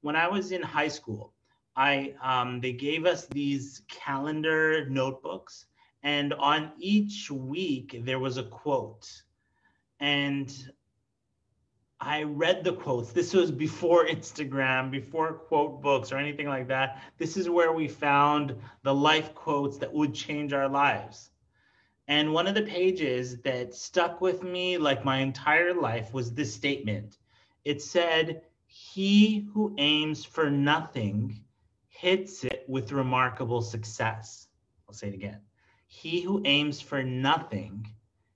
When 0.00 0.16
I 0.16 0.28
was 0.28 0.52
in 0.52 0.62
high 0.62 0.88
school, 0.88 1.32
I 1.76 2.14
um, 2.22 2.60
they 2.60 2.72
gave 2.72 3.06
us 3.06 3.26
these 3.26 3.82
calendar 3.88 4.88
notebooks, 4.88 5.66
and 6.02 6.34
on 6.34 6.72
each 6.78 7.30
week 7.30 8.00
there 8.04 8.18
was 8.18 8.36
a 8.36 8.42
quote, 8.42 9.08
and 10.00 10.52
I 12.00 12.24
read 12.24 12.64
the 12.64 12.72
quotes. 12.72 13.12
This 13.12 13.32
was 13.32 13.50
before 13.50 14.06
Instagram, 14.16 14.90
before 14.90 15.34
quote 15.34 15.80
books 15.80 16.12
or 16.12 16.16
anything 16.16 16.48
like 16.48 16.68
that. 16.68 17.02
This 17.16 17.36
is 17.36 17.48
where 17.48 17.72
we 17.72 17.88
found 17.88 18.56
the 18.82 18.94
life 18.94 19.34
quotes 19.34 19.78
that 19.78 19.92
would 19.92 20.12
change 20.12 20.52
our 20.52 20.68
lives. 20.68 21.31
And 22.14 22.34
one 22.34 22.46
of 22.46 22.54
the 22.54 22.60
pages 22.78 23.38
that 23.38 23.74
stuck 23.74 24.20
with 24.20 24.42
me 24.42 24.76
like 24.76 25.02
my 25.02 25.20
entire 25.20 25.72
life 25.72 26.12
was 26.12 26.30
this 26.30 26.52
statement. 26.52 27.16
It 27.64 27.80
said, 27.80 28.42
He 28.66 29.48
who 29.54 29.74
aims 29.78 30.22
for 30.22 30.50
nothing 30.50 31.42
hits 31.88 32.44
it 32.44 32.66
with 32.68 32.92
remarkable 32.92 33.62
success. 33.62 34.48
I'll 34.86 34.94
say 34.94 35.08
it 35.08 35.14
again. 35.14 35.40
He 35.86 36.20
who 36.20 36.42
aims 36.44 36.82
for 36.82 37.02
nothing 37.02 37.86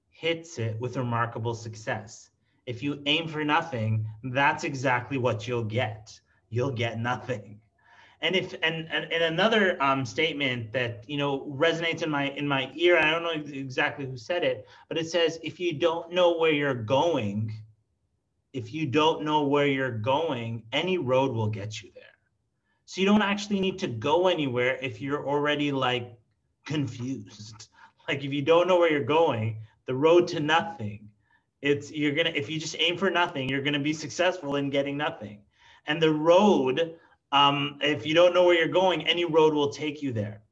hits 0.09 0.59
it 0.59 0.81
with 0.81 0.97
remarkable 0.97 1.55
success. 1.55 2.31
If 2.65 2.83
you 2.83 3.03
aim 3.05 3.29
for 3.29 3.45
nothing, 3.45 4.07
that's 4.23 4.65
exactly 4.65 5.19
what 5.19 5.47
you'll 5.47 5.65
get. 5.65 6.19
You'll 6.49 6.73
get 6.73 6.99
nothing. 6.99 7.61
And 8.23 8.35
if 8.35 8.55
and 8.63 8.89
and, 8.91 9.13
and 9.13 9.25
another 9.25 9.81
um, 9.83 10.05
statement 10.05 10.73
that 10.73 11.05
you 11.07 11.19
know 11.19 11.41
resonates 11.41 12.03
in 12.03 12.11
my 12.11 12.31
in 12.31 12.49
my 12.49 12.71
ear, 12.75 12.99
I 12.99 13.11
don't 13.11 13.23
know 13.23 13.53
exactly 13.53 14.07
who 14.07 14.17
said 14.17 14.43
it, 14.43 14.67
but 14.89 14.97
it 14.97 15.09
says 15.09 15.39
if 15.43 15.61
you 15.61 15.75
don't 15.75 16.13
know 16.13 16.39
where 16.39 16.53
you're 16.53 16.75
going, 16.75 17.53
if 18.53 18.73
you 18.73 18.87
don't 18.87 19.23
know 19.23 19.43
where 19.47 19.67
you're 19.67 19.99
going, 19.99 20.63
any 20.73 20.97
road 20.97 21.33
will 21.33 21.49
get 21.49 21.83
you 21.83 21.91
there. 21.95 22.05
So 22.87 23.01
you 23.01 23.07
don't 23.07 23.23
actually 23.23 23.61
need 23.61 23.79
to 23.81 23.89
go 23.89 24.29
anywhere 24.29 24.79
if 24.81 25.01
you're 25.01 25.27
already 25.29 25.73
like 25.73 26.19
confused. 26.65 27.69
Like 28.09 28.23
if 28.23 28.33
you 28.33 28.41
don't 28.41 28.69
know 28.69 28.79
where 28.79 28.89
you're 28.93 29.03
going, 29.03 29.57
the 29.87 29.95
road 29.97 30.29
to 30.29 30.39
nothing, 30.39 31.09
it's 31.61 31.91
you're 31.91 32.15
gonna 32.15 32.31
if 32.33 32.49
you 32.49 32.61
just 32.61 32.77
aim 32.79 32.97
for 32.97 33.11
nothing, 33.11 33.49
you're 33.49 33.63
gonna 33.63 33.81
be 33.81 33.93
successful 33.93 34.55
in 34.55 34.71
getting 34.71 34.97
nothing. 34.97 35.41
And 35.89 36.01
the 36.01 36.13
road, 36.13 36.95
um, 37.37 37.79
if 37.83 38.07
you 38.07 38.15
don't 38.15 38.33
know 38.33 38.45
where 38.45 38.57
you're 38.57 38.69
going, 38.83 39.07
any 39.07 39.25
road 39.25 39.53
will 39.53 39.71
take 39.71 40.03
you 40.03 40.13
there. 40.13 40.43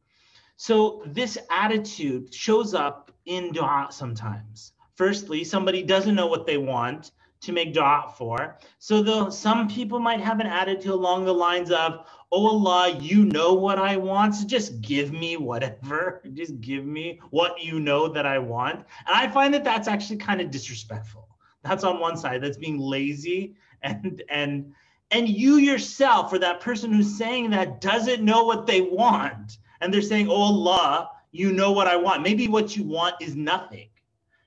So 0.56 1.02
this 1.06 1.38
attitude 1.50 2.32
shows 2.34 2.74
up 2.74 3.10
in 3.24 3.52
dua 3.52 3.88
sometimes. 3.90 4.72
Firstly, 4.94 5.44
somebody 5.44 5.82
doesn't 5.82 6.14
know 6.14 6.26
what 6.26 6.46
they 6.46 6.58
want 6.58 7.12
to 7.40 7.52
make 7.52 7.72
dua 7.72 8.12
for. 8.16 8.58
So 8.78 9.02
though 9.02 9.30
some 9.30 9.66
people 9.68 9.98
might 9.98 10.20
have 10.20 10.40
an 10.40 10.46
attitude 10.46 10.92
along 10.92 11.24
the 11.24 11.34
lines 11.34 11.70
of, 11.70 12.06
oh 12.30 12.46
Allah, 12.48 12.98
you 13.00 13.24
know 13.24 13.54
what 13.54 13.78
I 13.78 13.96
want, 13.96 14.34
so 14.34 14.46
just 14.46 14.80
give 14.82 15.10
me 15.12 15.36
whatever. 15.36 16.22
Just 16.34 16.60
give 16.60 16.84
me 16.84 17.20
what 17.30 17.62
you 17.62 17.80
know 17.80 18.08
that 18.08 18.26
I 18.26 18.38
want. 18.38 18.76
And 19.06 19.16
I 19.22 19.28
find 19.28 19.54
that 19.54 19.64
that's 19.64 19.88
actually 19.88 20.18
kind 20.18 20.40
of 20.40 20.50
disrespectful. 20.50 21.28
That's 21.62 21.84
on 21.84 21.98
one 22.00 22.16
side. 22.16 22.42
That's 22.42 22.58
being 22.58 22.78
lazy 22.78 23.56
and 23.84 24.22
and 24.28 24.74
and 25.10 25.28
you 25.28 25.56
yourself 25.56 26.32
or 26.32 26.38
that 26.38 26.60
person 26.60 26.92
who's 26.92 27.16
saying 27.16 27.50
that 27.50 27.80
doesn't 27.80 28.22
know 28.22 28.44
what 28.44 28.66
they 28.66 28.80
want. 28.80 29.58
And 29.80 29.92
they're 29.92 30.02
saying, 30.02 30.28
oh 30.28 30.34
Allah, 30.34 31.10
you 31.30 31.52
know 31.52 31.72
what 31.72 31.86
I 31.86 31.96
want. 31.96 32.22
Maybe 32.22 32.48
what 32.48 32.76
you 32.76 32.84
want 32.84 33.16
is 33.20 33.36
nothing 33.36 33.88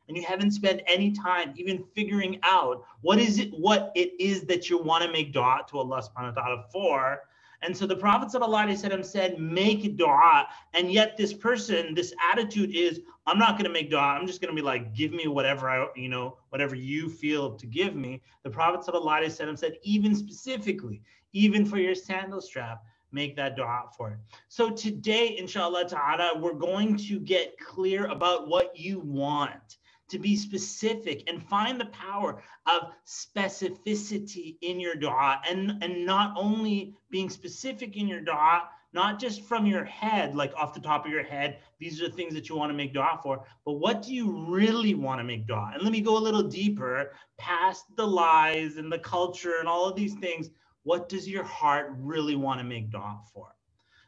and 0.07 0.15
you 0.15 0.23
haven't 0.23 0.51
spent 0.51 0.81
any 0.87 1.11
time 1.11 1.53
even 1.57 1.83
figuring 1.93 2.39
out 2.43 2.83
what 3.01 3.19
is 3.19 3.39
it 3.39 3.51
what 3.51 3.91
it 3.95 4.13
is 4.19 4.43
that 4.43 4.69
you 4.69 4.81
want 4.81 5.03
to 5.03 5.11
make 5.11 5.33
dua 5.33 5.61
to 5.69 5.79
Allah 5.79 6.01
subhanahu 6.01 6.35
wa 6.35 6.41
ta'ala 6.41 6.63
for. 6.71 7.21
And 7.61 7.75
so 7.75 7.87
the 7.87 7.95
Prophet 7.95 8.31
said, 8.31 9.39
make 9.39 9.97
dua. 9.97 10.47
And 10.73 10.91
yet 10.91 11.17
this 11.17 11.33
person, 11.33 11.95
this 11.95 12.13
attitude 12.31 12.75
is, 12.75 13.01
I'm 13.25 13.39
not 13.39 13.53
going 13.53 13.65
to 13.65 13.71
make 13.71 13.89
dua. 13.89 13.99
I'm 13.99 14.27
just 14.27 14.41
going 14.41 14.55
to 14.55 14.55
be 14.55 14.65
like, 14.65 14.93
give 14.93 15.11
me 15.11 15.27
whatever 15.27 15.69
I, 15.69 15.87
you 15.95 16.07
know, 16.07 16.37
whatever 16.49 16.75
you 16.75 17.09
feel 17.09 17.55
to 17.55 17.65
give 17.65 17.95
me. 17.95 18.21
The 18.43 18.49
Prophet 18.49 18.83
said, 18.85 19.77
even 19.83 20.15
specifically, 20.15 21.01
even 21.33 21.65
for 21.65 21.77
your 21.77 21.95
sandal 21.95 22.41
strap, 22.41 22.83
make 23.11 23.35
that 23.37 23.55
dua 23.55 23.85
for 23.97 24.11
it. 24.11 24.17
So 24.49 24.69
today, 24.69 25.37
inshallah 25.37 25.89
ta'ala, 25.89 26.37
we're 26.39 26.53
going 26.53 26.95
to 26.97 27.19
get 27.19 27.57
clear 27.59 28.05
about 28.05 28.47
what 28.47 28.77
you 28.77 28.99
want 28.99 29.76
to 30.09 30.19
be 30.19 30.35
specific 30.35 31.23
and 31.27 31.43
find 31.43 31.79
the 31.79 31.85
power 31.85 32.41
of 32.65 32.91
specificity 33.05 34.57
in 34.61 34.79
your 34.79 34.95
dua 34.95 35.41
and, 35.49 35.83
and 35.83 36.05
not 36.05 36.33
only 36.37 36.95
being 37.09 37.29
specific 37.29 37.97
in 37.97 38.07
your 38.07 38.21
dua, 38.21 38.69
not 38.93 39.19
just 39.19 39.43
from 39.43 39.65
your 39.65 39.83
head, 39.83 40.35
like 40.35 40.53
off 40.55 40.73
the 40.73 40.79
top 40.79 41.05
of 41.05 41.11
your 41.11 41.23
head, 41.23 41.59
these 41.79 42.01
are 42.01 42.07
the 42.07 42.15
things 42.15 42.33
that 42.33 42.49
you 42.49 42.55
want 42.55 42.69
to 42.69 42.77
make 42.77 42.93
dua 42.93 43.19
for, 43.21 43.43
but 43.65 43.73
what 43.73 44.01
do 44.01 44.13
you 44.13 44.31
really 44.47 44.93
want 44.93 45.19
to 45.19 45.23
make 45.23 45.45
dua? 45.45 45.71
And 45.73 45.83
let 45.83 45.91
me 45.91 46.01
go 46.01 46.17
a 46.17 46.19
little 46.19 46.43
deeper 46.43 47.11
past 47.37 47.83
the 47.95 48.07
lies 48.07 48.77
and 48.77 48.91
the 48.91 48.99
culture 48.99 49.59
and 49.59 49.67
all 49.67 49.85
of 49.85 49.95
these 49.95 50.15
things. 50.15 50.49
What 50.83 51.09
does 51.09 51.27
your 51.27 51.43
heart 51.43 51.93
really 51.97 52.35
want 52.35 52.59
to 52.59 52.63
make 52.63 52.89
dua 52.89 53.19
for? 53.33 53.53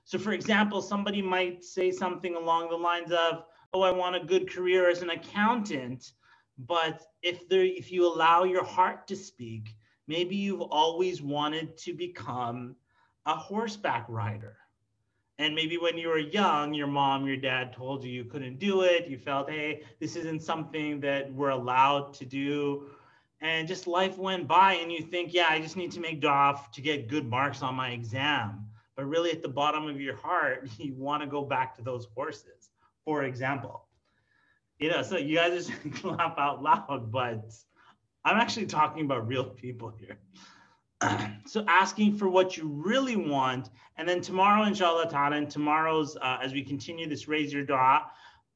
So, 0.06 0.18
for 0.18 0.32
example, 0.32 0.82
somebody 0.82 1.22
might 1.22 1.64
say 1.64 1.92
something 1.92 2.36
along 2.36 2.70
the 2.70 2.76
lines 2.78 3.12
of, 3.12 3.44
oh, 3.74 3.82
I 3.82 3.92
want 3.92 4.16
a 4.16 4.20
good 4.20 4.52
career 4.52 4.90
as 4.90 5.02
an 5.02 5.12
accountant. 5.12 6.12
But 6.58 7.04
if 7.22 7.48
there, 7.48 7.64
if 7.64 7.92
you 7.92 8.06
allow 8.06 8.44
your 8.44 8.64
heart 8.64 9.08
to 9.08 9.16
speak, 9.16 9.76
maybe 10.08 10.36
you've 10.36 10.62
always 10.62 11.22
wanted 11.22 11.78
to 11.80 11.94
become 11.94 12.76
a 13.26 13.36
horseback 13.36 14.06
rider. 14.10 14.58
And 15.38 15.56
maybe 15.56 15.78
when 15.78 15.98
you 15.98 16.10
were 16.10 16.18
young, 16.18 16.74
your 16.74 16.88
mom, 16.88 17.26
your 17.26 17.38
dad 17.38 17.72
told 17.72 18.04
you 18.04 18.12
you 18.12 18.26
couldn't 18.26 18.60
do 18.60 18.82
it. 18.82 19.08
You 19.08 19.18
felt, 19.18 19.50
hey, 19.50 19.84
this 20.00 20.18
isn't 20.18 20.44
something 20.44 21.00
that 21.00 21.34
we're 21.34 21.52
allowed 21.52 22.14
to 22.16 22.26
do. 22.26 22.88
And 23.40 23.66
just 23.66 23.88
life 23.88 24.18
went 24.18 24.50
by, 24.50 24.74
and 24.74 24.92
you 24.92 25.02
think, 25.02 25.34
yeah, 25.34 25.48
I 25.50 25.62
just 25.62 25.78
need 25.78 25.94
to 25.94 26.02
make 26.02 26.20
dua 26.20 26.60
to 26.74 26.82
get 26.82 27.08
good 27.08 27.26
marks 27.26 27.62
on 27.62 27.74
my 27.74 27.92
exam. 27.92 28.66
But 28.98 29.06
really, 29.06 29.32
at 29.32 29.42
the 29.42 29.48
bottom 29.48 29.88
of 29.88 30.02
your 30.02 30.18
heart, 30.18 30.68
you 30.78 30.94
want 30.96 31.24
to 31.24 31.28
go 31.28 31.46
back 31.46 31.74
to 31.78 31.82
those 31.82 32.08
horses 32.14 32.72
for 33.10 33.24
example. 33.24 33.88
You 34.78 34.92
know, 34.92 35.02
so 35.02 35.18
you 35.18 35.38
guys 35.38 35.66
just 35.66 36.04
laugh 36.04 36.36
out 36.38 36.62
loud, 36.62 37.12
but 37.12 37.44
I'm 38.24 38.38
actually 38.38 38.68
talking 38.68 39.04
about 39.04 39.28
real 39.28 39.46
people 39.46 39.92
here. 40.00 40.20
so 41.48 41.66
asking 41.68 42.18
for 42.18 42.30
what 42.30 42.56
you 42.56 42.68
really 42.68 43.16
want, 43.16 43.72
and 43.98 44.08
then 44.08 44.22
tomorrow, 44.22 44.64
inshallah 44.66 45.10
ta'ala, 45.10 45.38
and 45.38 45.50
tomorrow's, 45.50 46.18
uh, 46.18 46.38
as 46.40 46.54
we 46.54 46.62
continue 46.62 47.10
this 47.10 47.28
raise 47.28 47.52
your 47.52 47.66
dua, 47.66 48.06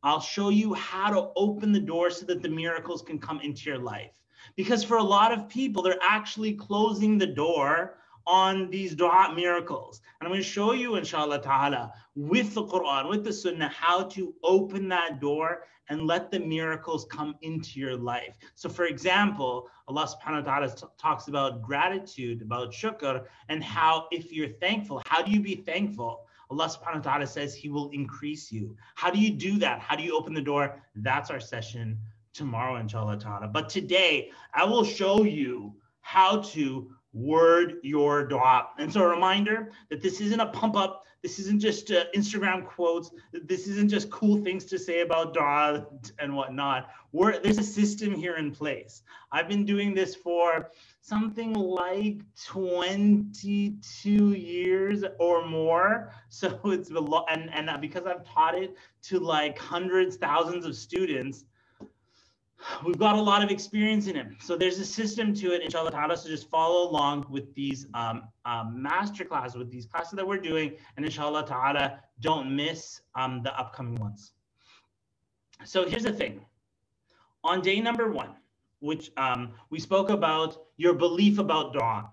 I'll 0.04 0.22
show 0.22 0.50
you 0.50 0.76
how 0.76 1.10
to 1.10 1.32
open 1.36 1.72
the 1.72 1.80
door 1.80 2.12
so 2.12 2.24
that 2.28 2.44
the 2.44 2.50
miracles 2.50 3.02
can 3.02 3.18
come 3.18 3.40
into 3.42 3.68
your 3.72 3.80
life. 3.80 4.12
Because 4.56 4.84
for 4.84 4.98
a 4.98 5.04
lot 5.18 5.32
of 5.32 5.50
people, 5.50 5.82
they're 5.82 5.98
actually 6.04 6.54
closing 6.54 7.18
the 7.18 7.26
door 7.26 7.96
on 8.26 8.70
these 8.70 8.96
dua 8.96 9.34
miracles. 9.36 10.02
And 10.20 10.28
I'm 10.28 10.32
going 10.32 10.42
to 10.42 10.48
show 10.48 10.74
you, 10.74 10.96
inshallah 10.96 11.42
ta'ala, 11.42 11.94
with 12.16 12.54
the 12.54 12.64
Quran, 12.64 13.10
with 13.10 13.24
the 13.24 13.34
Sunnah, 13.34 13.70
how 13.70 14.04
to 14.04 14.34
open 14.44 14.88
that 14.90 15.20
door 15.20 15.64
and 15.90 16.08
let 16.08 16.32
the 16.32 16.40
miracles 16.40 17.06
come 17.10 17.36
into 17.42 17.80
your 17.80 17.96
life. 17.96 18.38
So, 18.56 18.70
for 18.70 18.86
example, 18.86 19.70
Allah 19.88 20.08
subhanahu 20.08 20.46
wa 20.46 20.60
ta'ala 20.60 20.76
talks 20.98 21.28
about 21.28 21.62
gratitude, 21.62 22.42
about 22.42 22.72
shukr, 22.72 23.26
and 23.50 23.64
how 23.64 24.08
if 24.12 24.32
you're 24.32 24.56
thankful, 24.62 25.02
how 25.06 25.22
do 25.22 25.32
you 25.32 25.42
be 25.42 25.56
thankful? 25.56 26.26
Allah 26.50 26.68
subhanahu 26.68 27.06
wa 27.06 27.12
ta'ala 27.12 27.28
says 27.28 27.56
He 27.56 27.70
will 27.70 27.90
increase 27.92 28.52
you. 28.52 28.76
How 28.96 29.10
do 29.10 29.20
you 29.20 29.32
do 29.32 29.58
that? 29.60 29.80
How 29.80 29.96
do 29.96 30.04
you 30.04 30.16
open 30.16 30.34
the 30.34 30.42
door? 30.42 30.82
That's 30.96 31.30
our 31.30 31.40
session 31.40 31.98
tomorrow, 32.34 32.78
inshallah 32.78 33.20
ta'ala. 33.20 33.48
But 33.48 33.70
today, 33.70 34.32
I 34.54 34.64
will 34.66 34.84
show 34.86 35.24
you 35.24 35.76
how 36.02 36.42
to 36.42 36.92
word 37.14 37.76
your 37.84 38.26
dua. 38.26 38.70
And 38.78 38.92
so 38.92 39.04
a 39.04 39.08
reminder 39.08 39.72
that 39.90 40.02
this 40.02 40.20
isn't 40.20 40.40
a 40.40 40.48
pump 40.48 40.76
up. 40.76 41.06
This 41.22 41.40
isn't 41.40 41.62
just 41.62 41.90
uh, 41.92 42.06
Instagram 42.16 42.66
quotes. 42.66 43.12
This 43.32 43.68
isn't 43.68 43.90
just 43.90 44.10
cool 44.10 44.44
things 44.44 44.66
to 44.66 44.78
say 44.78 45.02
about 45.02 45.34
dua 45.34 45.88
and 46.20 46.36
whatnot. 46.36 46.90
We're, 47.14 47.40
there's 47.40 47.60
a 47.60 47.64
system 47.64 48.14
here 48.14 48.36
in 48.36 48.52
place. 48.52 49.04
I've 49.32 49.48
been 49.48 49.66
doing 49.66 49.94
this 49.94 50.16
for 50.16 50.72
something 51.02 51.54
like 51.54 52.22
22 52.46 54.34
years 54.34 55.04
or 55.20 55.46
more. 55.46 56.12
So 56.30 56.60
it's 56.66 56.90
a 56.90 57.00
lot. 57.00 57.28
And, 57.30 57.54
and 57.54 57.70
because 57.80 58.08
I've 58.08 58.26
taught 58.26 58.56
it 58.56 58.76
to 59.04 59.20
like 59.20 59.58
hundreds, 59.58 60.18
thousands 60.18 60.66
of 60.66 60.76
students, 60.76 61.46
we've 62.86 62.98
got 62.98 63.16
a 63.16 63.22
lot 63.22 63.44
of 63.44 63.50
experience 63.50 64.08
in 64.08 64.16
it. 64.16 64.28
So 64.40 64.56
there's 64.58 64.80
a 64.80 64.86
system 64.86 65.34
to 65.36 65.54
it, 65.54 65.62
inshallah 65.62 65.92
ta'ala. 65.92 66.18
So 66.18 66.30
just 66.30 66.50
follow 66.50 66.90
along 66.90 67.26
with 67.30 67.54
these 67.56 67.88
um, 67.94 68.24
um, 68.46 68.82
master 68.82 69.24
classes, 69.24 69.56
with 69.58 69.72
these 69.72 69.86
classes 69.86 70.14
that 70.14 70.28
we're 70.28 70.40
doing. 70.40 70.74
And 70.98 71.06
inshallah 71.06 71.46
ta'ala, 71.46 72.00
don't 72.20 72.56
miss 72.56 73.02
um, 73.16 73.42
the 73.44 73.58
upcoming 73.58 73.96
ones. 73.96 74.34
So 75.66 75.88
here's 75.88 76.04
the 76.04 76.14
thing. 76.14 76.46
On 77.44 77.62
day 77.62 77.80
number 77.80 78.12
one, 78.12 78.36
which 78.80 79.12
um, 79.16 79.54
we 79.70 79.80
spoke 79.80 80.10
about 80.10 80.66
your 80.78 80.94
belief 80.94 81.40
about 81.40 81.74
dua. 81.74 82.10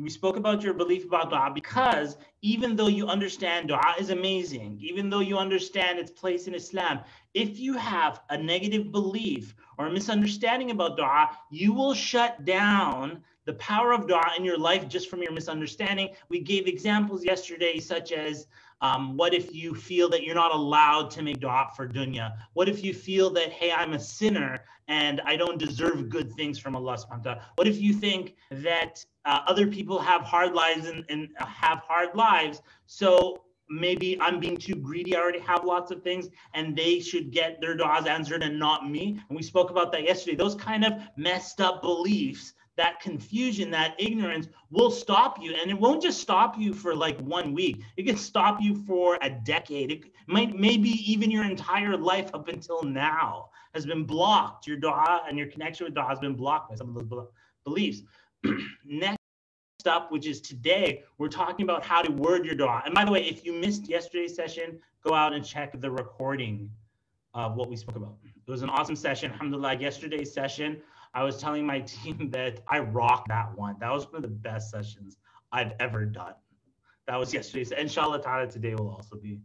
We 0.00 0.10
spoke 0.10 0.36
about 0.36 0.62
your 0.62 0.74
belief 0.74 1.04
about 1.04 1.30
dua 1.30 1.50
because 1.54 2.16
even 2.42 2.76
though 2.76 2.88
you 2.88 3.06
understand 3.06 3.68
dua 3.68 3.94
is 3.98 4.10
amazing, 4.10 4.78
even 4.80 5.10
though 5.10 5.20
you 5.20 5.38
understand 5.38 5.98
its 5.98 6.10
place 6.10 6.46
in 6.46 6.54
Islam, 6.54 7.00
if 7.38 7.60
you 7.60 7.74
have 7.74 8.20
a 8.30 8.36
negative 8.36 8.90
belief 8.90 9.54
or 9.78 9.86
a 9.86 9.92
misunderstanding 9.92 10.72
about 10.72 10.96
dua, 10.96 11.30
you 11.50 11.72
will 11.72 11.94
shut 11.94 12.44
down 12.44 13.22
the 13.44 13.52
power 13.54 13.92
of 13.92 14.08
dua 14.08 14.32
in 14.36 14.44
your 14.44 14.58
life 14.58 14.88
just 14.88 15.08
from 15.08 15.22
your 15.22 15.30
misunderstanding. 15.30 16.08
We 16.28 16.40
gave 16.40 16.66
examples 16.66 17.24
yesterday, 17.24 17.78
such 17.78 18.10
as 18.10 18.48
um, 18.80 19.16
what 19.16 19.34
if 19.34 19.54
you 19.54 19.72
feel 19.72 20.08
that 20.08 20.24
you're 20.24 20.34
not 20.34 20.52
allowed 20.52 21.12
to 21.12 21.22
make 21.22 21.38
dua 21.38 21.68
for 21.76 21.86
dunya? 21.86 22.36
What 22.54 22.68
if 22.68 22.82
you 22.84 22.92
feel 22.92 23.30
that, 23.30 23.52
hey, 23.52 23.70
I'm 23.70 23.92
a 23.92 24.00
sinner 24.00 24.64
and 24.88 25.20
I 25.24 25.36
don't 25.36 25.58
deserve 25.58 26.08
good 26.08 26.32
things 26.32 26.58
from 26.58 26.74
Allah 26.74 26.96
subhanahu 26.96 27.18
wa 27.18 27.34
ta'ala? 27.34 27.42
What 27.54 27.68
if 27.68 27.80
you 27.80 27.92
think 27.92 28.34
that 28.50 29.04
uh, 29.24 29.42
other 29.46 29.68
people 29.68 30.00
have 30.00 30.22
hard 30.22 30.54
lives 30.54 30.88
and, 30.88 31.04
and 31.08 31.28
have 31.38 31.78
hard 31.86 32.16
lives? 32.16 32.62
So 32.86 33.44
maybe 33.70 34.20
I'm 34.20 34.40
being 34.40 34.56
too 34.56 34.74
greedy. 34.74 35.16
I 35.16 35.20
already 35.20 35.40
have 35.40 35.64
lots 35.64 35.90
of 35.90 36.02
things 36.02 36.28
and 36.54 36.76
they 36.76 37.00
should 37.00 37.30
get 37.30 37.60
their 37.60 37.76
du'as 37.76 38.06
answered 38.06 38.42
and 38.42 38.58
not 38.58 38.88
me. 38.88 39.20
And 39.28 39.36
we 39.36 39.42
spoke 39.42 39.70
about 39.70 39.92
that 39.92 40.04
yesterday. 40.04 40.36
Those 40.36 40.54
kind 40.54 40.84
of 40.84 40.94
messed 41.16 41.60
up 41.60 41.82
beliefs 41.82 42.54
that 42.78 43.00
confusion, 43.00 43.70
that 43.72 43.94
ignorance 43.98 44.48
will 44.70 44.90
stop 44.90 45.42
you. 45.42 45.54
And 45.60 45.70
it 45.70 45.78
won't 45.78 46.00
just 46.00 46.20
stop 46.20 46.56
you 46.56 46.72
for 46.72 46.94
like 46.94 47.18
one 47.18 47.52
week, 47.52 47.82
it 47.98 48.06
can 48.06 48.16
stop 48.16 48.62
you 48.62 48.74
for 48.86 49.18
a 49.20 49.28
decade. 49.28 49.90
It 49.90 50.04
might, 50.26 50.56
maybe 50.56 50.88
even 50.88 51.30
your 51.30 51.44
entire 51.44 51.96
life 51.96 52.30
up 52.32 52.48
until 52.48 52.82
now 52.82 53.50
has 53.74 53.84
been 53.84 54.04
blocked. 54.04 54.66
Your 54.66 54.78
dua 54.78 55.24
and 55.28 55.36
your 55.36 55.48
connection 55.48 55.84
with 55.84 55.94
dua 55.94 56.06
has 56.06 56.20
been 56.20 56.34
blocked 56.34 56.70
by 56.70 56.76
some 56.76 56.96
of 56.96 57.08
those 57.10 57.26
beliefs. 57.64 58.02
Next 58.86 59.17
up, 59.86 60.10
which 60.10 60.26
is 60.26 60.40
today, 60.40 61.04
we're 61.18 61.28
talking 61.28 61.62
about 61.62 61.84
how 61.84 62.02
to 62.02 62.10
word 62.10 62.44
your 62.44 62.56
dua. 62.56 62.82
And 62.84 62.92
by 62.92 63.04
the 63.04 63.12
way, 63.12 63.24
if 63.24 63.44
you 63.44 63.52
missed 63.52 63.88
yesterday's 63.88 64.34
session, 64.34 64.80
go 65.06 65.14
out 65.14 65.32
and 65.32 65.44
check 65.44 65.80
the 65.80 65.90
recording 65.90 66.68
of 67.34 67.54
what 67.54 67.68
we 67.68 67.76
spoke 67.76 67.94
about. 67.94 68.16
It 68.24 68.50
was 68.50 68.62
an 68.62 68.70
awesome 68.70 68.96
session. 68.96 69.30
Alhamdulillah, 69.30 69.76
yesterday's 69.76 70.32
session, 70.32 70.80
I 71.14 71.22
was 71.22 71.38
telling 71.40 71.64
my 71.64 71.80
team 71.86 72.28
that 72.32 72.60
I 72.66 72.80
rocked 72.80 73.28
that 73.28 73.56
one. 73.56 73.76
That 73.78 73.92
was 73.92 74.06
one 74.06 74.16
of 74.16 74.22
the 74.22 74.28
best 74.28 74.70
sessions 74.70 75.18
I've 75.52 75.72
ever 75.78 76.04
done. 76.04 76.34
That 77.06 77.16
was 77.16 77.32
yesterday's. 77.32 77.70
Inshallah 77.70 78.20
ta'ala 78.20 78.48
today 78.48 78.74
will 78.74 78.90
also 78.90 79.16
be 79.16 79.40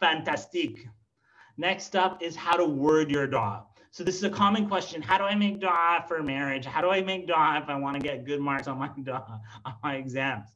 fantastic. 0.00 0.88
Next 1.58 1.94
up 1.94 2.22
is 2.22 2.34
how 2.34 2.56
to 2.56 2.64
word 2.64 3.10
your 3.10 3.26
dua. 3.26 3.66
So 3.94 4.02
this 4.02 4.16
is 4.16 4.24
a 4.24 4.30
common 4.30 4.66
question. 4.66 5.00
How 5.00 5.18
do 5.18 5.22
I 5.22 5.36
make 5.36 5.60
dua 5.60 6.04
for 6.08 6.20
marriage? 6.20 6.64
How 6.64 6.80
do 6.80 6.90
I 6.90 7.00
make 7.00 7.28
dua 7.28 7.60
if 7.62 7.68
I 7.68 7.76
want 7.76 7.94
to 7.94 8.02
get 8.02 8.24
good 8.24 8.40
marks 8.40 8.66
on 8.66 8.76
my 8.76 8.90
dua, 9.00 9.40
on 9.64 9.74
my 9.84 9.94
exams? 9.94 10.48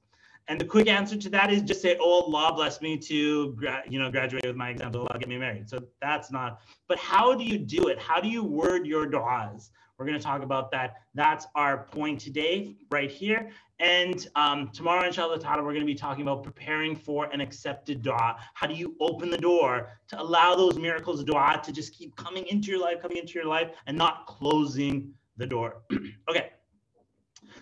And 0.49 0.61
the 0.61 0.65
quick 0.65 0.89
answer 0.89 1.17
to 1.17 1.31
that 1.31 1.53
is 1.53 1.63
just 1.63 1.81
say, 1.81 1.97
"Oh 2.01 2.23
Allah 2.23 2.53
bless 2.53 2.81
me 2.81 2.99
to, 2.99 3.57
you 3.89 4.01
know, 4.01 4.11
graduate 4.11 4.45
with 4.45 4.57
my 4.57 4.71
exams. 4.71 4.97
Allah 4.97 5.17
get 5.21 5.29
me 5.29 5.39
married." 5.39 5.69
So 5.69 5.79
that's 6.03 6.33
not. 6.33 6.61
But 6.89 6.99
how 6.99 7.33
do 7.33 7.45
you 7.45 7.59
do 7.59 7.87
it? 7.87 8.01
How 8.01 8.21
do 8.21 8.29
you 8.29 8.43
word 8.43 8.89
your 8.89 9.07
duas? 9.07 9.71
We're 9.99 10.07
going 10.07 10.19
to 10.19 10.25
talk 10.25 10.43
about 10.43 10.71
that. 10.71 11.03
That's 11.15 11.47
our 11.57 11.85
point 11.91 12.21
today, 12.21 12.77
right 12.91 13.11
here. 13.11 13.51
And 13.81 14.29
um, 14.37 14.71
tomorrow, 14.73 15.05
inshallah 15.05 15.41
ta'ala, 15.41 15.63
we're 15.63 15.73
going 15.73 15.81
to 15.81 15.87
be 15.87 15.95
talking 15.95 16.23
about 16.23 16.45
preparing 16.45 16.95
for 16.95 17.27
an 17.27 17.41
accepted 17.41 18.03
dua. 18.03 18.37
How 18.55 18.69
do 18.69 18.75
you 18.75 18.95
open 19.01 19.31
the 19.31 19.39
door 19.39 19.91
to 20.09 20.21
allow 20.21 20.55
those 20.55 20.79
miracles 20.79 21.25
dua 21.25 21.61
to 21.65 21.73
just 21.73 21.95
keep 21.95 22.15
coming 22.15 22.47
into 22.47 22.71
your 22.71 22.81
life, 22.81 23.03
coming 23.03 23.17
into 23.17 23.35
your 23.35 23.47
life, 23.47 23.73
and 23.87 23.99
not 23.99 24.27
closing 24.27 25.13
the 25.37 25.47
door? 25.47 25.83
okay. 26.31 26.51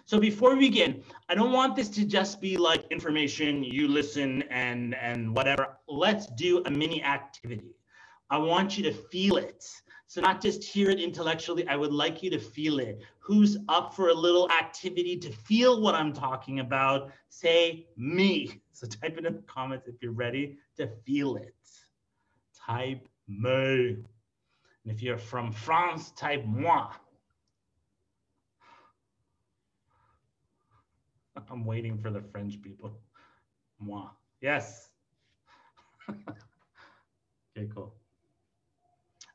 So 0.04 0.20
before 0.20 0.54
we 0.54 0.68
begin, 0.68 1.02
I 1.28 1.34
don't 1.34 1.52
want 1.52 1.74
this 1.74 1.88
to 1.90 2.04
just 2.04 2.40
be 2.40 2.56
like 2.56 2.84
information, 2.90 3.64
you 3.64 3.88
listen 3.88 4.42
and 4.50 4.94
and 4.94 5.34
whatever. 5.34 5.78
Let's 5.88 6.26
do 6.26 6.62
a 6.64 6.70
mini 6.70 7.02
activity. 7.02 7.74
I 8.30 8.38
want 8.38 8.76
you 8.76 8.84
to 8.84 8.92
feel 8.92 9.36
it. 9.36 9.64
So 10.16 10.22
not 10.22 10.40
just 10.40 10.64
hear 10.64 10.88
it 10.88 10.98
intellectually, 10.98 11.68
I 11.68 11.76
would 11.76 11.92
like 11.92 12.22
you 12.22 12.30
to 12.30 12.38
feel 12.38 12.78
it. 12.78 13.02
Who's 13.18 13.58
up 13.68 13.92
for 13.92 14.08
a 14.08 14.14
little 14.14 14.50
activity 14.50 15.18
to 15.18 15.30
feel 15.30 15.82
what 15.82 15.94
I'm 15.94 16.14
talking 16.14 16.60
about? 16.60 17.12
Say 17.28 17.88
me. 17.98 18.62
So 18.72 18.86
type 18.86 19.18
it 19.18 19.26
in 19.26 19.34
the 19.34 19.42
comments 19.42 19.88
if 19.88 19.96
you're 20.00 20.12
ready 20.12 20.56
to 20.78 20.88
feel 21.04 21.36
it. 21.36 21.54
Type 22.58 23.06
me. 23.28 23.88
And 23.90 24.06
if 24.86 25.02
you're 25.02 25.18
from 25.18 25.52
France, 25.52 26.12
type 26.12 26.46
moi. 26.46 26.92
I'm 31.50 31.66
waiting 31.66 31.98
for 31.98 32.10
the 32.10 32.22
French 32.22 32.62
people. 32.62 32.98
Moi. 33.78 34.08
Yes. 34.40 34.88
okay, 36.08 37.68
cool. 37.74 37.94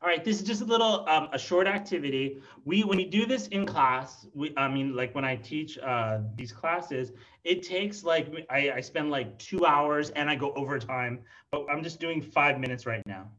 All 0.03 0.07
right, 0.07 0.25
this 0.25 0.41
is 0.41 0.47
just 0.47 0.61
a 0.61 0.65
little 0.65 1.07
um, 1.07 1.29
a 1.31 1.37
short 1.37 1.67
activity. 1.67 2.41
We 2.65 2.83
when 2.83 2.97
we 2.97 3.05
do 3.05 3.27
this 3.27 3.45
in 3.49 3.67
class, 3.67 4.25
we 4.33 4.51
I 4.57 4.67
mean 4.67 4.95
like 4.95 5.13
when 5.13 5.23
I 5.23 5.35
teach 5.35 5.77
uh, 5.77 6.21
these 6.35 6.51
classes, 6.51 7.11
it 7.43 7.61
takes 7.61 8.03
like 8.03 8.27
I, 8.49 8.71
I 8.71 8.81
spend 8.81 9.11
like 9.11 9.37
two 9.37 9.63
hours 9.63 10.09
and 10.09 10.27
I 10.27 10.35
go 10.35 10.53
overtime, 10.53 11.19
but 11.51 11.67
I'm 11.69 11.83
just 11.83 11.99
doing 11.99 12.19
five 12.19 12.59
minutes 12.59 12.87
right 12.87 13.03
now. 13.05 13.29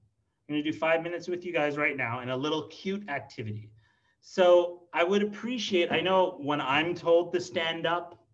I'm 0.49 0.55
gonna 0.55 0.63
do 0.63 0.73
five 0.73 1.03
minutes 1.03 1.27
with 1.27 1.45
you 1.45 1.53
guys 1.53 1.77
right 1.77 1.97
now 1.97 2.21
in 2.21 2.29
a 2.29 2.37
little 2.37 2.69
cute 2.69 3.09
activity. 3.09 3.69
So 4.21 4.83
I 4.93 5.03
would 5.03 5.25
appreciate. 5.25 5.91
I 5.91 6.01
know 6.01 6.39
when 6.41 6.61
I'm 6.61 6.95
told 6.95 7.33
to 7.33 7.41
stand 7.41 7.89
up, 7.89 8.25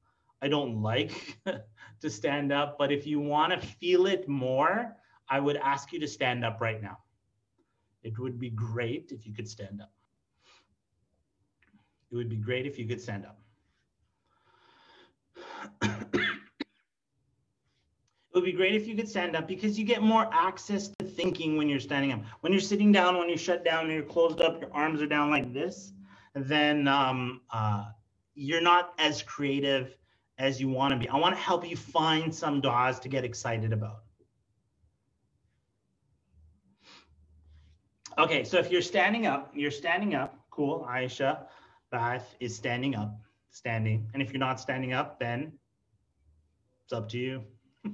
I 0.42 0.48
don't 0.48 0.82
like 0.82 1.38
to 2.02 2.10
stand 2.10 2.52
up, 2.52 2.76
but 2.78 2.92
if 2.92 3.06
you 3.06 3.20
want 3.20 3.58
to 3.58 3.66
feel 3.66 4.04
it 4.04 4.28
more, 4.28 4.94
I 5.30 5.40
would 5.40 5.56
ask 5.56 5.94
you 5.94 6.00
to 6.00 6.06
stand 6.06 6.44
up 6.44 6.60
right 6.60 6.82
now. 6.82 6.98
It 8.02 8.18
would 8.18 8.38
be 8.38 8.50
great 8.50 9.12
if 9.12 9.26
you 9.26 9.34
could 9.34 9.48
stand 9.48 9.80
up. 9.80 9.92
It 12.10 12.16
would 12.16 12.28
be 12.28 12.36
great 12.36 12.66
if 12.66 12.78
you 12.78 12.86
could 12.86 13.00
stand 13.00 13.26
up. 13.26 13.38
it 15.82 15.94
would 18.34 18.44
be 18.44 18.52
great 18.52 18.74
if 18.74 18.86
you 18.86 18.94
could 18.94 19.08
stand 19.08 19.36
up 19.36 19.46
because 19.46 19.78
you 19.78 19.84
get 19.84 20.02
more 20.02 20.28
access 20.32 20.88
to 20.88 21.04
thinking 21.04 21.56
when 21.56 21.68
you're 21.68 21.80
standing 21.80 22.12
up. 22.12 22.22
When 22.40 22.52
you're 22.52 22.60
sitting 22.60 22.92
down, 22.92 23.18
when 23.18 23.28
you're 23.28 23.36
shut 23.36 23.64
down, 23.64 23.90
you're 23.90 24.02
closed 24.02 24.40
up, 24.40 24.60
your 24.60 24.72
arms 24.72 25.02
are 25.02 25.06
down 25.06 25.30
like 25.30 25.52
this, 25.52 25.92
then 26.34 26.88
um, 26.88 27.42
uh, 27.52 27.86
you're 28.34 28.62
not 28.62 28.94
as 28.98 29.22
creative 29.22 29.96
as 30.38 30.60
you 30.60 30.68
want 30.68 30.92
to 30.92 30.98
be. 30.98 31.08
I 31.08 31.16
want 31.16 31.34
to 31.34 31.40
help 31.40 31.68
you 31.68 31.76
find 31.76 32.34
some 32.34 32.60
duas 32.60 33.00
to 33.00 33.08
get 33.08 33.24
excited 33.24 33.72
about. 33.72 34.02
Okay, 38.18 38.42
so 38.42 38.58
if 38.58 38.70
you're 38.72 38.82
standing 38.82 39.26
up, 39.26 39.52
you're 39.54 39.70
standing 39.70 40.16
up. 40.16 40.40
Cool. 40.50 40.84
Aisha 40.90 41.44
Bath 41.92 42.34
is 42.40 42.56
standing 42.56 42.96
up, 42.96 43.16
standing. 43.50 44.10
And 44.12 44.20
if 44.20 44.32
you're 44.32 44.40
not 44.40 44.58
standing 44.58 44.92
up, 44.92 45.20
then 45.20 45.52
it's 46.84 46.92
up 46.92 47.08
to 47.10 47.18
you. 47.18 47.44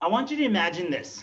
I 0.00 0.08
want 0.08 0.32
you 0.32 0.36
to 0.38 0.44
imagine 0.44 0.90
this 0.90 1.22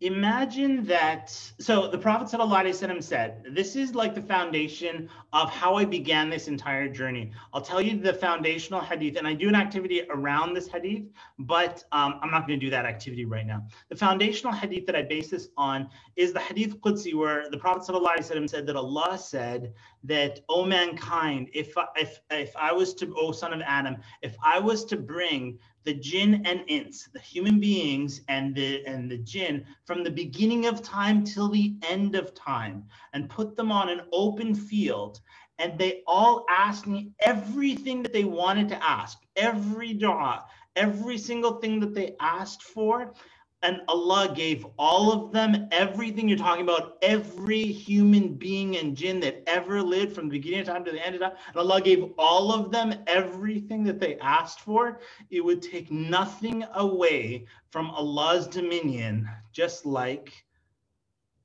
imagine 0.00 0.84
that 0.84 1.30
so 1.58 1.88
the 1.88 1.96
prophet 1.96 2.28
ﷺ 2.28 3.02
said 3.02 3.42
this 3.52 3.76
is 3.76 3.94
like 3.94 4.14
the 4.14 4.20
foundation 4.20 5.08
of 5.32 5.50
how 5.50 5.74
i 5.76 5.86
began 5.86 6.28
this 6.28 6.48
entire 6.48 6.86
journey. 6.86 7.32
I'll 7.54 7.62
tell 7.62 7.80
you 7.80 7.98
the 7.98 8.12
foundational 8.12 8.80
hadith 8.80 9.16
and 9.16 9.26
i 9.26 9.32
do 9.32 9.48
an 9.48 9.54
activity 9.54 10.02
around 10.10 10.52
this 10.52 10.68
hadith 10.68 11.04
but 11.38 11.82
um, 11.92 12.20
i'm 12.22 12.30
not 12.30 12.46
going 12.46 12.60
to 12.60 12.66
do 12.66 12.70
that 12.70 12.84
activity 12.84 13.24
right 13.24 13.46
now. 13.46 13.66
The 13.88 13.96
foundational 13.96 14.52
hadith 14.52 14.84
that 14.86 14.96
i 14.96 15.02
base 15.02 15.30
this 15.30 15.48
on 15.56 15.88
is 16.14 16.34
the 16.34 16.40
hadith 16.40 16.78
qudsi 16.82 17.14
where 17.14 17.48
the 17.50 17.58
prophet 17.58 17.90
ﷺ 17.90 18.50
said 18.50 18.66
that 18.66 18.76
allah 18.76 19.16
said 19.16 19.72
that 20.04 20.40
o 20.50 20.66
mankind 20.66 21.48
if 21.54 21.72
if 21.96 22.20
if 22.30 22.54
i 22.56 22.70
was 22.70 22.92
to 22.94 23.14
o 23.16 23.32
son 23.32 23.54
of 23.54 23.62
adam 23.62 23.96
if 24.20 24.36
i 24.44 24.58
was 24.58 24.84
to 24.84 24.96
bring 24.96 25.58
the 25.86 25.94
jinn 25.94 26.42
and 26.44 26.64
ins, 26.66 27.08
the 27.14 27.20
human 27.20 27.60
beings 27.60 28.20
and 28.28 28.54
the 28.54 28.84
and 28.86 29.08
the 29.10 29.18
jinn 29.18 29.64
from 29.86 30.02
the 30.02 30.10
beginning 30.10 30.66
of 30.66 30.82
time 30.82 31.24
till 31.24 31.48
the 31.48 31.76
end 31.88 32.16
of 32.16 32.34
time 32.34 32.84
and 33.14 33.30
put 33.30 33.56
them 33.56 33.70
on 33.72 33.88
an 33.88 34.00
open 34.12 34.54
field 34.54 35.20
and 35.58 35.78
they 35.78 36.02
all 36.06 36.44
asked 36.50 36.86
me 36.88 37.12
everything 37.20 38.02
that 38.02 38.12
they 38.12 38.24
wanted 38.24 38.68
to 38.68 38.84
ask 38.84 39.18
every 39.36 39.94
dua 39.94 40.44
every 40.74 41.16
single 41.16 41.54
thing 41.60 41.78
that 41.80 41.94
they 41.94 42.16
asked 42.20 42.62
for 42.62 43.14
and 43.62 43.80
Allah 43.88 44.32
gave 44.34 44.66
all 44.78 45.12
of 45.12 45.32
them 45.32 45.68
everything 45.72 46.28
you're 46.28 46.38
talking 46.38 46.62
about, 46.62 46.98
every 47.02 47.62
human 47.62 48.34
being 48.34 48.76
and 48.76 48.96
jinn 48.96 49.20
that 49.20 49.42
ever 49.46 49.82
lived 49.82 50.14
from 50.14 50.28
the 50.28 50.38
beginning 50.38 50.60
of 50.60 50.66
time 50.66 50.84
to 50.84 50.92
the 50.92 51.04
end 51.04 51.14
of 51.14 51.20
time, 51.20 51.32
and 51.48 51.56
Allah 51.56 51.80
gave 51.80 52.12
all 52.18 52.52
of 52.52 52.70
them 52.70 52.94
everything 53.06 53.82
that 53.84 53.98
they 53.98 54.18
asked 54.18 54.60
for, 54.60 55.00
it 55.30 55.44
would 55.44 55.62
take 55.62 55.90
nothing 55.90 56.64
away 56.74 57.46
from 57.70 57.90
Allah's 57.90 58.46
dominion, 58.46 59.28
just 59.52 59.86
like 59.86 60.32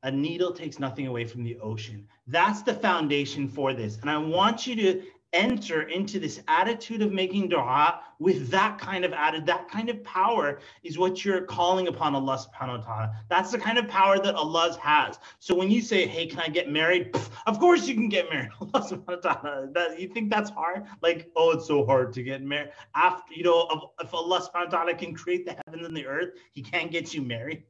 a 0.04 0.12
needle 0.12 0.52
takes 0.52 0.80
nothing 0.80 1.08
away 1.08 1.26
from 1.26 1.44
the 1.44 1.58
ocean. 1.60 2.08
That's 2.28 2.64
the 2.64 2.74
foundation 2.74 3.48
for 3.48 3.74
this. 3.74 3.98
And 4.02 4.10
I 4.10 4.18
want 4.18 4.66
you 4.66 4.76
to 4.76 5.04
enter 5.34 5.84
into 5.84 6.20
this 6.20 6.42
attitude 6.48 7.02
of 7.02 7.12
making 7.12 7.50
dua 7.50 8.02
with 8.20 8.50
that 8.50 8.78
kind 8.78 9.06
of 9.06 9.14
added, 9.14 9.46
that 9.46 9.70
kind 9.70 9.90
of 9.90 10.04
power 10.04 10.60
is 10.84 10.98
what 10.98 11.24
you're 11.24 11.42
calling 11.42 11.88
upon 11.88 12.14
Allah 12.16 12.38
subhanahu 12.38 12.80
wa 12.80 12.84
ta'ala. 12.86 13.16
That's 13.30 13.52
the 13.52 13.58
kind 13.58 13.78
of 13.78 13.88
power 13.88 14.20
that 14.20 14.36
Allah 14.36 14.78
has. 14.82 15.20
So 15.40 15.56
when 15.56 15.72
you 15.72 15.82
say, 15.82 16.06
hey, 16.06 16.28
can 16.28 16.40
I 16.40 16.50
get 16.50 16.70
married? 16.70 17.14
Pff, 17.14 17.30
of 17.48 17.60
course 17.60 17.88
you 17.88 17.96
can 17.96 18.10
get 18.10 18.30
married. 18.30 18.50
Allah 18.62 18.88
subhanahu 18.88 19.24
wa 19.24 19.34
ta'ala. 19.34 19.68
That, 19.74 20.00
you 20.00 20.08
think 20.08 20.30
that's 20.30 20.50
hard? 20.50 20.86
Like, 21.02 21.30
oh, 21.36 21.52
it's 21.52 21.68
so 21.68 21.86
hard 21.86 22.14
to 22.14 22.24
get 22.24 22.42
married. 22.42 22.72
After, 22.96 23.34
you 23.34 23.44
know, 23.44 23.92
if 24.00 24.14
Allah 24.14 24.42
subhanahu 24.42 24.72
wa 24.72 24.78
ta'ala 24.78 24.94
can 24.96 25.16
create 25.16 25.46
the 25.46 25.56
heavens 25.66 25.88
and 25.88 25.96
the 25.96 26.06
earth, 26.06 26.30
he 26.52 26.62
can't 26.62 26.92
get 26.92 27.14
you 27.14 27.22
married 27.22 27.64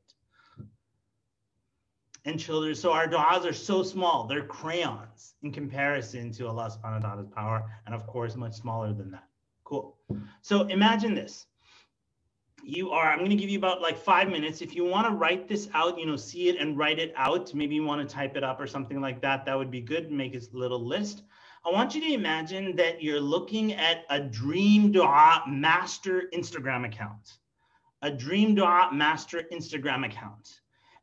and 2.25 2.39
children. 2.39 2.75
So 2.75 2.91
our 2.91 3.07
du'as 3.07 3.45
are 3.45 3.53
so 3.53 3.83
small, 3.83 4.25
they're 4.27 4.45
crayons 4.45 5.33
in 5.43 5.51
comparison 5.51 6.31
to 6.33 6.47
Allah 6.47 6.69
subhanahu 6.69 7.03
wa 7.03 7.09
ta'ala's 7.09 7.27
power, 7.27 7.63
and 7.85 7.95
of 7.95 8.05
course, 8.07 8.35
much 8.35 8.53
smaller 8.53 8.93
than 8.93 9.11
that. 9.11 9.23
Cool. 9.63 9.97
So 10.41 10.63
imagine 10.67 11.15
this. 11.15 11.45
You 12.63 12.91
are, 12.91 13.11
I'm 13.11 13.19
going 13.19 13.31
to 13.31 13.35
give 13.35 13.49
you 13.49 13.57
about 13.57 13.81
like 13.81 13.97
five 13.97 14.29
minutes. 14.29 14.61
If 14.61 14.75
you 14.75 14.85
want 14.85 15.07
to 15.07 15.13
write 15.13 15.47
this 15.47 15.67
out, 15.73 15.97
you 15.97 16.05
know, 16.05 16.15
see 16.15 16.47
it 16.47 16.59
and 16.59 16.77
write 16.77 16.99
it 16.99 17.11
out, 17.15 17.53
maybe 17.55 17.73
you 17.73 17.83
want 17.83 18.07
to 18.07 18.13
type 18.13 18.37
it 18.37 18.43
up 18.43 18.59
or 18.59 18.67
something 18.67 19.01
like 19.01 19.19
that, 19.21 19.45
that 19.45 19.57
would 19.57 19.71
be 19.71 19.81
good. 19.81 20.11
Make 20.11 20.35
a 20.35 20.41
little 20.53 20.85
list. 20.85 21.23
I 21.65 21.71
want 21.71 21.95
you 21.95 22.01
to 22.01 22.13
imagine 22.13 22.75
that 22.75 23.01
you're 23.01 23.19
looking 23.19 23.73
at 23.73 24.03
a 24.09 24.19
Dream 24.19 24.91
Dua 24.91 25.43
master 25.47 26.23
Instagram 26.35 26.85
account. 26.85 27.37
A 28.03 28.11
Dream 28.11 28.53
Dua 28.53 28.89
master 28.91 29.43
Instagram 29.51 30.05
account 30.05 30.61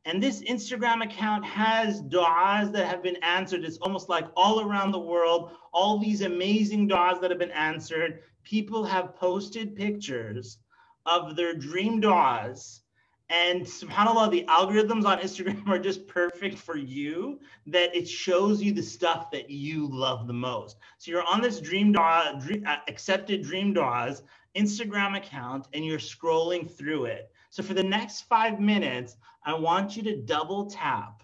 and 0.09 0.23
this 0.23 0.41
Instagram 0.41 1.05
account 1.05 1.45
has 1.45 2.01
du'as 2.01 2.73
that 2.73 2.87
have 2.87 3.03
been 3.03 3.17
answered. 3.23 3.63
It's 3.63 3.77
almost 3.77 4.09
like 4.09 4.25
all 4.35 4.63
around 4.63 4.91
the 4.91 4.99
world, 4.99 5.51
all 5.71 5.99
these 5.99 6.23
amazing 6.23 6.89
du'as 6.89 7.21
that 7.21 7.31
have 7.31 7.39
been 7.39 7.51
answered. 7.51 8.23
People 8.43 8.85
have 8.85 9.15
posted 9.15 9.77
pictures 9.77 10.61
of 11.05 11.37
their 11.37 11.53
dream 11.53 12.01
du'as. 12.01 12.81
And 13.29 13.61
subhanAllah, 13.61 14.31
the 14.31 14.45
algorithms 14.49 15.05
on 15.05 15.19
Instagram 15.19 15.69
are 15.69 15.79
just 15.79 16.09
perfect 16.09 16.57
for 16.57 16.79
you 16.79 17.39
that 17.67 17.95
it 17.95 18.09
shows 18.09 18.63
you 18.63 18.73
the 18.73 18.83
stuff 18.83 19.31
that 19.33 19.51
you 19.51 19.91
love 19.93 20.27
the 20.27 20.33
most. 20.33 20.79
So 20.97 21.11
you're 21.11 21.29
on 21.31 21.43
this 21.43 21.61
dream 21.61 21.93
dua, 21.93 22.41
dream, 22.43 22.65
uh, 22.67 22.77
accepted 22.89 23.43
dream 23.43 23.75
du'as 23.75 24.23
Instagram 24.57 25.19
account 25.19 25.69
and 25.75 25.85
you're 25.85 25.99
scrolling 25.99 26.71
through 26.71 27.05
it. 27.05 27.31
So 27.51 27.63
for 27.63 27.75
the 27.75 27.83
next 27.83 28.23
five 28.23 28.59
minutes, 28.59 29.17
I 29.49 29.55
want 29.55 29.97
you 29.97 30.03
to 30.03 30.15
double 30.15 30.67
tap 30.67 31.23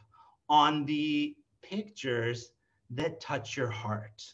on 0.48 0.86
the 0.86 1.36
pictures 1.60 2.52
that 2.88 3.20
touch 3.20 3.54
your 3.54 3.68
heart. 3.68 4.24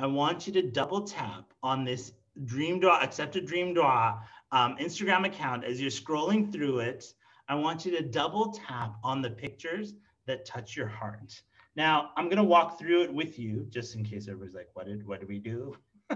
I 0.00 0.06
want 0.06 0.48
you 0.48 0.52
to 0.54 0.62
double 0.62 1.02
tap 1.02 1.52
on 1.62 1.84
this 1.84 2.10
Dream 2.46 2.80
Dua, 2.80 2.98
accepted 3.00 3.46
Dream 3.46 3.74
Dua 3.74 4.20
um, 4.50 4.76
Instagram 4.78 5.24
account 5.24 5.62
as 5.62 5.80
you're 5.80 5.88
scrolling 5.88 6.52
through 6.52 6.80
it. 6.80 7.14
I 7.48 7.54
want 7.54 7.86
you 7.86 7.92
to 7.92 8.02
double 8.02 8.50
tap 8.50 8.96
on 9.04 9.22
the 9.22 9.30
pictures 9.30 9.94
that 10.26 10.44
touch 10.44 10.76
your 10.76 10.88
heart. 10.88 11.40
Now, 11.76 12.10
I'm 12.16 12.24
going 12.24 12.38
to 12.38 12.42
walk 12.42 12.76
through 12.76 13.04
it 13.04 13.14
with 13.14 13.38
you 13.38 13.68
just 13.70 13.94
in 13.94 14.02
case 14.02 14.26
everybody's 14.26 14.56
like, 14.56 14.70
what 14.74 14.86
did, 14.86 15.06
what 15.06 15.20
did 15.20 15.28
we 15.28 15.38
do? 15.38 15.76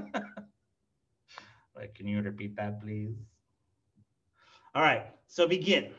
like, 1.76 1.94
can 1.94 2.09
you 2.09 2.20
repeat 2.20 2.56
that, 2.56 2.82
please? 2.82 3.14
All 4.75 4.82
right, 4.82 5.06
so 5.28 5.47
begin 5.47 5.92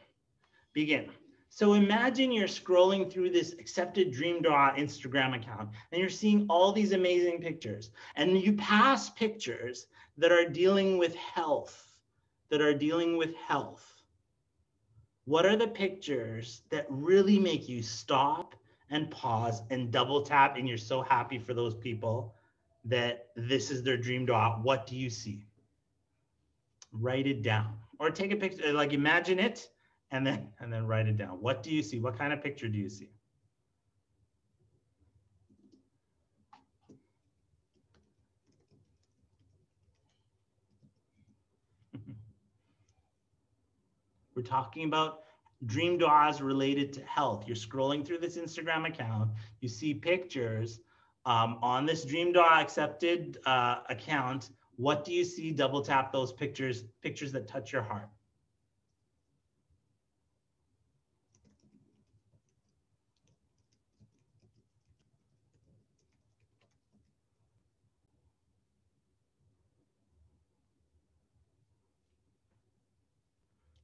begin. 0.73 1.09
So 1.53 1.73
imagine 1.73 2.31
you're 2.31 2.47
scrolling 2.47 3.11
through 3.11 3.31
this 3.31 3.51
accepted 3.53 4.13
Dream 4.13 4.41
Dua 4.41 4.73
Instagram 4.77 5.35
account 5.35 5.69
and 5.91 5.99
you're 5.99 6.09
seeing 6.09 6.45
all 6.49 6.71
these 6.71 6.93
amazing 6.93 7.41
pictures 7.41 7.91
and 8.15 8.39
you 8.39 8.53
pass 8.53 9.09
pictures 9.09 9.87
that 10.17 10.31
are 10.31 10.47
dealing 10.47 10.97
with 10.97 11.13
health, 11.15 11.97
that 12.49 12.61
are 12.61 12.73
dealing 12.73 13.17
with 13.17 13.35
health. 13.35 14.01
What 15.25 15.45
are 15.45 15.57
the 15.57 15.67
pictures 15.67 16.61
that 16.69 16.85
really 16.89 17.37
make 17.37 17.67
you 17.67 17.83
stop 17.83 18.55
and 18.89 19.11
pause 19.11 19.61
and 19.69 19.91
double 19.91 20.21
tap 20.21 20.55
and 20.55 20.69
you're 20.69 20.77
so 20.77 21.01
happy 21.01 21.37
for 21.37 21.53
those 21.53 21.75
people 21.75 22.33
that 22.85 23.27
this 23.35 23.71
is 23.71 23.83
their 23.83 23.97
dream 23.97 24.25
dua? 24.25 24.57
What 24.61 24.87
do 24.87 24.95
you 24.95 25.09
see? 25.09 25.45
Write 26.93 27.27
it 27.27 27.41
down 27.41 27.77
or 27.99 28.09
take 28.09 28.31
a 28.31 28.37
picture, 28.37 28.71
like 28.71 28.93
imagine 28.93 29.37
it 29.37 29.69
and 30.11 30.25
then 30.27 30.49
and 30.59 30.71
then 30.71 30.85
write 30.85 31.07
it 31.07 31.17
down. 31.17 31.41
What 31.41 31.63
do 31.63 31.71
you 31.71 31.81
see? 31.81 31.99
What 31.99 32.17
kind 32.17 32.33
of 32.33 32.43
picture 32.43 32.67
do 32.67 32.77
you 32.77 32.89
see? 32.89 33.09
We're 44.35 44.43
talking 44.43 44.83
about 44.85 45.23
dream 45.65 45.97
duas 45.97 46.41
related 46.41 46.91
to 46.93 47.01
health. 47.03 47.45
You're 47.47 47.55
scrolling 47.55 48.05
through 48.05 48.19
this 48.19 48.37
Instagram 48.37 48.87
account, 48.87 49.31
you 49.61 49.69
see 49.69 49.93
pictures 49.93 50.79
um, 51.25 51.59
on 51.61 51.85
this 51.85 52.03
dream 52.03 52.33
dua 52.33 52.59
accepted 52.59 53.37
uh, 53.45 53.81
account. 53.89 54.49
What 54.77 55.05
do 55.05 55.13
you 55.13 55.23
see? 55.23 55.51
Double 55.51 55.81
tap 55.81 56.11
those 56.11 56.33
pictures, 56.33 56.85
pictures 57.03 57.31
that 57.33 57.47
touch 57.47 57.71
your 57.71 57.83
heart. 57.83 58.09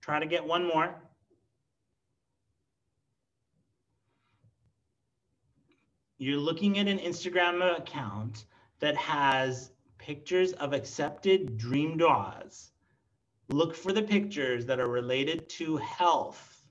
Try 0.07 0.21
to 0.21 0.25
get 0.25 0.47
one 0.47 0.65
more. 0.65 0.95
You're 6.17 6.37
looking 6.37 6.79
at 6.79 6.87
an 6.87 6.97
Instagram 6.97 7.77
account 7.77 8.45
that 8.79 8.95
has 8.95 9.71
pictures 9.97 10.53
of 10.53 10.71
accepted 10.71 11.57
dream 11.57 11.97
duas. 11.97 12.71
Look 13.49 13.75
for 13.75 13.91
the 13.91 14.01
pictures 14.01 14.65
that 14.67 14.79
are 14.79 14.87
related 14.87 15.49
to 15.49 15.75
health 15.75 16.63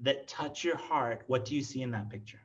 that 0.00 0.28
touch 0.28 0.64
your 0.64 0.76
heart. 0.76 1.22
What 1.28 1.46
do 1.46 1.54
you 1.54 1.62
see 1.62 1.80
in 1.80 1.92
that 1.92 2.10
picture? 2.10 2.42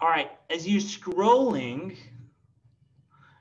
All 0.00 0.08
right, 0.08 0.30
as 0.48 0.66
you're 0.66 0.80
scrolling, 0.80 1.96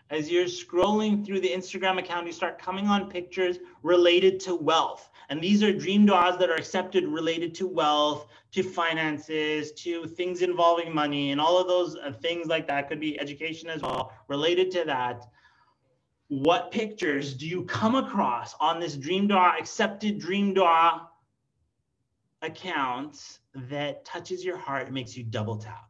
as 0.09 0.31
you're 0.31 0.45
scrolling 0.45 1.23
through 1.23 1.41
the 1.41 1.49
Instagram 1.49 1.99
account, 1.99 2.25
you 2.25 2.33
start 2.33 2.57
coming 2.57 2.87
on 2.87 3.11
pictures 3.11 3.59
related 3.83 4.39
to 4.41 4.55
wealth. 4.55 5.11
And 5.29 5.39
these 5.39 5.61
are 5.61 5.71
dream 5.71 6.07
duas 6.07 6.37
that 6.39 6.49
are 6.49 6.55
accepted 6.55 7.05
related 7.05 7.53
to 7.55 7.67
wealth, 7.67 8.27
to 8.53 8.63
finances, 8.63 9.71
to 9.73 10.07
things 10.07 10.41
involving 10.41 10.95
money, 10.95 11.31
and 11.31 11.39
all 11.39 11.59
of 11.59 11.67
those 11.67 11.95
uh, 11.95 12.11
things 12.11 12.47
like 12.47 12.65
that 12.67 12.89
could 12.89 12.99
be 12.99 13.19
education 13.19 13.69
as 13.69 13.83
well, 13.83 14.11
related 14.27 14.71
to 14.71 14.85
that. 14.85 15.25
What 16.29 16.71
pictures 16.71 17.35
do 17.35 17.45
you 17.47 17.65
come 17.65 17.93
across 17.93 18.55
on 18.59 18.79
this 18.79 18.95
dream 18.95 19.27
dua, 19.27 19.55
accepted 19.59 20.17
dream 20.17 20.55
dua 20.55 21.07
account 22.41 23.39
that 23.53 24.05
touches 24.05 24.43
your 24.43 24.57
heart 24.57 24.85
and 24.85 24.93
makes 24.93 25.15
you 25.15 25.23
double 25.23 25.57
tap? 25.57 25.86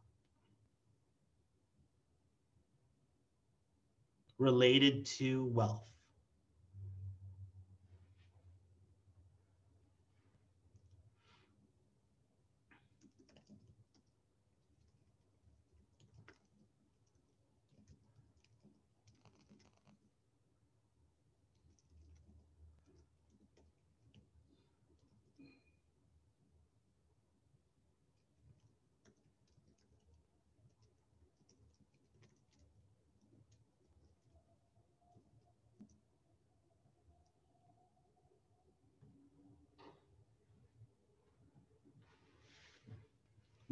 Related 4.40 5.06
to 5.06 5.46
wealth. 5.46 5.97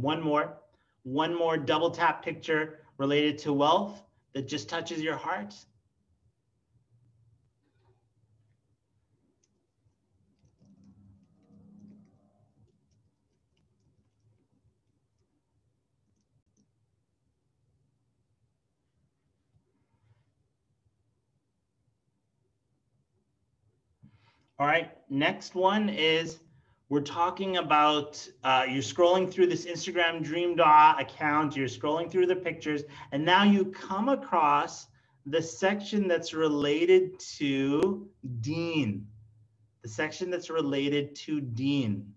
One 0.06 0.22
more, 0.22 0.60
one 1.02 1.36
more 1.36 1.58
double 1.58 1.90
tap 1.90 2.24
picture 2.24 2.82
related 3.00 3.40
to 3.40 3.52
wealth 3.54 4.04
that 4.34 4.48
just 4.48 4.70
touches 4.70 5.02
your 5.02 5.18
heart? 5.18 5.56
All 24.60 24.68
right, 24.68 24.92
next 25.10 25.56
one 25.56 25.90
is 25.90 26.42
we're 26.90 27.02
talking 27.02 27.58
about 27.58 28.28
uh, 28.44 28.66
you're 28.68 28.84
scrolling 28.84 29.32
through 29.32 29.48
this 29.48 29.66
Instagram 29.66 30.24
Dream 30.24 30.56
Dua 30.56 30.96
account, 31.00 31.56
you're 31.56 31.68
scrolling 31.68 32.12
through 32.12 32.28
the 32.28 32.36
pictures, 32.36 32.84
and 33.12 33.26
now 33.26 33.44
you 33.44 33.66
come 33.66 34.10
across 34.10 34.88
the 35.26 35.42
section 35.42 36.08
that's 36.08 36.34
related 36.34 37.20
to 37.38 38.08
Deen. 38.42 39.08
the 39.82 39.90
section 39.90 40.30
that's 40.30 40.50
related 40.50 41.16
to 41.16 41.42
Deen. 41.42 42.14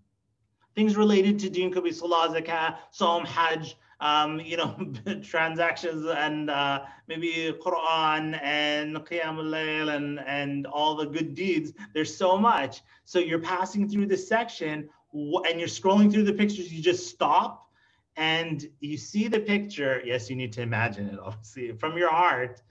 Things 0.75 0.95
related 0.95 1.39
to 1.39 1.49
Deen 1.49 1.71
could 1.71 1.83
be 1.83 1.91
Salah, 1.91 2.29
Zakah, 2.29 2.77
Sawm, 2.91 3.25
Hajj, 3.25 3.75
um, 3.99 4.39
you 4.39 4.57
know, 4.57 4.75
transactions 5.23 6.05
and 6.05 6.49
uh, 6.49 6.83
maybe 7.07 7.53
Quran 7.61 8.39
and 8.41 8.95
Qiyam 8.97 9.37
al 9.37 9.89
and, 9.89 10.19
and 10.19 10.67
all 10.67 10.95
the 10.95 11.05
good 11.05 11.35
deeds. 11.35 11.73
There's 11.93 12.15
so 12.15 12.37
much. 12.37 12.81
So 13.05 13.19
you're 13.19 13.39
passing 13.39 13.89
through 13.89 14.07
this 14.07 14.27
section 14.27 14.89
and 15.13 15.59
you're 15.59 15.67
scrolling 15.67 16.11
through 16.11 16.23
the 16.23 16.33
pictures. 16.33 16.71
You 16.71 16.81
just 16.81 17.07
stop 17.07 17.69
and 18.15 18.69
you 18.79 18.97
see 18.97 19.27
the 19.27 19.39
picture. 19.39 20.01
Yes, 20.05 20.29
you 20.29 20.35
need 20.35 20.53
to 20.53 20.61
imagine 20.61 21.09
it, 21.09 21.19
obviously, 21.23 21.73
from 21.73 21.97
your 21.97 22.11
heart. 22.11 22.61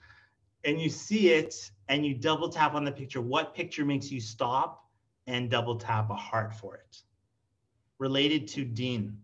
And 0.64 0.80
you 0.80 0.90
see 0.90 1.30
it 1.30 1.70
and 1.88 2.04
you 2.04 2.14
double 2.14 2.48
tap 2.48 2.74
on 2.74 2.84
the 2.84 2.92
picture. 2.92 3.20
What 3.20 3.54
picture 3.54 3.84
makes 3.84 4.10
you 4.10 4.20
stop 4.20 4.84
and 5.26 5.50
double 5.50 5.76
tap 5.76 6.10
a 6.10 6.14
heart 6.14 6.54
for 6.54 6.76
it? 6.76 7.02
Related 7.98 8.48
to 8.48 8.64
Deen. 8.64 9.18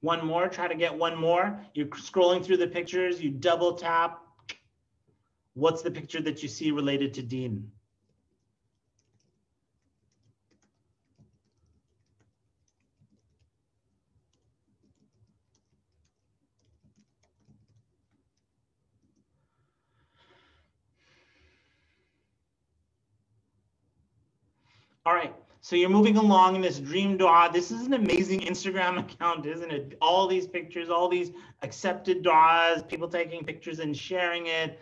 One 0.00 0.26
more, 0.26 0.48
try 0.48 0.66
to 0.66 0.74
get 0.74 0.96
one 0.96 1.16
more. 1.16 1.60
You're 1.74 1.86
scrolling 1.88 2.44
through 2.44 2.56
the 2.56 2.66
pictures, 2.66 3.22
you 3.22 3.30
double 3.30 3.74
tap. 3.74 4.20
What's 5.54 5.82
the 5.82 5.90
picture 5.90 6.22
that 6.22 6.42
you 6.42 6.48
see 6.48 6.70
related 6.70 7.12
to 7.14 7.22
Deen? 7.22 7.70
All 25.04 25.14
right, 25.14 25.34
so 25.70 25.76
you're 25.76 25.88
moving 25.88 26.16
along 26.16 26.56
in 26.56 26.62
this 26.62 26.80
dream 26.80 27.16
dua. 27.16 27.28
Ah, 27.30 27.48
this 27.48 27.70
is 27.70 27.86
an 27.86 27.92
amazing 27.92 28.40
Instagram 28.40 28.98
account, 29.04 29.46
isn't 29.46 29.70
it? 29.70 29.96
All 30.02 30.26
these 30.26 30.48
pictures, 30.48 30.90
all 30.90 31.08
these 31.08 31.30
accepted 31.62 32.24
duas, 32.24 32.82
people 32.82 33.06
taking 33.06 33.44
pictures 33.44 33.78
and 33.78 33.96
sharing 33.96 34.48
it. 34.48 34.80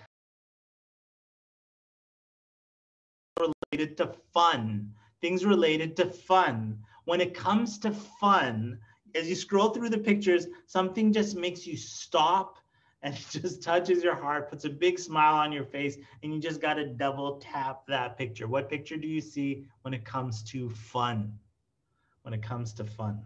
Related 3.38 3.98
to 3.98 4.14
fun, 4.33 4.94
things 5.20 5.44
related 5.44 5.94
to 5.96 6.07
fun. 6.07 6.79
When 7.05 7.20
it 7.20 7.35
comes 7.35 7.79
to 7.81 7.90
fun, 7.90 8.79
as 9.14 9.29
you 9.29 9.35
scroll 9.35 9.68
through 9.68 9.90
the 9.90 9.98
pictures, 9.98 10.46
something 10.64 11.12
just 11.12 11.37
makes 11.37 11.66
you 11.66 11.77
stop 11.77 12.57
and 13.02 13.14
it 13.14 13.26
just 13.30 13.62
touches 13.62 14.02
your 14.02 14.14
heart, 14.14 14.50
puts 14.50 14.64
a 14.64 14.70
big 14.70 14.98
smile 14.98 15.34
on 15.34 15.52
your 15.52 15.64
face, 15.64 15.96
and 16.22 16.34
you 16.34 16.40
just 16.40 16.61
got 16.61 16.74
to 16.74 16.87
double 16.87 17.38
tap 17.38 17.87
that 17.87 18.18
picture. 18.18 18.46
What 18.48 18.68
picture 18.68 18.96
do 18.96 19.06
you 19.06 19.20
see 19.20 19.66
when 19.82 19.94
it 19.94 20.04
comes 20.04 20.42
to 20.44 20.68
fun? 20.70 21.32
When 22.22 22.34
it 22.34 22.42
comes 22.42 22.72
to 22.74 22.84
fun. 22.84 23.22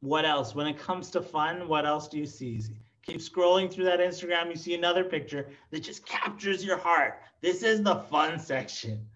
what 0.00 0.24
else? 0.24 0.54
When 0.54 0.66
it 0.66 0.78
comes 0.78 1.10
to 1.10 1.20
fun, 1.20 1.68
what 1.68 1.86
else 1.86 2.08
do 2.08 2.18
you 2.18 2.26
see? 2.26 2.60
Keep 3.02 3.18
scrolling 3.18 3.72
through 3.72 3.84
that 3.84 4.00
Instagram, 4.00 4.50
you 4.50 4.56
see 4.56 4.74
another 4.74 5.04
picture 5.04 5.48
that 5.70 5.80
just 5.80 6.04
captures 6.06 6.64
your 6.64 6.76
heart. 6.76 7.20
This 7.40 7.62
is 7.62 7.82
the 7.82 7.96
fun 8.10 8.38
section. 8.38 9.06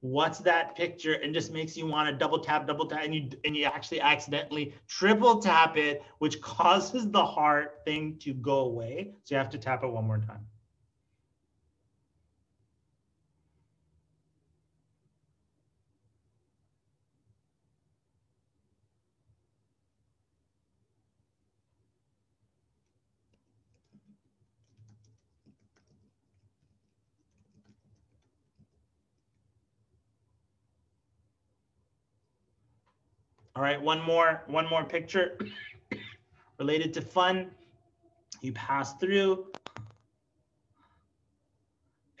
What's 0.00 0.40
that 0.40 0.76
picture? 0.76 1.14
And 1.14 1.32
just 1.32 1.52
makes 1.52 1.76
you 1.76 1.86
want 1.86 2.08
to 2.08 2.16
double 2.16 2.40
tap, 2.40 2.66
double 2.66 2.86
tap, 2.86 3.02
and 3.04 3.14
you 3.14 3.30
and 3.44 3.56
you 3.56 3.64
actually 3.64 4.00
accidentally 4.00 4.74
triple 4.88 5.40
tap 5.40 5.76
it, 5.76 6.02
which 6.18 6.40
causes 6.42 7.10
the 7.10 7.24
heart 7.24 7.80
thing 7.84 8.16
to 8.20 8.34
go 8.34 8.60
away. 8.60 9.14
So 9.24 9.34
you 9.34 9.38
have 9.38 9.50
to 9.50 9.58
tap 9.58 9.82
it 9.84 9.88
one 9.88 10.06
more 10.06 10.18
time. 10.18 10.46
All 33.56 33.62
right, 33.62 33.80
one 33.80 34.02
more, 34.02 34.42
one 34.48 34.68
more 34.68 34.84
picture 34.84 35.38
related 36.58 36.92
to 36.92 37.00
fun. 37.00 37.52
You 38.42 38.52
pass 38.52 38.92
through 38.98 39.46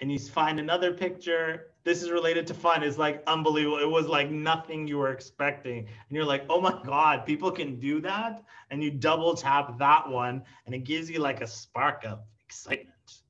and 0.00 0.10
you 0.10 0.18
find 0.18 0.58
another 0.58 0.94
picture. 0.94 1.66
This 1.84 2.02
is 2.02 2.10
related 2.10 2.46
to 2.46 2.54
fun. 2.54 2.82
It's 2.82 2.96
like 2.96 3.22
unbelievable. 3.26 3.76
It 3.76 3.90
was 3.90 4.06
like 4.06 4.30
nothing 4.30 4.88
you 4.88 4.96
were 4.96 5.10
expecting. 5.10 5.80
And 5.80 6.10
you're 6.10 6.24
like, 6.24 6.44
oh 6.48 6.58
my 6.58 6.80
God, 6.86 7.26
people 7.26 7.50
can 7.50 7.78
do 7.78 8.00
that. 8.00 8.42
And 8.70 8.82
you 8.82 8.90
double 8.90 9.34
tap 9.34 9.78
that 9.78 10.08
one 10.08 10.42
and 10.64 10.74
it 10.74 10.84
gives 10.84 11.10
you 11.10 11.18
like 11.18 11.42
a 11.42 11.46
spark 11.46 12.06
of 12.06 12.20
excitement. 12.46 13.20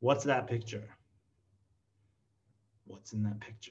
What's 0.00 0.24
that 0.24 0.48
picture? 0.48 0.88
What's 2.86 3.12
in 3.12 3.22
that 3.22 3.38
picture? 3.38 3.70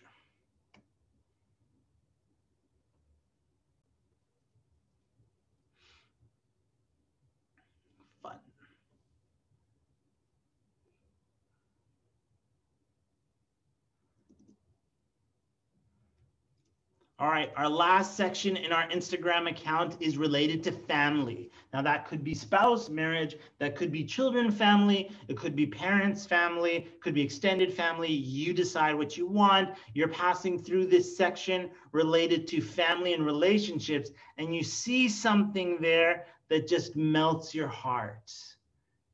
All 17.19 17.30
right, 17.30 17.52
our 17.56 17.69
last 17.69 18.17
section 18.17 18.58
in 18.58 18.71
our 18.71 18.89
Instagram 18.89 19.47
account 19.47 19.97
is 19.99 20.17
related 20.17 20.63
to 20.63 20.71
family. 20.71 21.52
Now, 21.71 21.84
that 21.84 22.08
could 22.08 22.23
be 22.23 22.34
spouse, 22.34 22.89
marriage, 22.89 23.38
that 23.60 23.76
could 23.76 23.91
be 23.91 24.04
children, 24.04 24.49
family, 24.49 25.12
it 25.28 25.38
could 25.38 25.56
be 25.56 25.67
parents, 25.67 26.26
family, 26.26 26.88
could 27.02 27.13
be 27.13 27.21
extended 27.21 27.71
family. 27.71 28.12
You 28.12 28.52
decide 28.52 28.95
what 28.95 29.15
you 29.15 29.28
want. 29.28 29.69
You're 29.93 30.08
passing 30.08 30.58
through 30.58 30.88
this 30.88 31.15
section 31.15 31.69
related 31.91 32.47
to 32.47 32.62
family 32.62 33.13
and 33.13 33.23
relationships, 33.23 34.10
and 34.39 34.56
you 34.56 34.63
see 34.63 35.08
something 35.08 35.78
there 35.80 36.26
that 36.49 36.67
just 36.67 36.95
melts 36.95 37.54
your 37.54 37.67
heart. 37.67 38.34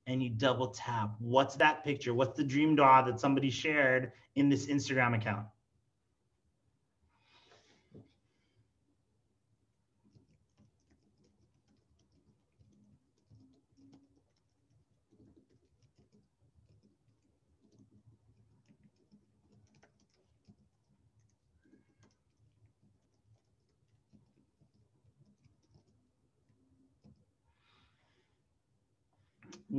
And 0.07 0.23
you 0.23 0.29
double 0.29 0.69
tap. 0.69 1.15
What's 1.19 1.57
that 1.57 1.83
picture? 1.83 2.13
What's 2.13 2.37
the 2.37 2.45
dream 2.45 2.77
dua 2.77 3.03
that 3.05 3.19
somebody 3.19 3.49
shared 3.49 4.13
in 4.35 4.47
this 4.47 4.67
Instagram 4.67 5.15
account? 5.15 5.45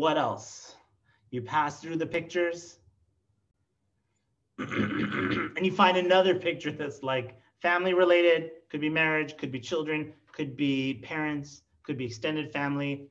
What 0.01 0.17
else? 0.17 0.77
You 1.31 1.43
pass 1.43 1.83
through 1.83 1.97
the 1.97 2.07
pictures 2.07 2.79
and 4.59 5.61
you 5.61 5.71
find 5.71 5.99
another 5.99 6.35
picture 6.35 6.73
that's 6.73 7.03
like 7.03 7.39
family 7.61 7.93
related, 7.93 8.53
could 8.71 8.81
be 8.81 8.89
marriage, 8.89 9.37
could 9.37 9.53
be 9.53 9.61
children, 9.61 10.15
could 10.33 10.57
be 10.57 11.01
parents, 11.03 11.65
could 11.83 11.99
be 11.99 12.07
extended 12.07 12.51
family. 12.51 13.11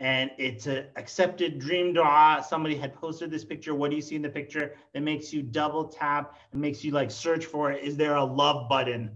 And 0.00 0.30
it's 0.38 0.66
an 0.66 0.86
accepted 0.96 1.58
dream 1.58 1.92
dua. 1.92 2.42
Somebody 2.48 2.76
had 2.76 2.94
posted 2.94 3.30
this 3.30 3.44
picture. 3.44 3.74
What 3.74 3.90
do 3.90 3.96
you 3.96 4.02
see 4.02 4.16
in 4.16 4.22
the 4.22 4.30
picture 4.30 4.74
that 4.94 5.02
makes 5.02 5.34
you 5.34 5.42
double 5.42 5.84
tap 5.84 6.38
and 6.52 6.62
makes 6.62 6.82
you 6.82 6.92
like 6.92 7.10
search 7.10 7.44
for 7.44 7.72
it? 7.72 7.84
Is 7.84 7.94
there 7.94 8.14
a 8.14 8.24
love 8.24 8.70
button? 8.70 9.10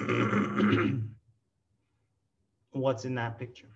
What's 2.72 3.04
in 3.04 3.14
that 3.14 3.38
picture? 3.38 3.68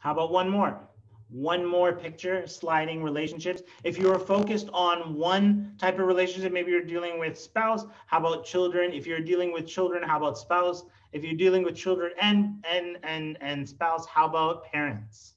How 0.00 0.12
about 0.12 0.32
one 0.32 0.48
more? 0.48 0.80
One 1.28 1.64
more 1.64 1.92
picture, 1.92 2.46
sliding 2.46 3.02
relationships. 3.02 3.62
If 3.84 3.98
you're 3.98 4.18
focused 4.18 4.68
on 4.72 5.14
one 5.14 5.74
type 5.78 5.98
of 5.98 6.06
relationship, 6.06 6.52
maybe 6.52 6.72
you're 6.72 6.82
dealing 6.82 7.18
with 7.18 7.38
spouse, 7.38 7.84
how 8.06 8.18
about 8.18 8.44
children? 8.44 8.92
If 8.92 9.06
you're 9.06 9.20
dealing 9.20 9.52
with 9.52 9.66
children, 9.66 10.02
how 10.02 10.16
about 10.16 10.38
spouse? 10.38 10.84
If 11.12 11.22
you're 11.22 11.36
dealing 11.36 11.62
with 11.62 11.76
children 11.76 12.12
and 12.20 12.64
and 12.68 12.96
and 13.02 13.36
and 13.42 13.68
spouse, 13.68 14.06
how 14.06 14.26
about 14.26 14.64
parents? 14.64 15.34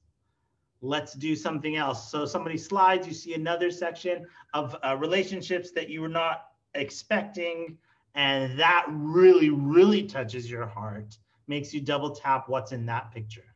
Let's 0.82 1.14
do 1.14 1.36
something 1.36 1.76
else. 1.76 2.10
So 2.10 2.26
somebody 2.26 2.58
slides, 2.58 3.06
you 3.06 3.14
see 3.14 3.34
another 3.34 3.70
section 3.70 4.26
of 4.54 4.76
uh, 4.84 4.96
relationships 4.98 5.72
that 5.72 5.90
you 5.90 6.02
were 6.02 6.10
not 6.10 6.48
expecting, 6.74 7.78
and 8.16 8.58
that 8.58 8.86
really, 8.90 9.50
really 9.50 10.04
touches 10.04 10.50
your 10.50 10.66
heart, 10.66 11.18
makes 11.48 11.74
you 11.74 11.82
double 11.82 12.16
tap 12.16 12.48
what's 12.48 12.72
in 12.72 12.86
that 12.86 13.12
picture. 13.12 13.53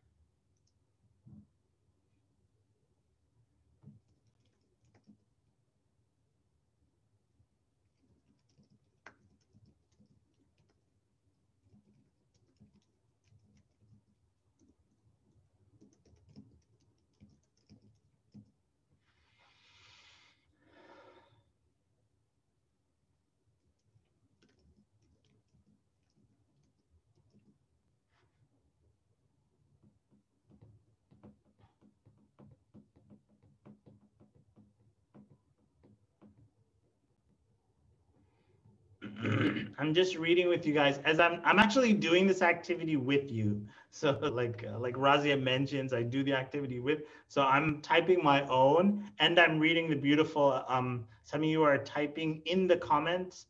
I'm 39.88 39.94
just 39.94 40.18
reading 40.18 40.50
with 40.50 40.66
you 40.66 40.74
guys 40.74 41.00
as 41.06 41.18
I'm 41.18 41.40
I'm 41.46 41.60
actually 41.60 41.94
doing 41.94 42.28
this 42.28 42.42
activity 42.42 42.98
with 42.98 43.32
you. 43.32 43.66
So 43.90 44.12
like 44.22 44.66
uh, 44.70 44.78
like 44.78 44.96
Razia 44.96 45.42
mentions, 45.42 45.94
I 45.94 46.04
do 46.04 46.22
the 46.22 46.34
activity 46.34 46.82
with. 46.82 47.04
So 47.30 47.42
I'm 47.42 47.82
typing 47.82 48.22
my 48.22 48.46
own 48.48 49.10
and 49.20 49.40
I'm 49.40 49.60
reading 49.60 49.90
the 49.90 49.96
beautiful. 49.96 50.62
Um, 50.68 51.06
some 51.24 51.42
of 51.42 51.48
you 51.48 51.64
are 51.64 51.78
typing 51.78 52.42
in 52.46 52.68
the 52.68 52.76
comments 52.76 53.46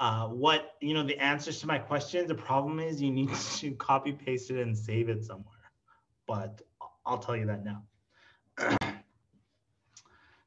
uh, 0.00 0.26
what 0.28 0.76
you 0.80 0.94
know 0.94 1.04
the 1.04 1.18
answers 1.18 1.60
to 1.60 1.66
my 1.66 1.78
questions. 1.78 2.28
The 2.28 2.34
problem 2.34 2.80
is 2.80 3.00
you 3.00 3.12
need 3.12 3.32
to 3.60 3.72
copy 3.72 4.10
paste 4.10 4.50
it 4.50 4.60
and 4.60 4.76
save 4.76 5.10
it 5.10 5.22
somewhere. 5.22 5.70
But 6.26 6.62
I'll 7.04 7.18
tell 7.18 7.36
you 7.36 7.46
that 7.46 7.62
now. 7.62 7.82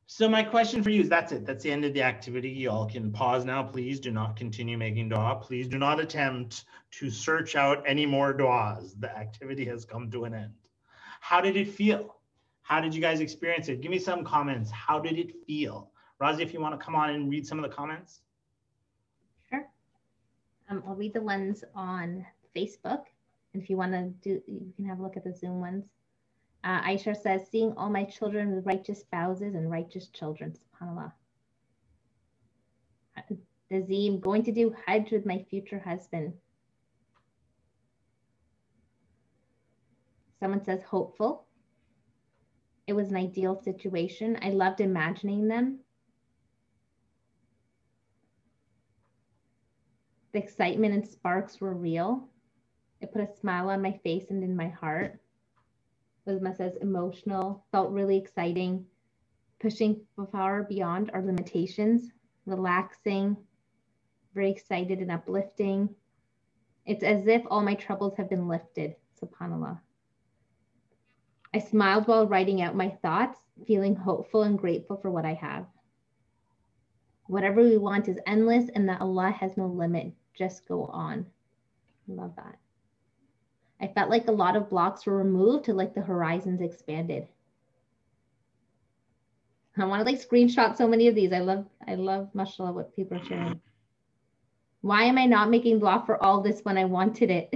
So 0.08 0.30
my 0.30 0.44
question 0.44 0.84
for 0.84 0.92
you 0.92 1.02
is 1.02 1.10
that's 1.10 1.32
it. 1.32 1.46
That's 1.46 1.64
the 1.64 1.72
end 1.72 1.84
of 1.84 1.94
the 1.94 2.04
activity. 2.04 2.50
Y'all 2.50 2.86
can 2.86 3.12
pause 3.12 3.44
now. 3.44 3.64
Please 3.64 4.00
do 4.00 4.12
not 4.12 4.36
continue 4.36 4.78
making 4.78 5.10
dua. 5.10 5.40
Please 5.42 5.68
do 5.68 5.80
not 5.80 6.00
attempt 6.00 6.66
to 6.92 7.10
search 7.10 7.56
out 7.56 7.84
any 7.88 8.06
more 8.06 8.32
duas. 8.32 8.94
The 9.00 9.10
activity 9.10 9.66
has 9.66 9.84
come 9.84 10.12
to 10.12 10.26
an 10.26 10.36
end. 10.36 10.54
How 11.22 11.42
did 11.42 11.58
it 11.58 11.68
feel? 11.68 12.18
How 12.62 12.80
did 12.80 12.94
you 12.94 13.02
guys 13.02 13.20
experience 13.20 13.68
it? 13.68 13.82
Give 13.82 13.90
me 13.90 13.98
some 13.98 14.24
comments. 14.24 14.70
How 14.70 15.00
did 15.00 15.18
it 15.18 15.34
feel? 15.48 15.90
Razi, 16.22 16.42
if 16.42 16.54
you 16.54 16.62
want 16.62 16.80
to 16.80 16.84
come 16.84 16.96
on 16.96 17.10
and 17.10 17.30
read 17.30 17.46
some 17.46 17.58
of 17.58 17.68
the 17.68 17.76
comments. 17.76 18.22
Sure. 19.50 19.68
Um, 20.70 20.84
I'll 20.88 20.96
read 20.96 21.14
the 21.14 21.22
ones 21.22 21.64
on 21.74 22.26
Facebook. 22.56 23.06
And 23.54 23.64
if 23.64 23.70
you 23.72 23.78
want 23.78 23.94
to 23.94 24.10
do, 24.22 24.42
you 24.48 24.72
can 24.76 24.86
have 24.86 25.00
a 25.00 25.02
look 25.02 25.18
at 25.18 25.24
the 25.24 25.34
Zoom 25.34 25.62
ones. 25.62 25.86
Uh, 26.66 26.82
Aisha 26.82 27.16
says, 27.16 27.48
seeing 27.52 27.74
all 27.78 27.92
my 27.92 28.04
children 28.04 28.56
with 28.56 28.66
righteous 28.66 29.02
spouses 29.02 29.54
and 29.54 29.70
righteous 29.70 30.08
children, 30.08 30.52
subhanAllah. 30.82 31.12
Nazim, 33.70 34.20
going 34.20 34.44
to 34.44 34.52
do 34.52 34.76
Hajj 34.86 35.12
with 35.12 35.28
my 35.28 35.46
future 35.48 35.80
husband. 35.80 36.34
Someone 40.40 40.64
says, 40.64 40.82
hopeful. 40.84 41.46
It 42.88 42.94
was 42.94 43.10
an 43.10 43.18
ideal 43.18 43.62
situation. 43.64 44.38
I 44.42 44.50
loved 44.50 44.82
imagining 44.82 45.48
them. 45.48 45.80
The 50.34 50.40
excitement 50.40 50.96
and 50.96 51.08
sparks 51.08 51.62
were 51.62 51.74
real. 51.76 52.28
It 53.02 53.14
put 53.14 53.22
a 53.22 53.38
smile 53.40 53.70
on 53.70 53.84
my 53.84 54.00
face 54.04 54.26
and 54.32 54.44
in 54.44 54.56
my 54.56 54.70
heart. 54.70 55.20
Wisma 56.28 56.56
says 56.56 56.76
emotional, 56.82 57.66
felt 57.72 57.92
really 57.92 58.18
exciting, 58.18 58.86
pushing 59.60 60.02
far 60.32 60.64
beyond 60.64 61.12
our 61.14 61.22
limitations, 61.22 62.12
relaxing, 62.46 63.38
very 64.34 64.52
excited 64.52 65.00
and 65.00 65.12
uplifting. 65.12 65.90
It's 66.86 67.04
as 67.04 67.28
if 67.28 67.44
all 67.50 67.62
my 67.62 67.76
troubles 67.76 68.16
have 68.18 68.30
been 68.30 68.48
lifted, 68.48 68.96
subhanAllah. 69.22 69.80
I 71.54 71.60
smiled 71.60 72.08
while 72.08 72.28
writing 72.28 72.62
out 72.62 72.76
my 72.76 72.90
thoughts, 73.02 73.40
feeling 73.66 73.96
hopeful 73.96 74.44
and 74.44 74.60
grateful 74.60 74.98
for 74.98 75.10
what 75.10 75.26
I 75.26 75.34
have. 75.36 75.66
Whatever 77.28 77.62
we 77.62 77.78
want 77.78 78.08
is 78.08 78.20
endless 78.28 78.70
and 78.76 78.90
that 78.90 79.02
Allah 79.02 79.32
has 79.32 79.58
no 79.58 79.68
limit. 79.68 80.14
Just 80.38 80.68
go 80.68 80.86
on. 80.88 81.26
Love 82.08 82.36
that. 82.36 82.58
I 83.82 83.88
felt 83.88 84.10
like 84.10 84.28
a 84.28 84.32
lot 84.32 84.56
of 84.56 84.70
blocks 84.70 85.06
were 85.06 85.18
removed 85.18 85.66
to 85.66 85.74
like 85.74 85.94
the 85.94 86.02
horizons 86.02 86.62
expanded. 86.62 87.28
I 89.78 89.86
want 89.86 90.00
to 90.00 90.10
like 90.10 90.26
screenshot 90.26 90.78
so 90.78 90.88
many 90.88 91.08
of 91.08 91.16
these. 91.16 91.34
I 91.34 91.40
love, 91.40 91.66
I 91.86 91.96
love, 91.96 92.30
mashallah, 92.34 92.72
what 92.72 92.96
people 92.96 93.18
are 93.18 93.26
sharing. 93.26 93.60
Why 94.82 95.04
am 95.04 95.18
I 95.18 95.26
not 95.26 95.50
making 95.50 95.80
blog 95.80 96.06
for 96.06 96.24
all 96.24 96.42
this 96.42 96.62
when 96.64 96.78
I 96.78 96.86
wanted 96.86 97.30
it? 97.30 97.54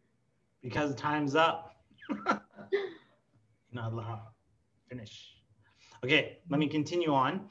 because 0.62 0.94
time's 0.94 1.36
up. 1.36 1.76
allowed. 3.76 4.28
Finish. 4.88 5.36
Okay, 6.04 6.38
let 6.50 6.58
me 6.58 6.66
continue 6.66 7.12
on. 7.12 7.48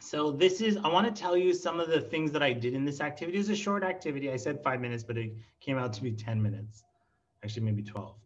So 0.00 0.30
this 0.30 0.60
is, 0.60 0.76
I 0.76 0.88
want 0.88 1.06
to 1.06 1.22
tell 1.22 1.36
you 1.36 1.54
some 1.54 1.80
of 1.80 1.88
the 1.88 2.00
things 2.00 2.30
that 2.32 2.42
I 2.42 2.52
did 2.52 2.74
in 2.74 2.84
this 2.84 3.00
activity. 3.00 3.38
It's 3.38 3.48
a 3.48 3.56
short 3.56 3.82
activity. 3.82 4.30
I 4.30 4.36
said 4.36 4.62
five 4.62 4.80
minutes, 4.80 5.02
but 5.02 5.16
it 5.16 5.32
came 5.60 5.78
out 5.78 5.92
to 5.94 6.02
be 6.02 6.12
10 6.12 6.40
minutes, 6.40 6.84
actually 7.46 7.62
maybe 7.62 7.82
12. 7.82 8.16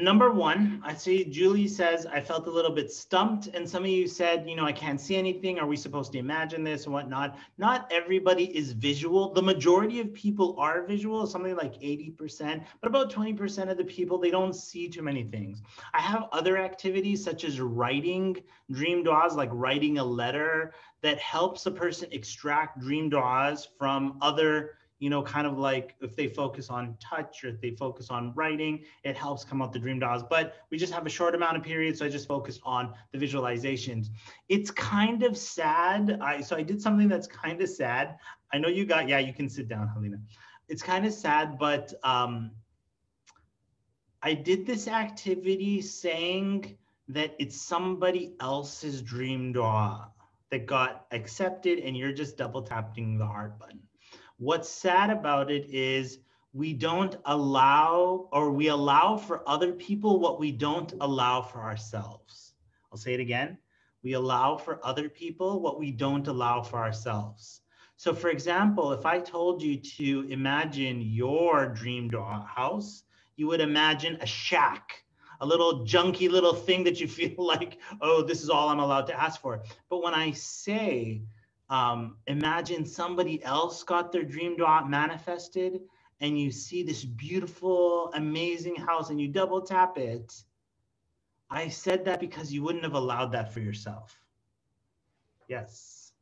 Number 0.00 0.30
one, 0.32 0.82
I 0.84 0.94
see 0.94 1.24
Julie 1.24 1.68
says, 1.68 2.06
I 2.06 2.20
felt 2.20 2.46
a 2.46 2.50
little 2.50 2.72
bit 2.72 2.90
stumped. 2.90 3.46
And 3.48 3.68
some 3.68 3.84
of 3.84 3.88
you 3.88 4.06
said, 4.06 4.46
you 4.48 4.56
know, 4.56 4.64
I 4.66 4.72
can't 4.72 5.00
see 5.00 5.16
anything. 5.16 5.58
Are 5.58 5.66
we 5.66 5.76
supposed 5.76 6.12
to 6.12 6.18
imagine 6.18 6.62
this 6.64 6.84
and 6.84 6.92
whatnot? 6.92 7.38
Not 7.56 7.90
everybody 7.90 8.44
is 8.56 8.72
visual. 8.72 9.32
The 9.32 9.42
majority 9.42 10.00
of 10.00 10.12
people 10.12 10.56
are 10.58 10.86
visual, 10.86 11.26
something 11.26 11.56
like 11.56 11.74
80%, 11.74 12.64
but 12.80 12.88
about 12.88 13.10
20% 13.10 13.70
of 13.70 13.78
the 13.78 13.84
people, 13.84 14.18
they 14.18 14.30
don't 14.30 14.54
see 14.54 14.88
too 14.88 15.02
many 15.02 15.24
things. 15.24 15.62
I 15.94 16.00
have 16.00 16.28
other 16.32 16.58
activities 16.58 17.24
such 17.24 17.44
as 17.44 17.60
writing 17.60 18.36
dream 18.70 19.04
duas, 19.04 19.34
like 19.34 19.50
writing 19.52 19.98
a 19.98 20.04
letter 20.04 20.74
that 21.02 21.18
helps 21.18 21.64
a 21.64 21.70
person 21.70 22.08
extract 22.12 22.80
dream 22.80 23.08
duas 23.08 23.68
from 23.78 24.18
other 24.20 24.72
you 24.98 25.10
know, 25.10 25.22
kind 25.22 25.46
of 25.46 25.58
like 25.58 25.94
if 26.00 26.16
they 26.16 26.26
focus 26.26 26.70
on 26.70 26.96
touch 27.00 27.44
or 27.44 27.48
if 27.48 27.60
they 27.60 27.70
focus 27.72 28.08
on 28.10 28.32
writing, 28.34 28.84
it 29.04 29.16
helps 29.16 29.44
come 29.44 29.60
up 29.60 29.72
the 29.72 29.78
dream 29.78 29.98
duas. 29.98 30.22
But 30.22 30.54
we 30.70 30.78
just 30.78 30.92
have 30.92 31.04
a 31.04 31.10
short 31.10 31.34
amount 31.34 31.56
of 31.56 31.62
period, 31.62 31.98
so 31.98 32.06
I 32.06 32.08
just 32.08 32.26
focused 32.26 32.60
on 32.64 32.94
the 33.12 33.18
visualizations. 33.18 34.06
It's 34.48 34.70
kind 34.70 35.22
of 35.22 35.36
sad. 35.36 36.18
I 36.22 36.40
so 36.40 36.56
I 36.56 36.62
did 36.62 36.80
something 36.80 37.08
that's 37.08 37.26
kind 37.26 37.60
of 37.60 37.68
sad. 37.68 38.16
I 38.52 38.58
know 38.58 38.68
you 38.68 38.86
got, 38.86 39.08
yeah, 39.08 39.18
you 39.18 39.34
can 39.34 39.48
sit 39.48 39.68
down, 39.68 39.88
Helena. 39.88 40.18
It's 40.68 40.82
kind 40.82 41.04
of 41.04 41.12
sad, 41.12 41.58
but 41.58 41.92
um, 42.02 42.52
I 44.22 44.34
did 44.34 44.66
this 44.66 44.88
activity 44.88 45.82
saying 45.82 46.76
that 47.08 47.34
it's 47.38 47.60
somebody 47.60 48.34
else's 48.40 49.02
dream 49.02 49.52
dua 49.52 50.10
that 50.50 50.66
got 50.66 51.06
accepted, 51.10 51.80
and 51.80 51.96
you're 51.96 52.12
just 52.12 52.36
double 52.36 52.62
tapping 52.62 53.18
the 53.18 53.26
heart 53.26 53.58
button. 53.58 53.80
What's 54.38 54.68
sad 54.68 55.08
about 55.08 55.50
it 55.50 55.70
is 55.70 56.18
we 56.52 56.74
don't 56.74 57.16
allow 57.24 58.28
or 58.32 58.50
we 58.50 58.68
allow 58.68 59.16
for 59.16 59.48
other 59.48 59.72
people 59.72 60.20
what 60.20 60.38
we 60.38 60.52
don't 60.52 60.92
allow 61.00 61.40
for 61.40 61.60
ourselves. 61.60 62.52
I'll 62.92 62.98
say 62.98 63.14
it 63.14 63.20
again. 63.20 63.56
We 64.02 64.12
allow 64.12 64.56
for 64.56 64.78
other 64.84 65.08
people 65.08 65.60
what 65.60 65.78
we 65.78 65.90
don't 65.90 66.28
allow 66.28 66.62
for 66.62 66.78
ourselves. 66.78 67.62
So, 67.96 68.12
for 68.12 68.28
example, 68.28 68.92
if 68.92 69.06
I 69.06 69.20
told 69.20 69.62
you 69.62 69.78
to 69.96 70.26
imagine 70.28 71.00
your 71.00 71.68
dream 71.68 72.10
house, 72.10 73.04
you 73.36 73.46
would 73.46 73.62
imagine 73.62 74.18
a 74.20 74.26
shack, 74.26 75.02
a 75.40 75.46
little 75.46 75.86
junky 75.86 76.30
little 76.30 76.54
thing 76.54 76.84
that 76.84 77.00
you 77.00 77.08
feel 77.08 77.34
like, 77.38 77.78
oh, 78.02 78.22
this 78.22 78.42
is 78.42 78.50
all 78.50 78.68
I'm 78.68 78.80
allowed 78.80 79.06
to 79.06 79.18
ask 79.18 79.40
for. 79.40 79.62
But 79.88 80.02
when 80.02 80.12
I 80.14 80.32
say 80.32 81.22
um, 81.68 82.16
imagine 82.26 82.84
somebody 82.84 83.42
else 83.42 83.82
got 83.82 84.12
their 84.12 84.22
dream 84.22 84.56
dua 84.56 84.86
manifested 84.88 85.80
and 86.20 86.40
you 86.40 86.50
see 86.50 86.82
this 86.82 87.04
beautiful, 87.04 88.10
amazing 88.14 88.76
house 88.76 89.10
and 89.10 89.20
you 89.20 89.28
double 89.28 89.60
tap 89.60 89.98
it. 89.98 90.32
I 91.50 91.68
said 91.68 92.04
that 92.04 92.20
because 92.20 92.52
you 92.52 92.62
wouldn't 92.62 92.84
have 92.84 92.94
allowed 92.94 93.32
that 93.32 93.52
for 93.52 93.60
yourself. 93.60 94.18
Yes. 95.48 96.12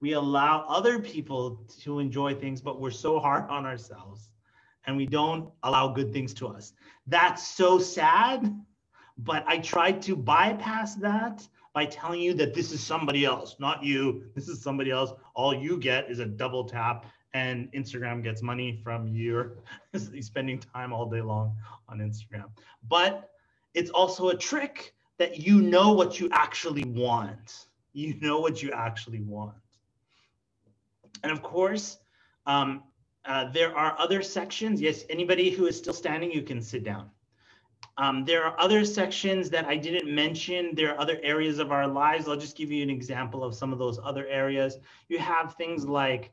We 0.00 0.12
allow 0.12 0.66
other 0.68 0.98
people 0.98 1.64
to 1.80 1.98
enjoy 2.00 2.34
things, 2.34 2.60
but 2.60 2.80
we're 2.80 2.90
so 2.90 3.18
hard 3.18 3.48
on 3.48 3.64
ourselves 3.64 4.30
and 4.86 4.96
we 4.96 5.06
don't 5.06 5.50
allow 5.62 5.88
good 5.88 6.12
things 6.12 6.34
to 6.34 6.48
us. 6.48 6.72
That's 7.06 7.46
so 7.46 7.78
sad, 7.78 8.54
but 9.18 9.44
I 9.46 9.58
tried 9.58 10.02
to 10.02 10.16
bypass 10.16 10.94
that 10.96 11.46
by 11.76 11.84
telling 11.84 12.22
you 12.22 12.32
that 12.32 12.54
this 12.54 12.72
is 12.72 12.82
somebody 12.82 13.26
else, 13.26 13.56
not 13.58 13.84
you. 13.84 14.24
This 14.34 14.48
is 14.48 14.62
somebody 14.62 14.90
else. 14.90 15.12
All 15.34 15.54
you 15.54 15.76
get 15.76 16.10
is 16.10 16.20
a 16.20 16.24
double 16.24 16.64
tap, 16.64 17.04
and 17.34 17.70
Instagram 17.72 18.22
gets 18.22 18.40
money 18.40 18.80
from 18.82 19.06
you 19.06 19.50
spending 20.22 20.58
time 20.58 20.94
all 20.94 21.04
day 21.04 21.20
long 21.20 21.54
on 21.90 21.98
Instagram. 21.98 22.46
But 22.88 23.28
it's 23.74 23.90
also 23.90 24.30
a 24.30 24.34
trick 24.34 24.94
that 25.18 25.46
you 25.46 25.60
know 25.60 25.92
what 25.92 26.18
you 26.18 26.30
actually 26.32 26.84
want. 26.84 27.66
You 27.92 28.14
know 28.22 28.40
what 28.40 28.62
you 28.62 28.72
actually 28.72 29.20
want. 29.20 29.52
And 31.24 31.30
of 31.30 31.42
course, 31.42 31.98
um, 32.46 32.84
uh, 33.26 33.50
there 33.52 33.76
are 33.76 33.94
other 33.98 34.22
sections. 34.22 34.80
Yes, 34.80 35.04
anybody 35.10 35.50
who 35.50 35.66
is 35.66 35.76
still 35.76 35.92
standing, 35.92 36.32
you 36.32 36.40
can 36.40 36.62
sit 36.62 36.84
down. 36.84 37.10
Um, 37.98 38.24
there 38.24 38.44
are 38.44 38.58
other 38.60 38.84
sections 38.84 39.48
that 39.50 39.64
I 39.64 39.76
didn't 39.76 40.12
mention. 40.12 40.74
There 40.74 40.94
are 40.94 41.00
other 41.00 41.18
areas 41.22 41.58
of 41.58 41.72
our 41.72 41.86
lives. 41.86 42.28
I'll 42.28 42.36
just 42.36 42.56
give 42.56 42.70
you 42.70 42.82
an 42.82 42.90
example 42.90 43.42
of 43.42 43.54
some 43.54 43.72
of 43.72 43.78
those 43.78 43.98
other 44.02 44.26
areas. 44.26 44.78
You 45.08 45.18
have 45.18 45.54
things 45.54 45.86
like, 45.86 46.30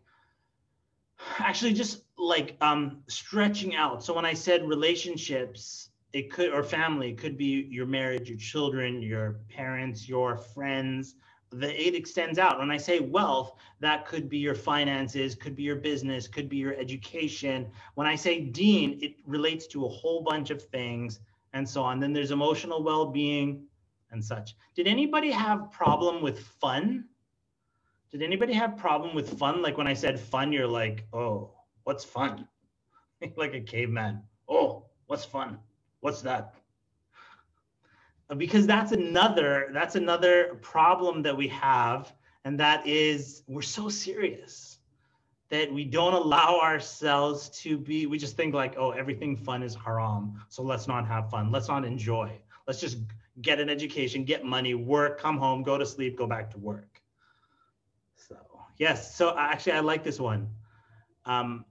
actually, 1.40 1.74
just 1.74 2.04
like 2.18 2.58
um, 2.60 3.02
stretching 3.08 3.76
out. 3.76 4.04
So 4.04 4.14
when 4.14 4.26
I 4.26 4.34
said 4.34 4.68
relationships, 4.68 5.90
it 6.12 6.32
could, 6.32 6.52
or 6.52 6.64
family, 6.64 7.12
it 7.12 7.18
could 7.18 7.38
be 7.38 7.68
your 7.72 7.86
marriage, 7.86 8.30
your 8.30 8.38
children, 8.38 9.02
your 9.02 9.40
parents, 9.50 10.08
your 10.08 10.38
friends. 10.38 11.16
The 11.52 11.70
it 11.88 11.96
extends 11.96 12.40
out. 12.40 12.60
When 12.60 12.72
I 12.72 12.78
say 12.78 13.00
wealth, 13.00 13.56
that 13.80 14.06
could 14.06 14.28
be 14.28 14.38
your 14.38 14.56
finances, 14.56 15.34
could 15.34 15.56
be 15.56 15.64
your 15.64 15.76
business, 15.78 16.28
could 16.28 16.50
be 16.50 16.58
your 16.58 16.76
education. 16.76 17.72
When 17.96 18.06
I 18.06 18.16
say 18.16 18.42
deen, 18.42 19.00
it 19.02 19.16
relates 19.26 19.66
to 19.68 19.86
a 19.86 19.90
whole 19.90 20.22
bunch 20.24 20.50
of 20.50 20.62
things 20.62 21.20
and 21.54 21.68
so 21.68 21.84
on. 21.84 22.00
Then 22.00 22.14
there's 22.14 22.32
emotional 22.32 22.84
well-being 22.84 23.66
and 24.12 24.24
such. 24.24 24.56
Did 24.76 24.88
anybody 24.88 25.32
have 25.32 25.72
problem 25.72 26.22
with 26.22 26.40
fun? 26.40 27.06
Did 28.12 28.22
anybody 28.22 28.54
have 28.54 28.78
problem 28.78 29.16
with 29.16 29.38
fun? 29.40 29.62
Like 29.62 29.78
when 29.78 29.88
I 29.88 29.94
said 29.94 30.20
fun, 30.20 30.52
you're 30.52 30.68
like, 30.68 31.06
oh, 31.14 31.52
what's 31.84 32.04
fun? 32.04 32.48
like 33.38 33.54
a 33.54 33.62
caveman. 33.62 34.22
Oh, 34.48 34.86
what's 35.08 35.26
fun? 35.26 35.58
What's 36.02 36.22
that? 36.22 36.56
Because 38.38 38.66
that's 38.66 38.92
another 38.92 39.70
that's 39.74 39.96
another 39.96 40.58
problem 40.62 41.22
that 41.22 41.38
we 41.38 41.48
have, 41.50 42.12
and 42.46 42.60
that 42.60 42.88
is 42.88 43.44
we're 43.48 43.62
so 43.62 43.90
serious 43.90 44.73
that 45.54 45.72
we 45.72 45.86
don't 45.86 46.16
allow 46.16 46.60
ourselves 46.60 47.48
to 47.48 47.78
be 47.78 48.08
we 48.08 48.18
just 48.18 48.36
think 48.36 48.56
like 48.56 48.74
oh 48.76 48.90
everything 48.90 49.38
fun 49.38 49.62
is 49.62 49.76
haram 49.76 50.44
so 50.50 50.64
let's 50.64 50.88
not 50.88 51.06
have 51.06 51.30
fun 51.30 51.52
let's 51.52 51.68
not 51.68 51.86
enjoy 51.86 52.32
let's 52.68 52.82
just 52.82 52.98
get 53.44 53.60
an 53.60 53.70
education 53.70 54.24
get 54.24 54.44
money 54.44 54.74
work 54.74 55.20
come 55.20 55.38
home 55.38 55.62
go 55.62 55.78
to 55.78 55.86
sleep 55.86 56.18
go 56.18 56.26
back 56.26 56.50
to 56.50 56.58
work 56.58 57.00
so 58.16 58.36
yes 58.80 59.16
so 59.16 59.38
actually 59.38 59.74
i 59.74 59.80
like 59.80 60.04
this 60.04 60.20
one 60.20 60.50
um, 61.26 61.66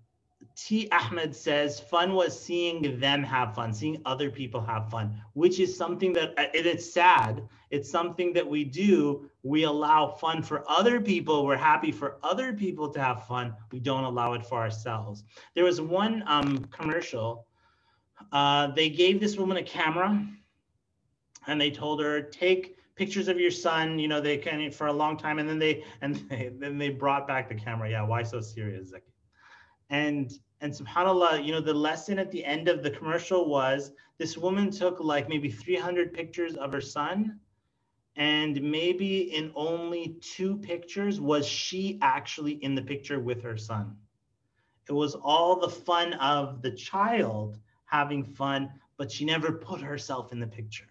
T. 0.57 0.89
Ahmed 0.91 1.35
says 1.35 1.81
fun 1.81 2.15
was 2.15 2.39
seeing 2.39 3.01
them 3.01 3.23
have 3.23 3.55
fun, 3.55 3.75
seeing 3.75 4.01
other 4.07 4.31
people 4.31 4.61
have 4.61 4.91
fun, 4.91 5.21
which 5.35 5.59
is 5.61 5.77
something 5.77 6.13
that 6.15 6.39
uh, 6.39 6.45
it 6.55 6.67
is 6.67 6.93
sad. 6.93 7.43
It's 7.71 7.91
something 7.91 8.33
that 8.33 8.49
we 8.49 8.65
do. 8.65 9.29
We 9.43 9.65
allow 9.65 10.09
fun 10.09 10.43
for 10.43 10.65
other 10.71 11.01
people. 11.01 11.45
We're 11.45 11.57
happy 11.57 11.91
for 11.91 12.19
other 12.23 12.53
people 12.53 12.89
to 12.91 13.01
have 13.01 13.27
fun. 13.27 13.55
We 13.73 13.81
don't 13.81 14.05
allow 14.05 14.35
it 14.35 14.47
for 14.47 14.59
ourselves. 14.59 15.25
There 15.55 15.65
was 15.65 15.81
one 15.81 16.23
um, 16.27 16.59
commercial. 16.67 17.47
Uh, 18.31 18.69
they 18.69 18.89
gave 18.89 19.21
this 19.21 19.37
woman 19.37 19.57
a 19.57 19.63
camera 19.63 20.25
and 21.49 21.61
they 21.61 21.71
told 21.73 22.01
her, 22.01 22.23
take 22.23 22.77
pictures 22.95 23.27
of 23.27 23.41
your 23.41 23.51
son. 23.51 23.99
You 23.99 24.07
know, 24.07 24.21
they 24.21 24.37
can 24.37 24.71
for 24.71 24.87
a 24.87 24.93
long 24.93 25.17
time. 25.17 25.41
And 25.41 25.49
then 25.49 25.59
they, 25.59 25.83
and 26.03 26.15
they, 26.31 26.53
then 26.57 26.79
they 26.79 26.91
brought 26.91 27.27
back 27.27 27.49
the 27.49 27.57
camera. 27.57 27.91
Yeah. 27.91 28.03
Why 28.03 28.23
so 28.23 28.41
serious? 28.41 28.93
and 29.93 30.33
and 30.63 30.73
subhanallah 30.73 31.45
you 31.45 31.53
know 31.53 31.61
the 31.61 31.73
lesson 31.73 32.19
at 32.19 32.31
the 32.33 32.45
end 32.45 32.67
of 32.67 32.83
the 32.83 32.91
commercial 32.91 33.49
was 33.49 33.93
this 34.19 34.37
woman 34.37 34.71
took 34.71 34.99
like 34.99 35.29
maybe 35.29 35.51
300 35.51 36.13
pictures 36.13 36.57
of 36.57 36.73
her 36.73 36.81
son 36.81 37.39
and 38.17 38.61
maybe 38.63 39.35
in 39.35 39.53
only 39.55 40.17
two 40.21 40.57
pictures 40.57 41.21
was 41.21 41.47
she 41.47 41.99
actually 42.03 42.53
in 42.53 42.75
the 42.75 42.83
picture 42.83 43.21
with 43.21 43.43
her 43.43 43.57
son. 43.57 43.97
It 44.89 44.93
was 44.93 45.15
all 45.15 45.59
the 45.59 45.69
fun 45.69 46.15
of 46.15 46.63
the 46.63 46.73
child 46.73 47.59
having 47.85 48.25
fun 48.25 48.71
but 48.97 49.11
she 49.11 49.25
never 49.25 49.53
put 49.53 49.81
herself 49.81 50.33
in 50.33 50.39
the 50.39 50.47
picture. 50.47 50.89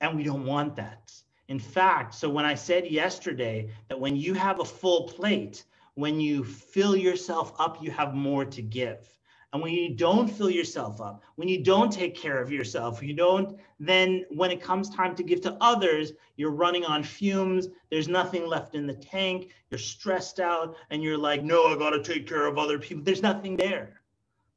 And 0.00 0.16
we 0.16 0.24
don't 0.24 0.44
want 0.44 0.76
that. 0.76 1.12
In 1.48 1.58
fact 1.58 2.14
so 2.14 2.28
when 2.28 2.44
i 2.44 2.54
said 2.54 2.86
yesterday 2.86 3.70
that 3.88 4.00
when 4.00 4.16
you 4.16 4.34
have 4.34 4.60
a 4.60 4.64
full 4.64 5.08
plate 5.08 5.64
when 5.94 6.20
you 6.20 6.44
fill 6.44 6.96
yourself 6.96 7.52
up, 7.58 7.82
you 7.82 7.90
have 7.90 8.14
more 8.14 8.44
to 8.44 8.62
give. 8.62 9.06
And 9.52 9.60
when 9.60 9.74
you 9.74 9.94
don't 9.94 10.28
fill 10.28 10.48
yourself 10.48 11.00
up, 11.00 11.22
when 11.34 11.46
you 11.46 11.62
don't 11.62 11.92
take 11.92 12.14
care 12.14 12.40
of 12.40 12.50
yourself, 12.50 13.02
you 13.02 13.12
don't, 13.12 13.58
then 13.78 14.24
when 14.30 14.50
it 14.50 14.62
comes 14.62 14.88
time 14.88 15.14
to 15.16 15.22
give 15.22 15.42
to 15.42 15.56
others, 15.60 16.12
you're 16.36 16.50
running 16.50 16.86
on 16.86 17.02
fumes. 17.02 17.68
There's 17.90 18.08
nothing 18.08 18.46
left 18.46 18.74
in 18.74 18.86
the 18.86 18.94
tank. 18.94 19.50
You're 19.70 19.78
stressed 19.78 20.40
out 20.40 20.76
and 20.90 21.02
you're 21.02 21.18
like, 21.18 21.42
no, 21.42 21.66
I 21.66 21.76
got 21.76 21.90
to 21.90 22.02
take 22.02 22.26
care 22.26 22.46
of 22.46 22.56
other 22.56 22.78
people. 22.78 23.04
There's 23.04 23.22
nothing 23.22 23.56
there 23.56 24.00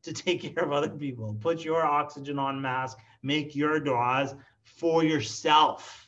to 0.03 0.13
take 0.25 0.55
care 0.55 0.63
of 0.63 0.71
other 0.71 0.89
people. 0.89 1.35
Put 1.41 1.65
your 1.65 1.85
oxygen 1.85 2.39
on 2.39 2.61
mask, 2.61 2.97
make 3.21 3.55
your 3.55 3.79
duas, 3.79 4.33
for 4.63 5.03
yourself 5.03 6.05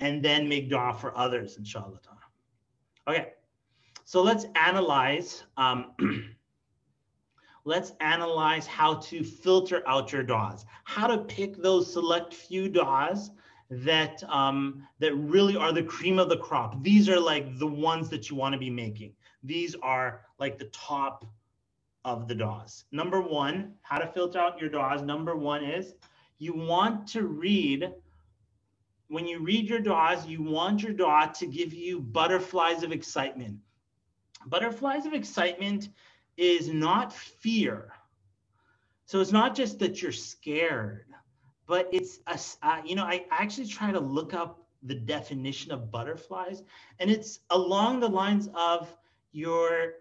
and 0.00 0.22
then 0.22 0.48
make 0.48 0.68
dua 0.68 0.94
for 0.94 1.16
others, 1.16 1.56
inshallah. 1.56 1.98
Okay, 3.06 3.32
so 4.04 4.22
let's 4.22 4.46
analyze. 4.54 5.44
Um, 5.56 5.92
let's 7.64 7.92
analyze 8.00 8.66
how 8.66 8.94
to 8.94 9.24
filter 9.24 9.82
out 9.86 10.12
your 10.12 10.22
duas, 10.22 10.66
how 10.84 11.06
to 11.06 11.18
pick 11.18 11.56
those 11.56 11.92
select 11.92 12.34
few 12.34 12.68
duas 12.68 13.30
that 13.70 14.22
um, 14.28 14.86
that 14.98 15.14
really 15.14 15.56
are 15.56 15.72
the 15.72 15.82
cream 15.82 16.18
of 16.18 16.28
the 16.28 16.36
crop. 16.36 16.82
These 16.82 17.08
are 17.08 17.18
like 17.18 17.58
the 17.58 17.66
ones 17.66 18.08
that 18.10 18.30
you 18.30 18.36
want 18.36 18.52
to 18.52 18.58
be 18.58 18.70
making. 18.70 19.12
These 19.42 19.74
are 19.82 20.22
like 20.38 20.58
the 20.58 20.66
top 20.66 21.24
of 22.04 22.28
the 22.28 22.34
duas. 22.34 22.84
Number 22.92 23.20
one, 23.20 23.74
how 23.82 23.98
to 23.98 24.06
filter 24.06 24.38
out 24.38 24.60
your 24.60 24.68
duas. 24.68 25.02
Number 25.02 25.36
one 25.36 25.64
is 25.64 25.94
you 26.38 26.52
want 26.52 27.06
to 27.08 27.22
read 27.22 27.90
when 29.08 29.26
you 29.26 29.40
read 29.40 29.68
your 29.68 29.80
duas, 29.80 30.26
you 30.26 30.42
want 30.42 30.82
your 30.82 30.92
dua 30.92 31.32
to 31.36 31.46
give 31.46 31.72
you 31.72 32.00
butterflies 32.00 32.82
of 32.82 32.90
excitement. 32.90 33.58
Butterflies 34.46 35.06
of 35.06 35.12
excitement 35.12 35.88
is 36.36 36.68
not 36.68 37.12
fear. 37.12 37.92
So 39.06 39.20
it's 39.20 39.32
not 39.32 39.54
just 39.54 39.78
that 39.80 40.02
you're 40.02 40.12
scared, 40.12 41.06
but 41.66 41.88
it's 41.92 42.20
a, 42.26 42.38
uh, 42.66 42.80
you 42.84 42.96
know, 42.96 43.04
I 43.04 43.26
actually 43.30 43.66
try 43.66 43.92
to 43.92 44.00
look 44.00 44.34
up 44.34 44.66
the 44.82 44.94
definition 44.94 45.72
of 45.72 45.90
butterflies, 45.90 46.62
and 46.98 47.10
it's 47.10 47.40
along 47.50 48.00
the 48.00 48.08
lines 48.08 48.48
of 48.54 48.94
you're 49.32 49.94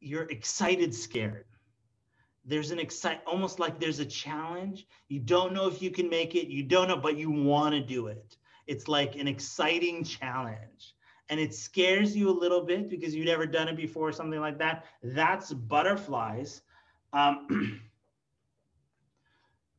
you're 0.00 0.24
excited 0.24 0.94
scared. 0.94 1.44
There's 2.44 2.70
an 2.70 2.78
excite 2.78 3.20
almost 3.26 3.58
like 3.58 3.78
there's 3.78 3.98
a 3.98 4.06
challenge. 4.06 4.86
You 5.08 5.20
don't 5.20 5.52
know 5.52 5.66
if 5.68 5.82
you 5.82 5.90
can 5.90 6.08
make 6.08 6.34
it 6.34 6.48
you 6.48 6.62
don't 6.62 6.88
know 6.88 6.96
but 6.96 7.16
you 7.16 7.30
want 7.30 7.74
to 7.74 7.80
do 7.80 8.06
it. 8.08 8.36
It's 8.66 8.88
like 8.88 9.16
an 9.16 9.28
exciting 9.28 10.04
challenge 10.04 10.94
and 11.30 11.38
it 11.38 11.54
scares 11.54 12.16
you 12.16 12.30
a 12.30 12.38
little 12.38 12.62
bit 12.62 12.88
because 12.88 13.14
you've 13.14 13.26
never 13.26 13.46
done 13.46 13.68
it 13.68 13.76
before 13.76 14.12
something 14.12 14.40
like 14.40 14.58
that 14.58 14.84
that's 15.02 15.52
butterflies 15.52 16.62
um, 17.12 17.80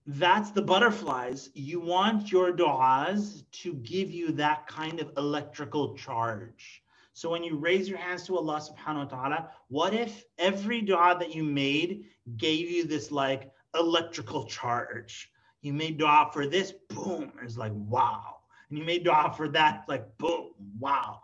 that's 0.08 0.52
the 0.52 0.62
butterflies 0.62 1.50
you 1.54 1.80
want 1.80 2.32
your 2.32 2.52
duas 2.52 3.44
to 3.52 3.74
give 3.76 4.12
you 4.12 4.32
that 4.32 4.68
kind 4.68 5.00
of 5.00 5.12
electrical 5.18 5.96
charge 5.96 6.84
so 7.20 7.30
when 7.30 7.44
you 7.44 7.58
raise 7.58 7.90
your 7.90 7.98
hands 7.98 8.26
to 8.28 8.38
Allah 8.38 8.62
subhanahu 8.62 9.12
wa 9.12 9.18
ta'ala, 9.18 9.50
what 9.68 9.94
if 9.94 10.24
every 10.38 10.80
dua 10.80 11.18
that 11.20 11.36
you 11.36 11.44
made 11.44 12.06
gave 12.38 12.70
you 12.70 12.86
this 12.86 13.12
like 13.12 13.52
electrical 13.76 14.46
charge? 14.46 15.30
You 15.62 15.74
made 15.74 15.98
dua 15.98 16.30
for 16.32 16.48
this, 16.48 16.72
boom, 16.88 17.34
it's 17.44 17.58
like 17.58 17.74
wow. 17.76 18.38
And 18.70 18.78
you 18.78 18.86
made 18.86 19.04
dua 19.04 19.34
for 19.36 19.50
that, 19.50 19.84
like 19.90 20.06
boom, 20.18 20.52
wow. 20.80 21.20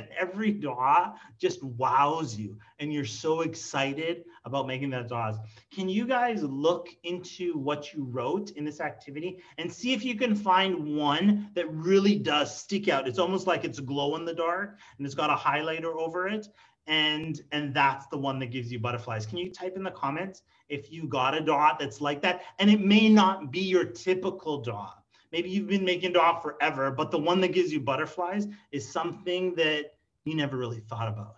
And 0.00 0.08
every 0.18 0.50
dua 0.50 1.14
just 1.38 1.62
wows 1.62 2.34
you, 2.34 2.56
and 2.78 2.90
you're 2.90 3.04
so 3.04 3.42
excited 3.42 4.24
about 4.46 4.66
making 4.66 4.88
that 4.90 5.08
duas. 5.08 5.36
Can 5.70 5.90
you 5.90 6.06
guys 6.06 6.42
look 6.42 6.88
into 7.02 7.58
what 7.58 7.92
you 7.92 8.04
wrote 8.04 8.52
in 8.52 8.64
this 8.64 8.80
activity 8.80 9.42
and 9.58 9.70
see 9.70 9.92
if 9.92 10.02
you 10.02 10.14
can 10.14 10.34
find 10.34 10.96
one 10.96 11.50
that 11.54 11.70
really 11.70 12.18
does 12.18 12.58
stick 12.58 12.88
out? 12.88 13.06
It's 13.06 13.18
almost 13.18 13.46
like 13.46 13.66
it's 13.66 13.78
glow 13.78 14.16
in 14.16 14.24
the 14.24 14.32
dark, 14.32 14.78
and 14.96 15.04
it's 15.04 15.14
got 15.14 15.28
a 15.28 15.36
highlighter 15.36 15.94
over 15.94 16.28
it, 16.28 16.48
and 16.86 17.38
and 17.52 17.74
that's 17.74 18.06
the 18.06 18.16
one 18.16 18.38
that 18.38 18.46
gives 18.46 18.72
you 18.72 18.78
butterflies. 18.78 19.26
Can 19.26 19.36
you 19.36 19.52
type 19.52 19.76
in 19.76 19.82
the 19.82 19.90
comments 19.90 20.44
if 20.70 20.90
you 20.90 21.08
got 21.08 21.34
a 21.34 21.42
dua 21.42 21.76
that's 21.78 22.00
like 22.00 22.22
that? 22.22 22.40
And 22.58 22.70
it 22.70 22.80
may 22.80 23.10
not 23.10 23.50
be 23.50 23.60
your 23.60 23.84
typical 23.84 24.62
dua 24.62 24.94
maybe 25.32 25.50
you've 25.50 25.68
been 25.68 25.84
making 25.84 26.12
dua 26.12 26.38
forever, 26.42 26.90
but 26.90 27.10
the 27.10 27.18
one 27.18 27.40
that 27.40 27.48
gives 27.48 27.72
you 27.72 27.80
butterflies 27.80 28.46
is 28.72 28.90
something 28.90 29.54
that 29.56 29.94
you 30.24 30.34
never 30.34 30.56
really 30.56 30.80
thought 30.80 31.08
about. 31.08 31.36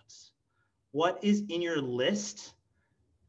What 0.91 1.19
is 1.23 1.43
in 1.49 1.61
your 1.61 1.81
list 1.81 2.53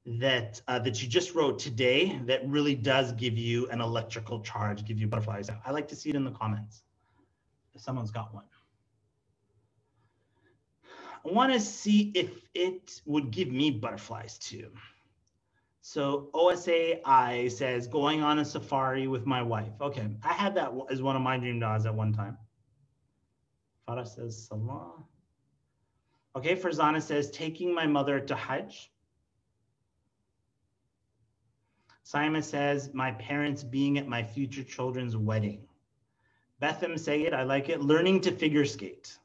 that 0.07 0.61
uh, 0.69 0.79
that 0.81 1.03
you 1.03 1.09
just 1.09 1.35
wrote 1.35 1.59
today 1.59 2.21
that 2.27 2.47
really 2.47 2.75
does 2.75 3.13
give 3.13 3.39
you 3.39 3.69
an 3.71 3.81
electrical 3.81 4.41
charge, 4.41 4.85
give 4.85 4.99
you 4.99 5.07
butterflies? 5.07 5.49
I 5.65 5.71
like 5.71 5.89
to 5.89 5.97
see 5.97 6.11
it 6.11 6.17
in 6.17 6.25
the 6.25 6.31
comments. 6.31 6.83
If 7.75 7.81
someone's 7.81 8.11
got 8.11 8.33
one. 8.35 8.45
I 11.27 11.33
want 11.33 11.53
to 11.55 11.61
see 11.61 12.13
if 12.15 12.43
it 12.55 13.01
would 13.07 13.31
give 13.31 13.51
me 13.51 13.71
butterflies 13.71 14.39
too. 14.39 14.71
So 15.87 16.31
OSAI 16.33 17.53
says 17.53 17.87
going 17.87 18.23
on 18.23 18.39
a 18.39 18.45
safari 18.45 19.07
with 19.07 19.27
my 19.27 19.43
wife. 19.43 19.75
Okay, 19.83 20.09
I 20.23 20.33
had 20.33 20.55
that 20.55 20.73
as 20.91 21.03
one 21.03 21.15
of 21.15 21.21
my 21.21 21.37
dream 21.37 21.61
duas 21.61 21.85
at 21.85 21.95
one 21.95 22.11
time. 22.11 22.39
Farah 23.87 24.09
says 24.09 24.47
Salah. 24.47 24.95
Okay, 26.37 26.57
Farzana 26.57 27.03
says 27.03 27.31
taking 27.31 27.75
my 27.75 27.87
mother 27.87 28.19
to 28.19 28.35
Hajj. 28.35 28.91
Simon 32.03 32.43
says 32.43 32.89
my 32.95 33.13
parents 33.13 33.63
being 33.63 33.99
at 33.99 34.09
my 34.09 34.23
future 34.23 34.63
children's 34.63 35.19
wedding. 35.19 35.69
Betham 36.61 36.97
say 36.97 37.25
it, 37.27 37.35
I 37.35 37.43
like 37.43 37.69
it. 37.69 37.83
Learning 37.83 38.23
to 38.23 38.33
figure 38.33 38.65
skate. 38.65 39.19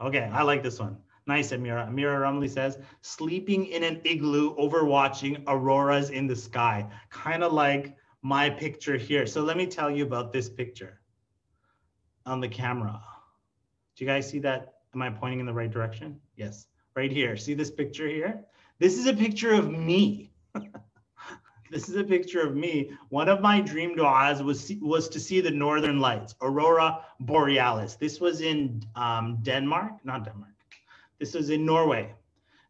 Okay, 0.00 0.28
I 0.32 0.42
like 0.42 0.64
this 0.64 0.80
one. 0.80 0.96
Nice, 1.26 1.52
Amira. 1.52 1.88
Amira 1.88 2.18
Rumley 2.20 2.48
says, 2.48 2.78
sleeping 3.02 3.66
in 3.66 3.84
an 3.84 4.00
igloo 4.04 4.54
overwatching 4.56 5.44
auroras 5.46 6.10
in 6.10 6.26
the 6.26 6.36
sky. 6.36 6.86
Kind 7.10 7.44
of 7.44 7.52
like 7.52 7.96
my 8.22 8.50
picture 8.50 8.96
here. 8.96 9.26
So 9.26 9.42
let 9.42 9.56
me 9.56 9.66
tell 9.66 9.90
you 9.90 10.04
about 10.04 10.32
this 10.32 10.48
picture 10.48 11.00
on 12.26 12.40
the 12.40 12.48
camera. 12.48 13.00
Do 13.96 14.04
you 14.04 14.10
guys 14.10 14.28
see 14.28 14.38
that? 14.40 14.74
Am 14.94 15.02
I 15.02 15.10
pointing 15.10 15.40
in 15.40 15.46
the 15.46 15.52
right 15.52 15.70
direction? 15.70 16.20
Yes, 16.36 16.66
right 16.96 17.12
here. 17.12 17.36
See 17.36 17.54
this 17.54 17.70
picture 17.70 18.08
here? 18.08 18.44
This 18.78 18.98
is 18.98 19.06
a 19.06 19.14
picture 19.14 19.52
of 19.52 19.70
me. 19.70 20.32
this 21.70 21.88
is 21.88 21.96
a 21.96 22.04
picture 22.04 22.40
of 22.40 22.56
me. 22.56 22.92
One 23.10 23.28
of 23.28 23.40
my 23.40 23.60
dream 23.60 23.94
duas 23.94 24.42
was 24.42 24.72
was 24.80 25.08
to 25.10 25.20
see 25.20 25.40
the 25.40 25.50
northern 25.50 26.00
lights, 26.00 26.34
aurora 26.40 27.04
borealis. 27.20 27.96
This 27.96 28.20
was 28.20 28.40
in 28.40 28.82
um, 28.96 29.38
Denmark, 29.42 30.04
not 30.04 30.24
Denmark. 30.24 30.50
This 31.20 31.34
was 31.34 31.50
in 31.50 31.66
Norway. 31.66 32.14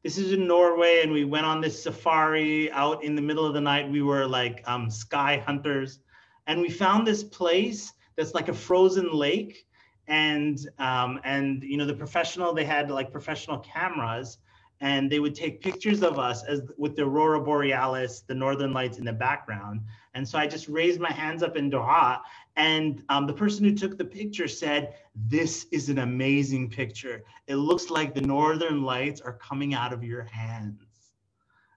This 0.02 0.18
is 0.18 0.32
in 0.32 0.46
Norway, 0.48 1.02
and 1.02 1.12
we 1.12 1.24
went 1.24 1.46
on 1.46 1.60
this 1.60 1.80
safari 1.80 2.70
out 2.72 3.04
in 3.04 3.14
the 3.14 3.22
middle 3.22 3.46
of 3.46 3.54
the 3.54 3.60
night. 3.60 3.88
We 3.88 4.02
were 4.02 4.26
like 4.26 4.60
um, 4.66 4.90
sky 4.90 5.42
hunters, 5.46 6.00
and 6.48 6.60
we 6.60 6.68
found 6.68 7.06
this 7.06 7.22
place 7.22 7.92
that's 8.16 8.34
like 8.34 8.48
a 8.48 8.52
frozen 8.52 9.12
lake. 9.12 9.66
And 10.08 10.58
um, 10.80 11.20
and 11.22 11.62
you 11.62 11.76
know 11.76 11.86
the 11.86 11.94
professional 11.94 12.52
they 12.52 12.64
had 12.64 12.90
like 12.90 13.12
professional 13.12 13.58
cameras, 13.60 14.38
and 14.80 15.08
they 15.12 15.20
would 15.20 15.36
take 15.36 15.60
pictures 15.60 16.02
of 16.02 16.18
us 16.18 16.42
as 16.44 16.62
with 16.76 16.96
the 16.96 17.02
aurora 17.02 17.40
borealis, 17.40 18.22
the 18.22 18.34
northern 18.34 18.72
lights 18.72 18.98
in 18.98 19.04
the 19.04 19.12
background. 19.12 19.82
And 20.14 20.28
so 20.28 20.38
I 20.38 20.46
just 20.46 20.68
raised 20.68 21.00
my 21.00 21.12
hands 21.12 21.42
up 21.42 21.56
in 21.56 21.70
dua, 21.70 22.22
and 22.56 23.02
um, 23.08 23.26
the 23.26 23.32
person 23.32 23.64
who 23.64 23.74
took 23.74 23.96
the 23.96 24.04
picture 24.04 24.48
said, 24.48 24.94
"This 25.14 25.66
is 25.70 25.88
an 25.88 25.98
amazing 25.98 26.70
picture. 26.70 27.22
It 27.46 27.56
looks 27.56 27.90
like 27.90 28.14
the 28.14 28.20
northern 28.20 28.82
lights 28.82 29.20
are 29.20 29.34
coming 29.34 29.72
out 29.74 29.92
of 29.92 30.02
your 30.02 30.24
hands." 30.24 30.82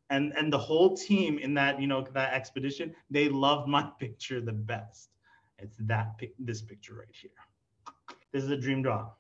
And 0.10 0.34
and 0.36 0.52
the 0.52 0.58
whole 0.58 0.98
team 0.98 1.38
in 1.38 1.54
that 1.54 1.80
you 1.80 1.88
know 1.88 2.02
that 2.14 2.34
expedition, 2.34 2.96
they 3.12 3.30
loved 3.30 3.68
my 3.68 3.84
picture 4.00 4.42
the 4.42 4.54
best. 4.54 5.10
It's 5.60 5.78
that 5.82 6.20
this 6.40 6.62
picture 6.62 6.96
right 6.96 7.08
here. 7.12 7.32
This 8.32 8.44
is 8.44 8.50
a 8.50 8.58
dream 8.58 8.82
dua. 8.82 9.12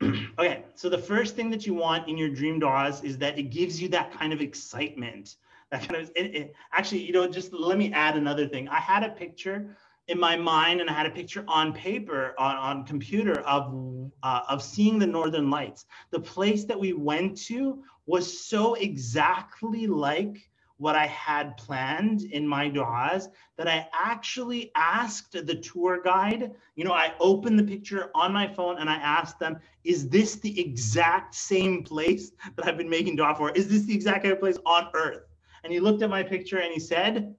okay, 0.02 0.64
so 0.74 0.88
the 0.88 0.98
first 0.98 1.34
thing 1.34 1.50
that 1.50 1.66
you 1.66 1.74
want 1.74 2.08
in 2.08 2.16
your 2.16 2.28
dream 2.28 2.58
duas 2.58 3.02
is 3.02 3.18
that 3.18 3.38
it 3.38 3.44
gives 3.44 3.80
you 3.80 3.88
that 3.88 4.12
kind 4.12 4.32
of 4.32 4.40
excitement. 4.40 5.36
That 5.70 5.86
kind 5.86 6.02
of 6.02 6.10
it, 6.16 6.34
it, 6.34 6.54
actually, 6.72 7.02
you 7.04 7.12
know, 7.12 7.28
just 7.28 7.52
let 7.52 7.76
me 7.76 7.92
add 7.92 8.16
another 8.16 8.48
thing. 8.48 8.68
I 8.70 8.80
had 8.80 9.02
a 9.02 9.10
picture 9.10 9.76
in 10.06 10.18
my 10.18 10.34
mind, 10.34 10.80
and 10.80 10.88
I 10.88 10.94
had 10.94 11.04
a 11.04 11.10
picture 11.10 11.44
on 11.46 11.74
paper 11.74 12.34
on, 12.38 12.56
on 12.56 12.86
computer 12.86 13.40
of 13.40 13.74
uh, 14.22 14.40
of 14.48 14.62
seeing 14.62 14.98
the 14.98 15.06
northern 15.06 15.50
lights. 15.50 15.84
The 16.10 16.20
place 16.20 16.64
that 16.64 16.80
we 16.80 16.94
went 16.94 17.36
to 17.48 17.82
was 18.06 18.46
so 18.46 18.74
exactly 18.74 19.86
like 19.86 20.48
what 20.78 20.96
I 20.96 21.06
had 21.06 21.56
planned 21.58 22.22
in 22.22 22.48
my 22.48 22.68
duas 22.68 23.28
that 23.58 23.68
I 23.68 23.88
actually 23.92 24.70
asked 24.74 25.32
the 25.32 25.54
tour 25.56 26.00
guide, 26.02 26.52
you 26.76 26.84
know, 26.84 26.92
I 26.92 27.12
opened 27.20 27.58
the 27.58 27.64
picture 27.64 28.10
on 28.14 28.32
my 28.32 28.46
phone 28.46 28.78
and 28.78 28.88
I 28.88 28.94
asked 28.94 29.40
them, 29.40 29.58
is 29.84 30.08
this 30.08 30.36
the 30.36 30.58
exact 30.58 31.34
same 31.34 31.82
place 31.82 32.30
that 32.56 32.66
I've 32.66 32.78
been 32.78 32.88
making 32.88 33.16
dua 33.16 33.34
for? 33.36 33.50
Is 33.50 33.68
this 33.68 33.82
the 33.82 33.94
exact 33.94 34.24
same 34.24 34.36
place 34.38 34.56
on 34.64 34.88
earth? 34.94 35.27
And 35.68 35.74
he 35.74 35.80
looked 35.80 36.00
at 36.00 36.08
my 36.08 36.22
picture 36.22 36.60
and 36.60 36.72
he 36.72 36.80
said, 36.80 37.34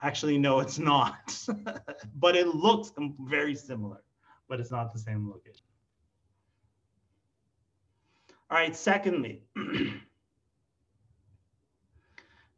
actually, 0.00 0.38
no, 0.38 0.60
it's 0.60 0.78
not. 0.78 1.36
but 2.14 2.36
it 2.36 2.46
looks 2.46 2.92
very 3.18 3.56
similar, 3.56 4.04
but 4.48 4.60
it's 4.60 4.70
not 4.70 4.92
the 4.92 5.00
same 5.00 5.28
location. 5.28 5.66
All 8.48 8.56
right, 8.56 8.76
secondly, 8.76 9.42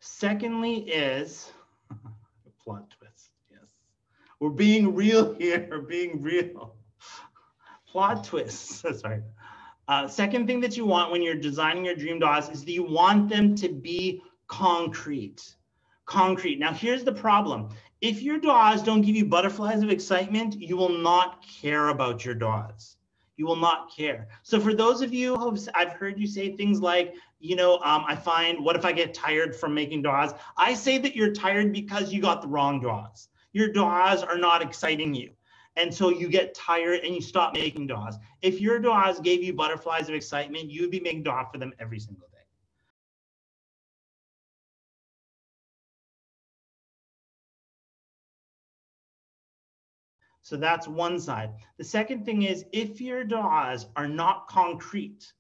Secondly, 0.01 0.91
is 0.91 1.53
plot 2.63 2.91
twist. 2.91 3.31
Yes, 3.51 3.71
we're 4.41 4.51
being 4.51 4.95
real 4.95 5.35
here. 5.39 5.67
We're 5.71 5.81
being 5.81 6.21
real. 6.21 6.75
Plot 7.87 8.25
twists. 8.25 8.83
Sorry. 9.01 9.23
Uh, 9.89 10.07
second 10.07 10.47
thing 10.47 10.61
that 10.61 10.77
you 10.77 10.85
want 10.85 11.11
when 11.11 11.23
you're 11.23 11.35
designing 11.35 11.87
your 11.87 11.97
dream 11.97 12.19
duas 12.19 12.49
is 12.51 12.65
that 12.65 12.73
you 12.73 12.85
want 12.85 13.31
them 13.31 13.55
to 13.57 13.71
be 13.71 14.23
concrete. 14.51 15.55
Concrete. 16.05 16.59
Now, 16.59 16.75
here's 16.75 17.05
the 17.05 17.13
problem. 17.13 17.71
If 18.01 18.21
your 18.21 18.39
duas 18.39 18.83
don't 18.83 19.01
give 19.01 19.15
you 19.15 19.25
butterflies 19.25 19.83
of 19.83 19.91
excitement, 19.91 20.61
you 20.61 20.77
will 20.77 20.99
not 20.99 21.45
care 21.47 21.89
about 21.89 22.25
your 22.25 22.35
duas. 22.35 22.97
You 23.37 23.47
will 23.47 23.57
not 23.57 23.95
care. 23.95 24.29
So 24.43 24.61
for 24.61 24.75
those 24.75 25.01
of 25.01 25.15
you 25.15 25.37
who 25.37 25.57
I've 25.75 25.93
heard 25.93 26.19
you 26.19 26.27
say 26.27 26.57
things 26.57 26.81
like, 26.81 27.15
you 27.39 27.57
know, 27.57 27.75
um, 27.77 28.05
I 28.07 28.17
find, 28.17 28.63
what 28.63 28.77
if 28.77 28.85
I 28.85 28.93
get 28.93 29.15
tired 29.15 29.55
from 29.55 29.73
making 29.73 30.03
duas? 30.03 30.35
I 30.57 30.75
say 30.75 30.99
that 30.99 31.15
you're 31.15 31.33
tired 31.33 31.73
because 31.73 32.13
you 32.13 32.21
got 32.21 32.43
the 32.43 32.49
wrong 32.49 32.81
duas. 32.81 33.29
Your 33.53 33.69
duas 33.69 34.23
are 34.23 34.37
not 34.37 34.63
exciting 34.63 35.15
you. 35.15 35.31
And 35.77 35.95
so 35.95 36.11
you 36.11 36.29
get 36.29 36.55
tired 36.55 37.01
and 37.05 37.15
you 37.15 37.23
stop 37.23 37.55
making 37.55 37.87
duas. 37.87 38.19
If 38.43 38.61
your 38.61 38.81
duas 38.81 39.21
gave 39.21 39.45
you 39.45 39.55
butterflies 39.55 40.09
of 40.09 40.15
excitement, 40.15 40.71
you 40.71 40.83
would 40.83 40.91
be 40.91 41.01
making 41.01 41.23
dua 41.23 41.47
for 41.51 41.59
them 41.59 41.73
every 41.79 42.01
single 42.01 42.27
day. 42.29 42.30
So 50.51 50.57
that's 50.57 50.89
one 50.89 51.21
side. 51.21 51.51
The 51.79 51.85
second 51.85 52.25
thing 52.25 52.43
is 52.43 52.65
if 52.73 53.01
your 53.01 53.23
duas 53.23 53.87
are 53.95 54.09
not 54.09 54.49
concrete, 54.49 55.33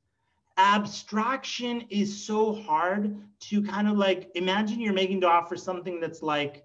abstraction 0.57 1.81
is 1.91 2.25
so 2.25 2.55
hard 2.55 3.21
to 3.41 3.61
kind 3.61 3.89
of 3.89 3.99
like 3.99 4.31
imagine 4.37 4.79
you're 4.79 4.93
making 4.93 5.19
dua 5.19 5.47
for 5.49 5.57
something 5.57 5.99
that's 5.99 6.23
like 6.23 6.63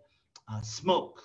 uh, 0.47 0.61
smoke. 0.61 1.23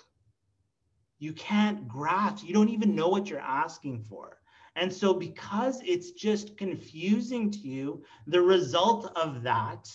You 1.19 1.33
can't 1.33 1.87
grasp, 1.87 2.43
you 2.43 2.55
don't 2.55 2.69
even 2.69 2.95
know 2.95 3.09
what 3.09 3.29
you're 3.29 3.39
asking 3.39 4.01
for. 4.01 4.39
And 4.75 4.91
so, 4.91 5.13
because 5.13 5.79
it's 5.85 6.13
just 6.13 6.57
confusing 6.57 7.51
to 7.51 7.59
you, 7.59 8.03
the 8.25 8.41
result 8.41 9.15
of 9.15 9.43
that, 9.43 9.87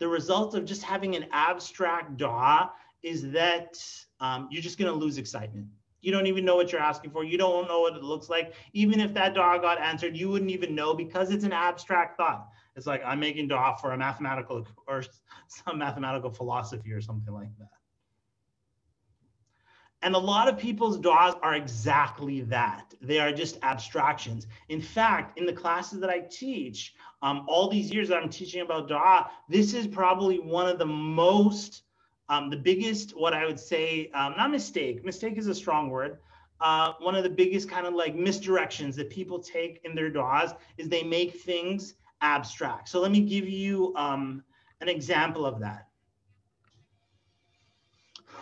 the 0.00 0.08
result 0.08 0.56
of 0.56 0.64
just 0.64 0.82
having 0.82 1.14
an 1.14 1.26
abstract 1.30 2.16
dua 2.16 2.72
is 3.04 3.30
that 3.30 3.80
um, 4.18 4.48
you're 4.50 4.62
just 4.62 4.80
going 4.80 4.92
to 4.92 4.98
lose 4.98 5.16
excitement. 5.16 5.68
You 6.02 6.10
don't 6.12 6.26
even 6.26 6.44
know 6.44 6.56
what 6.56 6.72
you're 6.72 6.80
asking 6.80 7.12
for. 7.12 7.24
You 7.24 7.38
don't 7.38 7.68
know 7.68 7.80
what 7.80 7.96
it 7.96 8.02
looks 8.02 8.28
like. 8.28 8.54
Even 8.72 9.00
if 9.00 9.14
that 9.14 9.34
dua 9.34 9.58
got 9.60 9.80
answered, 9.80 10.16
you 10.16 10.28
wouldn't 10.28 10.50
even 10.50 10.74
know 10.74 10.94
because 10.94 11.30
it's 11.30 11.44
an 11.44 11.52
abstract 11.52 12.16
thought. 12.16 12.48
It's 12.74 12.86
like 12.86 13.02
I'm 13.06 13.20
making 13.20 13.48
dua 13.48 13.76
for 13.80 13.92
a 13.92 13.96
mathematical 13.96 14.66
or 14.88 15.04
some 15.48 15.78
mathematical 15.78 16.30
philosophy 16.30 16.92
or 16.92 17.00
something 17.00 17.32
like 17.32 17.56
that. 17.58 17.68
And 20.04 20.16
a 20.16 20.18
lot 20.18 20.48
of 20.48 20.58
people's 20.58 20.98
duas 20.98 21.36
are 21.42 21.54
exactly 21.54 22.40
that. 22.42 22.92
They 23.00 23.20
are 23.20 23.30
just 23.30 23.58
abstractions. 23.62 24.48
In 24.68 24.80
fact, 24.80 25.38
in 25.38 25.46
the 25.46 25.52
classes 25.52 26.00
that 26.00 26.10
I 26.10 26.22
teach, 26.28 26.94
um, 27.22 27.44
all 27.46 27.68
these 27.68 27.92
years 27.92 28.08
that 28.08 28.20
I'm 28.20 28.28
teaching 28.28 28.62
about 28.62 28.88
dua, 28.88 29.30
this 29.48 29.74
is 29.74 29.86
probably 29.86 30.40
one 30.40 30.66
of 30.66 30.78
the 30.78 30.86
most 30.86 31.82
um, 32.32 32.48
the 32.48 32.56
biggest, 32.56 33.14
what 33.14 33.34
I 33.34 33.44
would 33.44 33.60
say, 33.60 34.10
um, 34.14 34.34
not 34.38 34.50
mistake, 34.50 35.04
mistake 35.04 35.36
is 35.36 35.48
a 35.48 35.54
strong 35.54 35.90
word. 35.90 36.18
Uh, 36.62 36.92
one 37.00 37.14
of 37.14 37.24
the 37.24 37.30
biggest 37.30 37.68
kind 37.68 37.86
of 37.86 37.92
like 37.92 38.14
misdirections 38.16 38.94
that 38.94 39.10
people 39.10 39.38
take 39.38 39.82
in 39.84 39.94
their 39.94 40.08
duas 40.08 40.54
is 40.78 40.88
they 40.88 41.02
make 41.02 41.40
things 41.40 41.94
abstract. 42.22 42.88
So 42.88 43.00
let 43.00 43.10
me 43.10 43.20
give 43.20 43.46
you 43.46 43.92
um, 43.96 44.42
an 44.80 44.88
example 44.88 45.44
of 45.44 45.60
that 45.60 45.88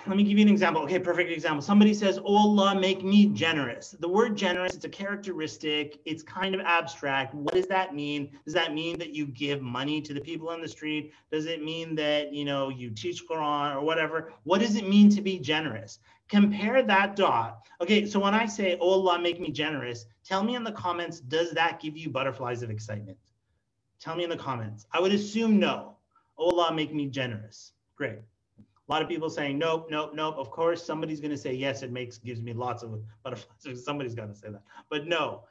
let 0.06 0.16
me 0.16 0.24
give 0.24 0.38
you 0.38 0.44
an 0.44 0.50
example. 0.50 0.82
Okay, 0.82 0.98
perfect 0.98 1.30
example. 1.30 1.60
Somebody 1.60 1.92
says, 1.92 2.18
oh 2.18 2.36
Allah, 2.36 2.78
make 2.78 3.04
me 3.04 3.26
generous. 3.26 3.94
The 4.00 4.08
word 4.08 4.36
generous, 4.36 4.74
it's 4.74 4.84
a 4.84 4.88
characteristic. 4.88 6.00
It's 6.06 6.22
kind 6.22 6.54
of 6.54 6.60
abstract. 6.62 7.34
What 7.34 7.54
does 7.54 7.66
that 7.66 7.94
mean? 7.94 8.30
Does 8.44 8.54
that 8.54 8.72
mean 8.72 8.98
that 8.98 9.14
you 9.14 9.26
give 9.26 9.60
money 9.60 10.00
to 10.00 10.14
the 10.14 10.20
people 10.20 10.52
in 10.52 10.62
the 10.62 10.68
street? 10.68 11.12
Does 11.30 11.46
it 11.46 11.62
mean 11.62 11.94
that, 11.96 12.32
you 12.32 12.44
know, 12.44 12.70
you 12.70 12.90
teach 12.90 13.28
Quran 13.28 13.76
or 13.76 13.82
whatever? 13.82 14.32
What 14.44 14.60
does 14.60 14.76
it 14.76 14.88
mean 14.88 15.10
to 15.10 15.20
be 15.20 15.38
generous? 15.38 15.98
Compare 16.28 16.82
that 16.84 17.14
dot. 17.14 17.66
Okay, 17.80 18.06
so 18.06 18.20
when 18.20 18.34
I 18.34 18.46
say, 18.46 18.78
oh 18.80 18.90
Allah, 18.90 19.20
make 19.20 19.38
me 19.38 19.50
generous, 19.50 20.06
tell 20.24 20.42
me 20.42 20.54
in 20.54 20.64
the 20.64 20.72
comments, 20.72 21.20
does 21.20 21.50
that 21.52 21.80
give 21.80 21.96
you 21.96 22.08
butterflies 22.08 22.62
of 22.62 22.70
excitement? 22.70 23.18
Tell 24.00 24.16
me 24.16 24.24
in 24.24 24.30
the 24.30 24.36
comments. 24.36 24.86
I 24.92 25.00
would 25.00 25.12
assume 25.12 25.58
no. 25.58 25.96
Oh 26.38 26.50
Allah, 26.50 26.72
make 26.72 26.94
me 26.94 27.06
generous. 27.06 27.72
Great. 27.96 28.20
A 28.90 28.92
lot 28.92 29.02
of 29.02 29.08
people 29.08 29.30
saying 29.30 29.56
nope, 29.56 29.86
nope, 29.88 30.14
nope. 30.16 30.34
Of 30.36 30.50
course, 30.50 30.82
somebody's 30.82 31.20
going 31.20 31.30
to 31.30 31.38
say 31.38 31.54
yes. 31.54 31.84
It 31.84 31.92
makes 31.92 32.18
gives 32.18 32.42
me 32.42 32.52
lots 32.52 32.82
of 32.82 33.00
butterflies. 33.22 33.84
Somebody's 33.84 34.16
got 34.16 34.26
to 34.26 34.34
say 34.34 34.48
that. 34.50 34.62
But 34.90 35.06
no, 35.06 35.44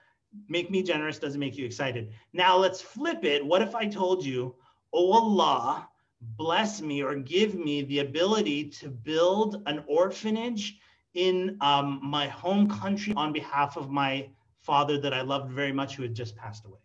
make 0.49 0.69
me 0.69 0.83
generous 0.83 1.19
doesn't 1.19 1.39
make 1.39 1.57
you 1.57 1.65
excited. 1.65 2.11
Now 2.33 2.57
let's 2.57 2.81
flip 2.81 3.23
it. 3.23 3.45
What 3.45 3.61
if 3.61 3.75
I 3.75 3.85
told 3.85 4.25
you, 4.25 4.55
oh 4.91 5.13
Allah, 5.13 5.87
bless 6.35 6.81
me 6.81 7.01
or 7.01 7.15
give 7.15 7.55
me 7.55 7.83
the 7.83 7.99
ability 7.99 8.71
to 8.71 8.89
build 8.89 9.63
an 9.67 9.85
orphanage 9.87 10.77
in 11.13 11.55
um, 11.61 12.01
my 12.03 12.27
home 12.27 12.67
country 12.69 13.13
on 13.15 13.31
behalf 13.31 13.77
of 13.77 13.89
my 13.89 14.27
father 14.59 14.99
that 14.99 15.13
I 15.13 15.21
loved 15.21 15.49
very 15.49 15.71
much, 15.71 15.95
who 15.95 16.03
had 16.03 16.13
just 16.13 16.35
passed 16.35 16.65
away. 16.65 16.79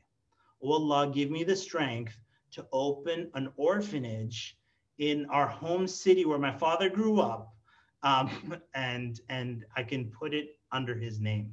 Oh 0.62 0.74
Allah, 0.74 1.10
give 1.12 1.32
me 1.32 1.42
the 1.42 1.56
strength 1.56 2.16
to 2.52 2.64
open 2.72 3.28
an 3.34 3.50
orphanage 3.56 4.56
in 4.98 5.26
our 5.26 5.46
home 5.46 5.86
city 5.86 6.24
where 6.24 6.38
my 6.38 6.52
father 6.52 6.88
grew 6.88 7.20
up, 7.20 7.54
um, 8.02 8.30
and 8.74 9.20
and 9.28 9.64
I 9.76 9.82
can 9.82 10.06
put 10.06 10.34
it 10.34 10.58
under 10.72 10.94
his 10.94 11.20
name. 11.20 11.52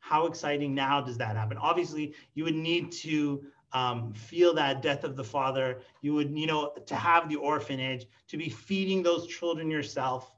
How 0.00 0.26
exciting 0.26 0.74
now 0.74 1.00
does 1.00 1.18
that 1.18 1.36
happen? 1.36 1.56
Obviously, 1.56 2.14
you 2.34 2.44
would 2.44 2.56
need 2.56 2.92
to 2.92 3.44
um, 3.72 4.12
feel 4.12 4.52
that 4.54 4.82
death 4.82 5.04
of 5.04 5.16
the 5.16 5.24
father. 5.24 5.80
You 6.02 6.14
would, 6.14 6.36
you 6.36 6.46
know, 6.46 6.72
to 6.86 6.94
have 6.94 7.28
the 7.28 7.36
orphanage, 7.36 8.06
to 8.28 8.36
be 8.36 8.48
feeding 8.48 9.02
those 9.02 9.26
children 9.26 9.70
yourself. 9.70 10.34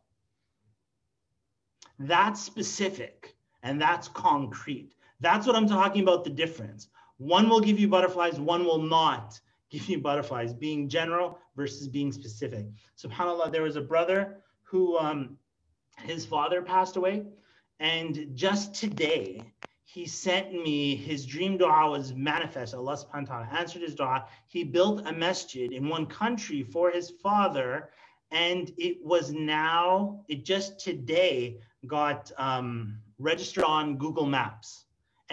That's 1.98 2.42
specific 2.42 3.34
and 3.62 3.80
that's 3.80 4.08
concrete. 4.08 4.94
That's 5.20 5.46
what 5.46 5.56
I'm 5.56 5.68
talking 5.68 6.02
about 6.02 6.24
the 6.24 6.30
difference. 6.30 6.88
One 7.16 7.48
will 7.48 7.60
give 7.60 7.78
you 7.78 7.88
butterflies, 7.88 8.38
one 8.38 8.64
will 8.64 8.82
not 8.82 9.40
give 9.74 9.88
you 9.88 9.98
butterflies, 9.98 10.52
being 10.54 10.88
general 10.88 11.38
versus 11.56 11.88
being 11.88 12.12
specific. 12.12 12.66
SubhanAllah, 13.02 13.50
there 13.50 13.62
was 13.62 13.76
a 13.76 13.80
brother 13.80 14.36
who 14.62 14.96
um, 14.98 15.36
his 15.98 16.24
father 16.24 16.62
passed 16.62 16.96
away. 16.96 17.24
And 17.80 18.28
just 18.34 18.74
today, 18.74 19.42
he 19.84 20.06
sent 20.06 20.52
me 20.52 20.96
his 20.96 21.26
dream 21.26 21.58
dua 21.58 21.90
was 21.90 22.14
manifest. 22.14 22.74
Allah 22.74 22.96
subhanahu 22.96 23.28
wa 23.28 23.44
ta'ala 23.44 23.48
answered 23.52 23.82
his 23.82 23.94
dua. 23.94 24.26
He 24.46 24.64
built 24.64 25.06
a 25.06 25.12
masjid 25.12 25.72
in 25.72 25.88
one 25.88 26.06
country 26.06 26.62
for 26.62 26.90
his 26.90 27.10
father. 27.22 27.90
And 28.30 28.72
it 28.78 28.98
was 29.04 29.32
now, 29.32 30.24
it 30.28 30.44
just 30.44 30.80
today 30.80 31.60
got 31.86 32.30
um, 32.38 32.98
registered 33.18 33.64
on 33.64 33.96
Google 33.98 34.26
Maps 34.26 34.83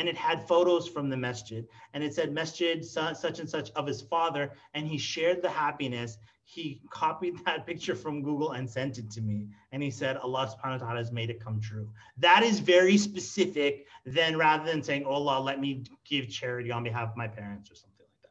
and 0.01 0.09
it 0.09 0.17
had 0.17 0.47
photos 0.47 0.87
from 0.87 1.11
the 1.11 1.15
masjid. 1.15 1.67
And 1.93 2.03
it 2.03 2.15
said 2.15 2.33
masjid 2.33 2.83
such 2.83 3.37
and 3.39 3.47
such 3.47 3.69
of 3.75 3.85
his 3.85 4.01
father 4.01 4.53
and 4.73 4.87
he 4.87 4.97
shared 4.97 5.43
the 5.43 5.49
happiness. 5.49 6.17
He 6.43 6.81
copied 6.89 7.35
that 7.45 7.67
picture 7.67 7.93
from 7.93 8.23
google 8.23 8.53
and 8.53 8.67
sent 8.67 8.97
it 8.97 9.11
to 9.11 9.21
me. 9.21 9.45
And 9.71 9.83
he 9.83 9.91
said 9.91 10.17
allah 10.17 10.47
subhanahu 10.47 10.81
wa 10.81 10.85
ta'ala 10.87 10.97
has 10.97 11.11
made 11.11 11.29
it 11.29 11.39
come 11.39 11.61
true. 11.61 11.87
That 12.17 12.41
is 12.41 12.59
very 12.59 12.97
specific 12.97 13.85
then 14.03 14.35
rather 14.37 14.65
than 14.65 14.81
saying 14.81 15.03
oh 15.05 15.11
allah 15.11 15.39
let 15.39 15.59
me 15.59 15.83
give 16.03 16.29
charity 16.29 16.71
on 16.71 16.81
behalf 16.83 17.11
of 17.11 17.15
my 17.15 17.27
parents 17.27 17.69
or 17.69 17.75
something 17.75 18.07
like 18.09 18.23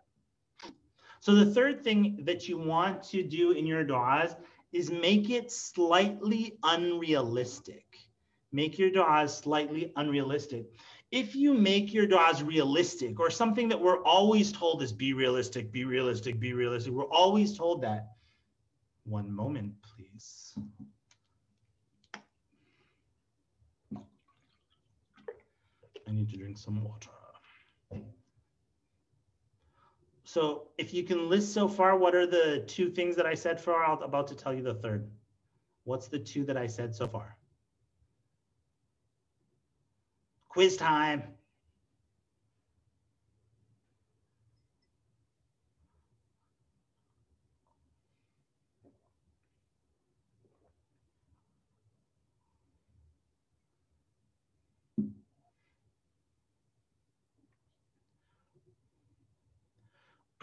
that. 0.65 0.73
So 1.21 1.37
the 1.37 1.55
third 1.55 1.85
thing 1.85 2.25
that 2.25 2.49
you 2.49 2.59
want 2.59 3.05
to 3.15 3.23
do 3.23 3.53
in 3.53 3.65
your 3.65 3.85
du'as 3.85 4.35
is 4.73 4.91
make 4.91 5.31
it 5.31 5.53
slightly 5.53 6.59
unrealistic. 6.65 7.85
Make 8.51 8.77
your 8.77 8.91
du'as 8.91 9.31
slightly 9.41 9.93
unrealistic 9.95 10.67
if 11.11 11.35
you 11.35 11.55
make 11.55 11.93
your 11.93 12.07
duas 12.07 12.43
realistic 12.43 13.19
or 13.19 13.31
something 13.31 13.69
that 13.69 13.81
we're 13.81 14.03
always 14.05 14.53
told 14.53 14.83
is 14.83 14.93
be 14.93 15.13
realistic, 15.13 15.73
be 15.73 15.85
realistic, 15.85 16.39
be 16.39 16.53
realistic, 16.53 16.93
we're 16.93 17.05
always 17.11 17.57
told 17.57 17.83
that. 17.83 18.13
One 19.05 19.31
moment, 19.33 19.75
please. 19.83 20.55
I 26.07 26.13
need 26.13 26.29
to 26.31 26.37
drink 26.37 26.59
some 26.59 26.85
water. 26.85 27.11
So 30.25 30.69
if 30.79 30.95
you 30.95 31.03
can 31.03 31.29
list 31.29 31.53
so 31.53 31.67
far, 31.67 31.97
what 31.97 32.15
are 32.15 32.27
the 32.27 32.63
two 32.69 32.89
things 32.89 33.17
that 33.17 33.27
I 33.27 33.35
said 33.35 33.61
for? 33.61 33.83
I'm 33.83 34.01
about 34.01 34.29
to 34.29 34.37
tell 34.37 34.55
you 34.55 34.63
the 34.63 34.75
third. 34.75 35.11
What's 35.83 36.07
the 36.07 36.21
two 36.21 36.45
that 36.45 36.57
I 36.57 36.69
said 36.69 36.95
so 36.95 37.09
far? 37.09 37.37
Quiz 40.51 40.77
time. 40.77 41.23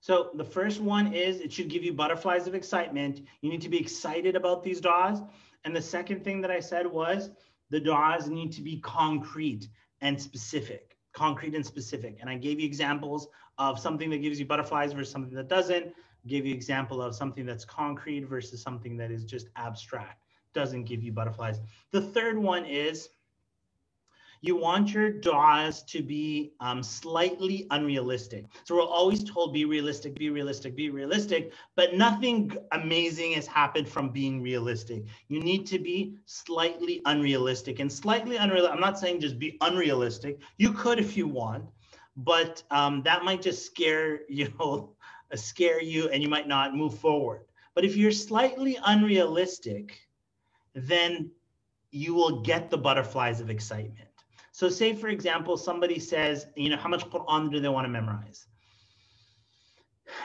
so 0.00 0.30
the 0.34 0.42
first 0.42 0.80
one 0.80 1.12
is 1.14 1.40
it 1.40 1.52
should 1.52 1.68
give 1.68 1.84
you 1.84 1.92
butterflies 1.92 2.48
of 2.48 2.56
excitement. 2.56 3.20
You 3.42 3.50
need 3.50 3.62
to 3.62 3.68
be 3.68 3.78
excited 3.78 4.34
about 4.34 4.64
these 4.64 4.80
duas. 4.80 5.22
And 5.64 5.76
the 5.76 5.82
second 5.82 6.24
thing 6.24 6.40
that 6.40 6.50
I 6.50 6.58
said 6.58 6.84
was 6.84 7.30
the 7.70 7.80
du'as 7.80 8.28
need 8.28 8.52
to 8.52 8.62
be 8.62 8.80
concrete 8.80 9.68
and 10.00 10.20
specific, 10.20 10.96
concrete 11.12 11.54
and 11.54 11.64
specific. 11.64 12.18
And 12.20 12.30
I 12.30 12.36
gave 12.36 12.60
you 12.60 12.66
examples 12.66 13.28
of 13.58 13.78
something 13.78 14.10
that 14.10 14.18
gives 14.18 14.38
you 14.38 14.46
butterflies 14.46 14.92
versus 14.92 15.12
something 15.12 15.34
that 15.34 15.48
doesn't. 15.48 15.92
Gave 16.26 16.46
you 16.46 16.54
example 16.54 17.00
of 17.00 17.14
something 17.14 17.46
that's 17.46 17.64
concrete 17.64 18.24
versus 18.24 18.60
something 18.62 18.96
that 18.96 19.10
is 19.10 19.24
just 19.24 19.48
abstract, 19.56 20.24
doesn't 20.52 20.84
give 20.84 21.02
you 21.02 21.12
butterflies. 21.12 21.60
The 21.90 22.02
third 22.02 22.36
one 22.36 22.64
is 22.64 23.10
you 24.40 24.56
want 24.56 24.92
your 24.92 25.10
du'as 25.10 25.84
to 25.86 26.02
be 26.02 26.52
um, 26.60 26.82
slightly 26.82 27.66
unrealistic. 27.70 28.46
So 28.64 28.76
we're 28.76 28.82
always 28.82 29.24
told 29.24 29.52
be 29.52 29.64
realistic, 29.64 30.14
be 30.14 30.30
realistic, 30.30 30.76
be 30.76 30.90
realistic, 30.90 31.52
but 31.76 31.94
nothing 31.94 32.56
amazing 32.72 33.32
has 33.32 33.46
happened 33.46 33.88
from 33.88 34.10
being 34.10 34.42
realistic. 34.42 35.04
You 35.28 35.40
need 35.40 35.66
to 35.66 35.78
be 35.78 36.16
slightly 36.26 37.00
unrealistic 37.04 37.80
and 37.80 37.90
slightly 37.92 38.36
unrealistic. 38.36 38.74
I'm 38.74 38.80
not 38.80 38.98
saying 38.98 39.20
just 39.20 39.38
be 39.38 39.56
unrealistic. 39.60 40.40
You 40.56 40.72
could 40.72 40.98
if 40.98 41.16
you 41.16 41.26
want, 41.26 41.64
but 42.16 42.62
um, 42.70 43.02
that 43.02 43.24
might 43.24 43.42
just 43.42 43.66
scare 43.66 44.20
you 44.28 44.52
know, 44.58 44.94
scare 45.34 45.82
you 45.82 46.08
and 46.08 46.22
you 46.22 46.28
might 46.28 46.48
not 46.48 46.74
move 46.74 46.98
forward. 46.98 47.42
But 47.74 47.84
if 47.84 47.96
you're 47.96 48.12
slightly 48.12 48.78
unrealistic, 48.84 49.98
then 50.74 51.30
you 51.90 52.14
will 52.14 52.40
get 52.42 52.70
the 52.70 52.78
butterflies 52.78 53.40
of 53.40 53.50
excitement. 53.50 54.07
So 54.58 54.68
say, 54.68 54.92
for 54.92 55.06
example, 55.06 55.56
somebody 55.56 56.00
says, 56.00 56.48
you 56.56 56.68
know, 56.68 56.76
how 56.76 56.88
much 56.88 57.08
Quran 57.10 57.48
do 57.48 57.60
they 57.60 57.68
want 57.68 57.84
to 57.84 57.88
memorize? 57.88 58.48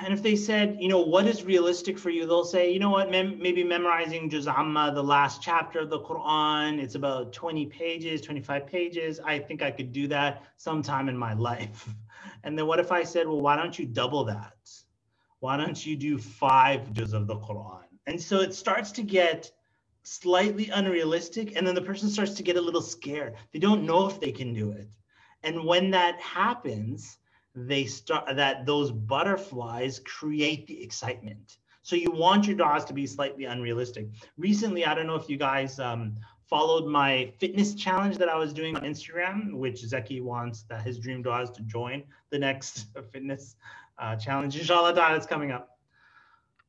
And 0.02 0.12
if 0.12 0.24
they 0.24 0.36
said, 0.36 0.78
you 0.80 0.88
know, 0.88 1.02
what 1.02 1.28
is 1.28 1.44
realistic 1.44 2.00
for 2.00 2.10
you? 2.10 2.26
They'll 2.26 2.44
say, 2.44 2.74
you 2.74 2.80
know 2.80 2.90
what, 2.90 3.12
mem- 3.12 3.40
maybe 3.40 3.64
memorizing 3.64 4.32
Juz 4.32 4.48
Amma, 4.48 4.92
the 4.92 5.04
last 5.04 5.44
chapter 5.44 5.78
of 5.78 5.92
the 5.92 6.00
Quran. 6.00 6.82
It's 6.82 6.96
about 6.96 7.32
20 7.32 7.68
pages, 7.68 8.22
25 8.22 8.66
pages. 8.66 9.20
I 9.24 9.38
think 9.38 9.62
I 9.62 9.70
could 9.70 9.92
do 9.94 10.08
that 10.08 10.42
sometime 10.58 11.10
in 11.10 11.16
my 11.16 11.34
life. 11.52 11.88
And 12.44 12.58
then 12.58 12.66
what 12.66 12.80
if 12.80 12.92
I 12.92 13.04
said, 13.04 13.28
well, 13.28 13.40
why 13.40 13.56
don't 13.56 13.78
you 13.78 13.86
double 13.86 14.24
that? 14.24 14.58
Why 15.42 15.58
don't 15.58 15.86
you 15.86 15.96
do 15.96 16.18
five 16.18 16.92
Juz 16.92 17.14
of 17.14 17.28
the 17.28 17.36
Quran? 17.36 17.84
And 18.08 18.20
so 18.20 18.40
it 18.40 18.56
starts 18.56 18.92
to 18.94 19.04
get 19.04 19.52
slightly 20.04 20.70
unrealistic 20.70 21.56
and 21.56 21.66
then 21.66 21.76
the 21.76 21.82
person 21.82 22.10
starts 22.10 22.34
to 22.34 22.44
get 22.44 22.58
a 22.58 22.62
little 22.62 22.82
scared. 22.82 23.36
They 23.52 23.60
don't 23.60 23.86
know 23.86 24.08
if 24.08 24.20
they 24.20 24.32
can 24.32 24.54
do 24.54 24.72
it. 24.72 24.90
And 25.44 25.66
when 25.66 25.92
that 25.92 26.20
happens 26.20 27.18
they 27.56 27.86
start 27.86 28.36
that 28.36 28.66
those 28.66 28.92
butterflies 28.92 30.00
create 30.00 30.66
the 30.66 30.84
excitement. 30.84 31.58
So 31.84 31.96
you 31.96 32.12
want 32.12 32.48
your 32.48 32.58
du'as 32.58 32.86
to 32.88 32.94
be 32.94 33.06
slightly 33.06 33.46
unrealistic. 33.46 34.08
Recently 34.38 34.86
i 34.86 34.96
don't 34.96 35.08
know 35.08 35.16
if 35.16 35.30
you 35.30 35.38
guys 35.38 35.80
um, 35.80 36.16
followed 36.50 36.88
my 36.88 37.32
fitness 37.40 37.74
challenge 37.76 38.18
that 38.18 38.30
i 38.30 38.36
was 38.36 38.54
doing 38.54 38.76
on 38.76 38.82
instagram 38.84 39.54
which 39.54 39.82
zeki 39.82 40.22
wants 40.22 40.64
that 40.64 40.82
his 40.82 40.98
dream 41.00 41.24
du'as 41.24 41.54
to 41.54 41.62
join 41.64 42.04
the 42.32 42.40
next 42.40 42.88
fitness 43.12 43.56
uh, 44.00 44.16
challenge. 44.16 44.58
Inshallah 44.58 45.16
it's 45.16 45.26
coming 45.26 45.52
up. 45.52 45.78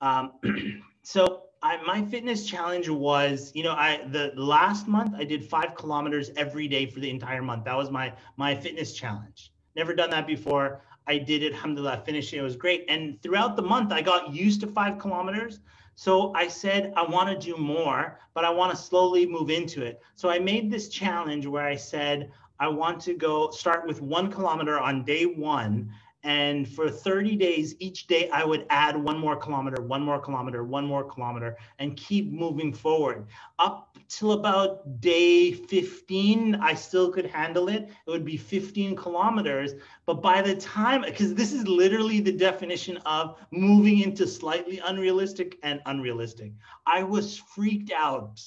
Um, 0.00 0.32
so 1.02 1.43
I, 1.64 1.82
my 1.82 2.04
fitness 2.04 2.46
challenge 2.46 2.90
was, 2.90 3.50
you 3.54 3.62
know, 3.62 3.72
I 3.72 4.02
the 4.10 4.32
last 4.36 4.86
month 4.86 5.14
I 5.16 5.24
did 5.24 5.42
five 5.42 5.74
kilometers 5.74 6.30
every 6.36 6.68
day 6.68 6.84
for 6.84 7.00
the 7.00 7.08
entire 7.08 7.40
month. 7.40 7.64
That 7.64 7.76
was 7.76 7.90
my 7.90 8.12
my 8.36 8.54
fitness 8.54 8.92
challenge. 8.92 9.50
Never 9.74 9.94
done 9.94 10.10
that 10.10 10.26
before. 10.26 10.82
I 11.06 11.16
did 11.16 11.42
it, 11.42 11.54
alhamdulillah, 11.54 12.02
finished 12.04 12.34
it. 12.34 12.38
It 12.38 12.42
was 12.42 12.56
great. 12.56 12.84
And 12.88 13.20
throughout 13.22 13.56
the 13.56 13.62
month, 13.62 13.92
I 13.92 14.02
got 14.02 14.34
used 14.34 14.60
to 14.60 14.66
five 14.66 14.98
kilometers. 14.98 15.60
So 15.94 16.34
I 16.34 16.48
said, 16.48 16.92
I 16.96 17.02
want 17.02 17.28
to 17.30 17.46
do 17.46 17.56
more, 17.56 18.18
but 18.34 18.44
I 18.44 18.50
want 18.50 18.70
to 18.72 18.76
slowly 18.76 19.24
move 19.24 19.48
into 19.48 19.82
it. 19.82 20.02
So 20.16 20.28
I 20.28 20.38
made 20.38 20.70
this 20.70 20.88
challenge 20.90 21.46
where 21.46 21.64
I 21.64 21.76
said, 21.76 22.30
I 22.60 22.68
want 22.68 23.00
to 23.02 23.14
go 23.14 23.50
start 23.50 23.86
with 23.86 24.02
one 24.02 24.30
kilometer 24.30 24.78
on 24.78 25.04
day 25.04 25.24
one 25.24 25.90
and 26.24 26.66
for 26.66 26.90
30 26.90 27.36
days, 27.36 27.76
each 27.80 28.06
day 28.06 28.30
I 28.30 28.44
would 28.44 28.64
add 28.70 28.96
one 28.96 29.18
more 29.18 29.36
kilometer, 29.36 29.82
one 29.82 30.02
more 30.02 30.18
kilometer, 30.18 30.64
one 30.64 30.86
more 30.86 31.04
kilometer, 31.04 31.58
and 31.78 31.94
keep 31.98 32.32
moving 32.32 32.72
forward. 32.72 33.26
Up 33.58 33.98
till 34.08 34.32
about 34.32 35.02
day 35.02 35.52
15, 35.52 36.54
I 36.54 36.72
still 36.72 37.12
could 37.12 37.26
handle 37.26 37.68
it. 37.68 37.90
It 38.06 38.10
would 38.10 38.24
be 38.24 38.38
15 38.38 38.96
kilometers. 38.96 39.74
But 40.06 40.22
by 40.22 40.40
the 40.40 40.56
time, 40.56 41.02
because 41.02 41.34
this 41.34 41.52
is 41.52 41.68
literally 41.68 42.20
the 42.20 42.32
definition 42.32 42.96
of 43.04 43.38
moving 43.50 44.00
into 44.00 44.26
slightly 44.26 44.78
unrealistic 44.78 45.58
and 45.62 45.82
unrealistic, 45.84 46.52
I 46.86 47.02
was 47.02 47.36
freaked 47.36 47.92
out 47.92 48.40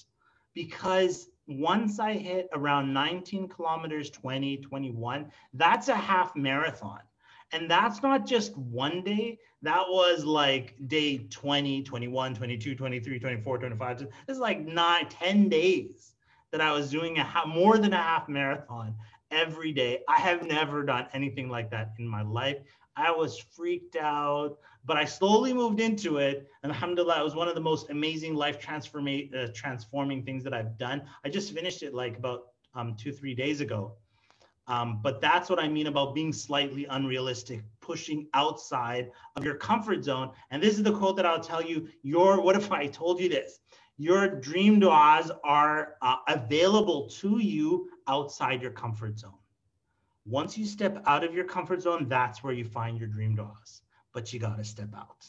because 0.55 1.29
once 1.47 1.99
I 1.99 2.13
hit 2.13 2.49
around 2.53 2.91
19 2.91 3.49
kilometers, 3.49 4.09
20, 4.09 4.57
21, 4.57 5.31
that's 5.53 5.89
a 5.89 5.95
half 5.95 6.35
marathon. 6.35 7.01
And 7.51 7.69
that's 7.69 8.03
not 8.03 8.25
just 8.25 8.57
one 8.57 9.03
day. 9.03 9.39
That 9.61 9.85
was 9.89 10.25
like 10.25 10.75
day 10.87 11.19
20, 11.29 11.83
21, 11.83 12.35
22, 12.35 12.75
23, 12.75 13.19
24, 13.19 13.57
25. 13.57 13.99
This 13.99 14.09
is 14.27 14.37
like 14.37 14.65
nine, 14.65 15.07
10 15.09 15.49
days 15.49 16.13
that 16.51 16.61
I 16.61 16.71
was 16.71 16.89
doing 16.89 17.17
a 17.17 17.23
half, 17.23 17.47
more 17.47 17.77
than 17.77 17.93
a 17.93 18.01
half 18.01 18.29
marathon 18.29 18.95
every 19.31 19.71
day. 19.71 19.99
I 20.07 20.19
have 20.19 20.45
never 20.45 20.83
done 20.83 21.07
anything 21.13 21.49
like 21.49 21.71
that 21.71 21.93
in 21.99 22.07
my 22.07 22.21
life. 22.21 22.57
I 22.95 23.11
was 23.11 23.39
freaked 23.39 23.95
out, 23.95 24.57
but 24.85 24.97
I 24.97 25.05
slowly 25.05 25.53
moved 25.53 25.79
into 25.79 26.17
it. 26.17 26.47
And 26.63 26.71
alhamdulillah, 26.71 27.19
it 27.19 27.23
was 27.23 27.35
one 27.35 27.47
of 27.47 27.55
the 27.55 27.61
most 27.61 27.89
amazing 27.89 28.35
life 28.35 28.59
transforma- 28.59 29.33
uh, 29.35 29.51
transforming 29.53 30.23
things 30.23 30.43
that 30.43 30.53
I've 30.53 30.77
done. 30.77 31.03
I 31.23 31.29
just 31.29 31.53
finished 31.53 31.83
it 31.83 31.93
like 31.93 32.17
about 32.17 32.47
um, 32.73 32.95
two, 32.95 33.11
three 33.11 33.35
days 33.35 33.61
ago. 33.61 33.95
Um, 34.67 34.99
but 35.01 35.21
that's 35.21 35.49
what 35.49 35.59
I 35.59 35.67
mean 35.69 35.87
about 35.87 36.13
being 36.13 36.33
slightly 36.33 36.85
unrealistic, 36.85 37.63
pushing 37.79 38.27
outside 38.33 39.11
of 39.37 39.45
your 39.45 39.55
comfort 39.55 40.03
zone. 40.03 40.31
And 40.51 40.61
this 40.61 40.75
is 40.75 40.83
the 40.83 40.91
quote 40.91 41.15
that 41.15 41.25
I'll 41.25 41.39
tell 41.39 41.63
you 41.63 41.87
your, 42.03 42.41
what 42.45 42.55
if 42.55 42.71
I 42.71 42.87
told 42.87 43.19
you 43.19 43.29
this? 43.29 43.59
Your 43.97 44.27
dream 44.27 44.79
du'as 44.79 45.31
are 45.43 45.95
uh, 46.01 46.17
available 46.27 47.07
to 47.21 47.39
you 47.39 47.89
outside 48.07 48.61
your 48.61 48.71
comfort 48.71 49.17
zone. 49.17 49.31
Once 50.25 50.57
you 50.57 50.65
step 50.65 51.01
out 51.07 51.23
of 51.23 51.33
your 51.33 51.45
comfort 51.45 51.81
zone, 51.81 52.07
that's 52.09 52.43
where 52.43 52.53
you 52.53 52.65
find 52.65 52.99
your 52.99 53.07
dream 53.07 53.35
du'as. 53.35 53.81
But 54.13 54.33
you 54.33 54.39
got 54.39 54.57
to 54.57 54.63
step 54.63 54.89
out. 54.95 55.25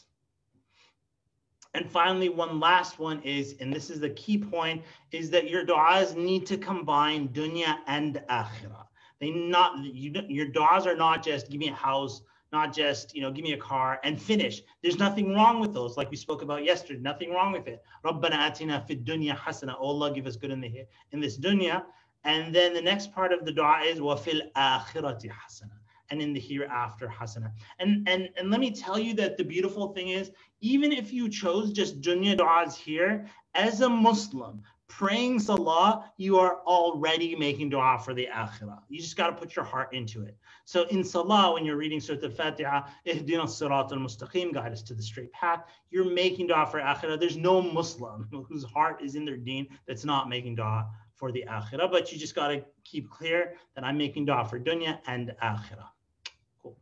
And 1.73 1.89
finally, 1.89 2.29
one 2.29 2.59
last 2.59 2.99
one 2.99 3.21
is, 3.21 3.55
and 3.61 3.71
this 3.71 3.89
is 3.89 3.99
the 3.99 4.09
key 4.09 4.37
point, 4.37 4.83
is 5.11 5.29
that 5.29 5.49
your 5.49 5.65
du'as 5.65 6.15
need 6.15 6.45
to 6.47 6.57
combine 6.57 7.29
dunya 7.29 7.77
and 7.87 8.21
akhirah. 8.29 8.88
They 9.19 9.31
not 9.31 9.83
you 9.83 10.13
your 10.27 10.47
du'as 10.47 10.85
are 10.85 10.95
not 10.95 11.23
just 11.23 11.49
give 11.49 11.59
me 11.59 11.69
a 11.69 11.73
house, 11.73 12.21
not 12.51 12.73
just 12.73 13.15
you 13.15 13.21
know 13.21 13.31
give 13.31 13.43
me 13.43 13.53
a 13.53 13.57
car 13.57 13.99
and 14.03 14.21
finish. 14.21 14.61
There's 14.81 14.97
nothing 14.97 15.33
wrong 15.33 15.59
with 15.59 15.73
those, 15.73 15.97
like 15.97 16.09
we 16.09 16.17
spoke 16.17 16.41
about 16.41 16.63
yesterday. 16.63 16.99
Nothing 16.99 17.31
wrong 17.31 17.51
with 17.51 17.67
it. 17.67 17.83
Rabbana 18.05 18.37
atina 18.49 18.85
fid 18.87 19.05
dunya 19.05 19.35
hasana. 19.35 19.75
Oh 19.79 19.87
Allah, 19.87 20.13
give 20.13 20.27
us 20.27 20.35
good 20.35 20.51
in 20.51 20.61
the 20.61 20.85
in 21.11 21.19
this 21.19 21.37
dunya. 21.37 21.83
And 22.23 22.53
then 22.53 22.73
the 22.73 22.81
next 22.81 23.13
part 23.13 23.31
of 23.31 23.45
the 23.45 23.51
dua 23.51 23.81
is 23.85 24.01
wa 24.01 24.15
fil 24.15 24.41
akhirati 24.55 25.29
hasana 25.29 25.77
and 26.11 26.21
in 26.21 26.33
the 26.33 26.39
hereafter 26.39 27.07
hasana. 27.07 27.51
And, 27.79 28.07
and, 28.07 28.29
and 28.37 28.49
let 28.49 28.59
me 28.59 28.71
tell 28.71 28.97
you 28.97 29.13
that 29.15 29.37
the 29.37 29.43
beautiful 29.43 29.93
thing 29.93 30.09
is, 30.09 30.31
even 30.61 30.91
if 30.91 31.13
you 31.13 31.29
chose 31.29 31.71
just 31.71 32.01
dunya 32.01 32.37
du'as 32.37 32.75
here, 32.75 33.27
as 33.55 33.81
a 33.81 33.89
Muslim, 33.89 34.61
praying 34.89 35.39
salah, 35.39 36.11
you 36.17 36.37
are 36.37 36.57
already 36.65 37.35
making 37.35 37.69
dua 37.69 37.97
for 38.03 38.13
the 38.13 38.27
akhirah. 38.33 38.79
You 38.89 38.99
just 38.99 39.15
got 39.15 39.27
to 39.27 39.33
put 39.33 39.55
your 39.55 39.63
heart 39.63 39.93
into 39.93 40.23
it. 40.23 40.35
So 40.65 40.83
in 40.87 41.03
salah, 41.03 41.53
when 41.53 41.63
you're 41.63 41.77
reading 41.77 42.01
Surah 42.01 42.19
Al-Fatiha, 42.23 42.87
ihdina 43.07 43.45
sirat 43.45 43.91
al-mustaqim, 43.91 44.53
guide 44.53 44.73
us 44.73 44.81
to 44.83 44.93
the 44.93 45.01
straight 45.01 45.31
path, 45.31 45.63
you're 45.91 46.11
making 46.11 46.47
dua 46.47 46.65
for 46.65 46.81
akhirah. 46.81 47.19
There's 47.19 47.37
no 47.37 47.61
Muslim 47.61 48.27
whose 48.49 48.65
heart 48.65 49.01
is 49.01 49.15
in 49.15 49.23
their 49.23 49.37
deen 49.37 49.67
that's 49.87 50.03
not 50.03 50.27
making 50.27 50.55
dua 50.55 50.89
for 51.13 51.31
the 51.31 51.45
akhirah, 51.47 51.91
but 51.91 52.11
you 52.11 52.17
just 52.17 52.35
got 52.35 52.47
to 52.49 52.65
keep 52.83 53.09
clear 53.09 53.55
that 53.75 53.83
I'm 53.83 53.97
making 53.97 54.25
dua 54.25 54.45
for 54.45 54.59
dunya 54.59 54.99
and 55.07 55.33
akhirah. 55.41 55.89
Cool. 56.61 56.77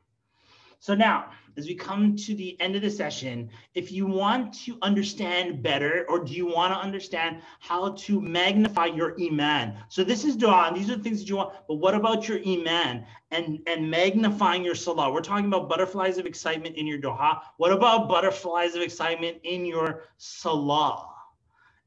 So 0.80 0.96
now, 0.96 1.32
as 1.58 1.66
we 1.66 1.74
come 1.74 2.16
to 2.16 2.36
the 2.36 2.56
end 2.62 2.76
of 2.76 2.84
the 2.84 2.90
session, 2.90 3.50
if 3.74 3.92
you 3.92 4.06
want 4.06 4.54
to 4.54 4.78
understand 4.84 5.64
better, 5.64 6.06
or 6.08 6.24
do 6.24 6.34
you 6.34 6.46
want 6.46 6.72
to 6.72 6.80
understand 6.80 7.42
how 7.60 7.94
to 7.94 8.22
magnify 8.22 8.86
your 8.86 9.16
iman? 9.20 9.76
So 9.90 10.04
this 10.04 10.24
is 10.24 10.36
dua, 10.36 10.72
these 10.74 10.90
are 10.92 10.96
the 10.96 11.04
things 11.04 11.20
that 11.20 11.30
you 11.30 11.38
want. 11.38 11.54
But 11.68 11.76
what 11.76 11.96
about 11.96 12.28
your 12.28 12.40
iman 12.48 13.06
and 13.32 13.60
and 13.66 13.90
magnifying 13.90 14.64
your 14.64 14.76
salah? 14.76 15.12
We're 15.12 15.22
talking 15.22 15.48
about 15.48 15.68
butterflies 15.68 16.20
of 16.20 16.28
excitement 16.28 16.76
in 16.76 16.86
your 16.86 17.00
dua. 17.00 17.42
What 17.58 17.72
about 17.72 18.08
butterflies 18.08 18.76
of 18.76 18.84
excitement 18.84 19.38
in 19.44 19.66
your 19.66 20.04
salah 20.18 21.10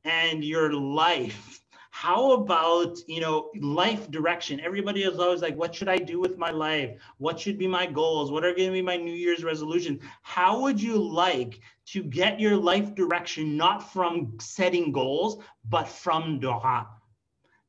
and 0.04 0.44
your 0.44 0.72
life? 0.72 1.59
How 2.00 2.32
about, 2.32 2.96
you 3.08 3.20
know, 3.20 3.50
life 3.60 4.10
direction? 4.10 4.58
Everybody 4.60 5.02
is 5.02 5.18
always 5.18 5.42
like, 5.42 5.54
what 5.54 5.74
should 5.74 5.90
I 5.90 5.98
do 5.98 6.18
with 6.18 6.38
my 6.38 6.50
life? 6.50 6.96
What 7.18 7.38
should 7.38 7.58
be 7.58 7.66
my 7.66 7.84
goals? 7.84 8.32
What 8.32 8.42
are 8.42 8.54
going 8.54 8.68
to 8.68 8.72
be 8.72 8.80
my 8.80 8.96
New 8.96 9.12
Year's 9.12 9.44
resolutions? 9.44 10.00
How 10.22 10.62
would 10.62 10.80
you 10.80 10.96
like 10.96 11.60
to 11.88 12.02
get 12.02 12.40
your 12.40 12.56
life 12.56 12.94
direction 12.94 13.54
not 13.54 13.92
from 13.92 14.38
setting 14.40 14.92
goals, 14.92 15.44
but 15.68 15.86
from 15.88 16.40
dua? 16.40 16.88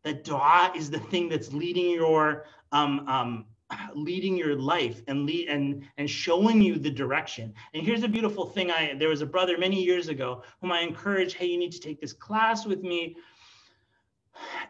That 0.03 0.23
dua 0.23 0.71
is 0.77 0.89
the 0.89 0.99
thing 0.99 1.27
that's 1.27 1.51
leading 1.51 1.89
your 1.89 2.45
um, 2.71 3.05
um, 3.09 3.45
leading 3.95 4.37
your 4.37 4.55
life 4.55 5.01
and 5.07 5.25
lead 5.25 5.49
and 5.49 5.83
and 5.97 6.09
showing 6.09 6.61
you 6.61 6.77
the 6.77 6.89
direction 6.89 7.53
and 7.73 7.83
here's 7.83 8.03
a 8.03 8.07
beautiful 8.07 8.45
thing 8.45 8.71
i 8.71 8.93
there 8.97 9.09
was 9.09 9.21
a 9.21 9.25
brother 9.25 9.57
many 9.57 9.81
years 9.81 10.07
ago 10.07 10.43
whom 10.59 10.71
i 10.71 10.81
encouraged 10.81 11.35
hey 11.35 11.45
you 11.45 11.57
need 11.57 11.71
to 11.71 11.79
take 11.79 11.99
this 12.01 12.13
class 12.13 12.65
with 12.65 12.81
me 12.81 13.15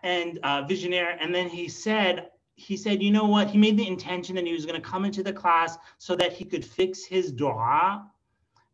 and 0.03 0.39
uh, 0.43 0.63
visionaire 0.63 1.17
and 1.19 1.33
then 1.33 1.49
he 1.49 1.67
said 1.67 2.29
he 2.55 2.77
said 2.77 3.01
you 3.01 3.11
know 3.11 3.25
what 3.25 3.49
he 3.49 3.57
made 3.57 3.77
the 3.77 3.87
intention 3.87 4.35
that 4.35 4.45
he 4.45 4.53
was 4.53 4.65
going 4.65 4.79
to 4.79 4.87
come 4.87 5.05
into 5.05 5.23
the 5.23 5.33
class 5.33 5.77
so 5.97 6.15
that 6.15 6.33
he 6.33 6.45
could 6.45 6.63
fix 6.63 7.05
his 7.05 7.31
dua 7.31 8.05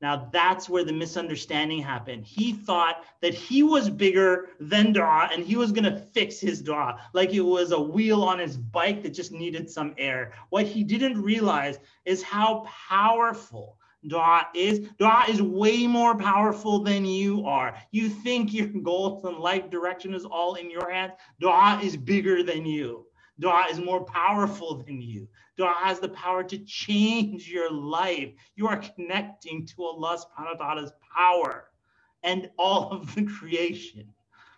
now 0.01 0.29
that's 0.31 0.69
where 0.69 0.83
the 0.83 0.93
misunderstanding 0.93 1.81
happened. 1.81 2.23
He 2.23 2.53
thought 2.53 3.03
that 3.21 3.33
he 3.33 3.63
was 3.63 3.89
bigger 3.89 4.49
than 4.59 4.93
Dua 4.93 5.29
and 5.33 5.43
he 5.43 5.55
was 5.55 5.71
going 5.71 5.85
to 5.85 5.97
fix 5.97 6.39
his 6.39 6.61
Dua 6.61 6.99
like 7.13 7.33
it 7.33 7.41
was 7.41 7.71
a 7.71 7.79
wheel 7.79 8.21
on 8.23 8.37
his 8.37 8.57
bike 8.57 9.01
that 9.03 9.13
just 9.13 9.31
needed 9.31 9.69
some 9.69 9.95
air. 9.97 10.33
What 10.49 10.67
he 10.67 10.83
didn't 10.83 11.21
realize 11.21 11.79
is 12.05 12.21
how 12.21 12.65
powerful 12.87 13.76
Dua 14.05 14.47
is. 14.53 14.87
Dua 14.99 15.23
is 15.27 15.41
way 15.41 15.87
more 15.87 16.15
powerful 16.15 16.79
than 16.79 17.05
you 17.05 17.45
are. 17.45 17.75
You 17.91 18.09
think 18.09 18.53
your 18.53 18.67
goals 18.67 19.23
and 19.25 19.37
life 19.37 19.69
direction 19.69 20.13
is 20.13 20.25
all 20.25 20.55
in 20.55 20.69
your 20.69 20.91
hands. 20.91 21.13
Dua 21.39 21.79
is 21.83 21.97
bigger 21.97 22.43
than 22.43 22.65
you. 22.65 23.05
Dua 23.39 23.67
is 23.69 23.79
more 23.79 24.03
powerful 24.03 24.83
than 24.83 25.01
you. 25.01 25.27
Dua 25.57 25.73
has 25.77 25.99
the 25.99 26.09
power 26.09 26.43
to 26.43 26.57
change 26.59 27.49
your 27.49 27.71
life. 27.71 28.31
You 28.55 28.67
are 28.67 28.77
connecting 28.77 29.65
to 29.67 29.83
Allah 29.83 30.17
subhanahu 30.17 30.59
wa 30.59 30.65
ta'ala's 30.65 30.91
power 31.15 31.69
and 32.23 32.49
all 32.57 32.91
of 32.91 33.13
the 33.15 33.23
creation. 33.25 34.13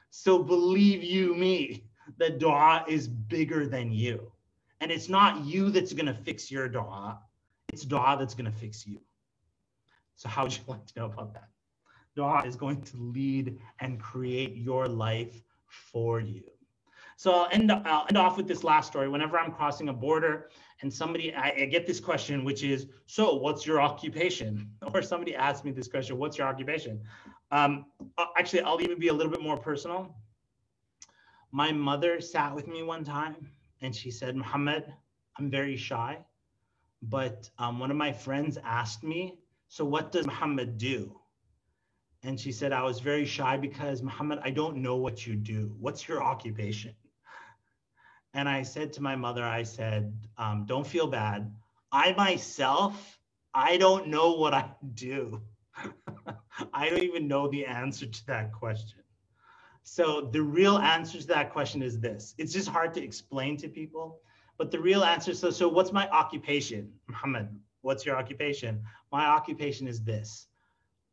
So 0.09 0.41
believe 0.41 1.03
you 1.03 1.35
me, 1.35 1.83
that 2.17 2.39
dua 2.39 2.85
is 2.87 3.07
bigger 3.07 3.67
than 3.67 3.91
you. 3.91 4.31
And 4.81 4.91
it's 4.91 5.09
not 5.09 5.45
you 5.45 5.69
that's 5.69 5.93
going 5.93 6.07
to 6.07 6.13
fix 6.13 6.49
your 6.49 6.67
dua, 6.67 7.19
it's 7.71 7.83
dua 7.83 8.15
that's 8.17 8.33
going 8.33 8.51
to 8.51 8.57
fix 8.57 8.87
you. 8.87 8.99
So, 10.19 10.27
how 10.27 10.43
would 10.43 10.53
you 10.53 10.63
like 10.67 10.85
to 10.85 10.99
know 10.99 11.05
about 11.05 11.33
that? 11.33 11.47
Dua 12.13 12.43
is 12.45 12.57
going 12.57 12.81
to 12.81 12.97
lead 12.97 13.57
and 13.79 14.01
create 14.01 14.53
your 14.57 14.85
life 14.85 15.41
for 15.67 16.19
you. 16.19 16.43
So 17.15 17.31
I'll 17.31 17.47
end, 17.53 17.71
I'll 17.71 18.05
end 18.09 18.17
off 18.17 18.35
with 18.35 18.45
this 18.45 18.65
last 18.65 18.87
story. 18.87 19.07
Whenever 19.07 19.39
I'm 19.39 19.53
crossing 19.53 19.87
a 19.87 19.93
border 19.93 20.49
and 20.81 20.93
somebody, 20.93 21.33
I, 21.33 21.49
I 21.61 21.65
get 21.65 21.87
this 21.87 22.01
question, 22.01 22.43
which 22.43 22.63
is, 22.63 22.87
so 23.05 23.35
what's 23.35 23.65
your 23.65 23.79
occupation? 23.81 24.69
Or 24.93 25.01
somebody 25.01 25.35
asks 25.35 25.63
me 25.63 25.71
this 25.71 25.87
question, 25.87 26.17
what's 26.17 26.37
your 26.37 26.47
occupation? 26.47 27.01
Um, 27.51 27.85
uh, 28.17 28.25
actually, 28.37 28.61
I'll 28.63 28.81
even 28.81 28.99
be 28.99 29.07
a 29.07 29.13
little 29.13 29.31
bit 29.31 29.41
more 29.41 29.57
personal. 29.57 30.15
My 31.51 31.71
mother 31.71 32.19
sat 32.19 32.53
with 32.53 32.67
me 32.67 32.83
one 32.83 33.05
time 33.05 33.35
and 33.81 33.95
she 33.95 34.11
said, 34.11 34.35
Muhammad, 34.35 34.93
I'm 35.37 35.49
very 35.49 35.77
shy, 35.77 36.19
but 37.01 37.49
um, 37.57 37.79
one 37.79 37.91
of 37.91 37.97
my 37.97 38.11
friends 38.11 38.57
asked 38.63 39.03
me, 39.03 39.38
so 39.69 39.85
what 39.85 40.11
does 40.11 40.25
Muhammad 40.25 40.79
do? 40.79 41.15
And 42.23 42.39
she 42.39 42.51
said, 42.51 42.73
I 42.73 42.83
was 42.83 42.99
very 42.99 43.25
shy 43.25 43.55
because 43.55 44.01
Muhammad, 44.01 44.39
I 44.43 44.49
don't 44.49 44.77
know 44.77 44.97
what 44.97 45.25
you 45.25 45.35
do. 45.35 45.73
What's 45.79 46.07
your 46.07 46.21
occupation? 46.21 46.93
And 48.33 48.49
I 48.49 48.63
said 48.63 48.91
to 48.93 49.01
my 49.01 49.15
mother, 49.15 49.43
I 49.43 49.63
said, 49.63 50.13
um, 50.37 50.65
don't 50.65 50.85
feel 50.85 51.07
bad. 51.07 51.53
I 51.91 52.13
myself, 52.13 53.19
I 53.53 53.77
don't 53.77 54.07
know 54.07 54.33
what 54.33 54.53
I 54.53 54.71
do. 54.95 55.41
I 56.73 56.89
don't 56.89 57.03
even 57.03 57.27
know 57.27 57.47
the 57.47 57.65
answer 57.65 58.07
to 58.07 58.27
that 58.27 58.51
question. 58.51 58.99
So 59.83 60.29
the 60.33 60.41
real 60.41 60.77
answer 60.79 61.21
to 61.21 61.27
that 61.27 61.53
question 61.53 61.81
is 61.81 61.99
this. 61.99 62.33
It's 62.37 62.53
just 62.53 62.67
hard 62.67 62.93
to 62.95 63.03
explain 63.03 63.55
to 63.57 63.69
people, 63.69 64.19
but 64.57 64.71
the 64.71 64.79
real 64.79 65.03
answer, 65.03 65.33
so, 65.33 65.51
so 65.51 65.69
what's 65.69 65.91
my 65.91 66.07
occupation? 66.09 66.91
Muhammad, 67.07 67.49
what's 67.81 68.05
your 68.05 68.17
occupation? 68.17 68.83
My 69.11 69.25
occupation 69.25 69.87
is 69.87 70.03
this. 70.03 70.47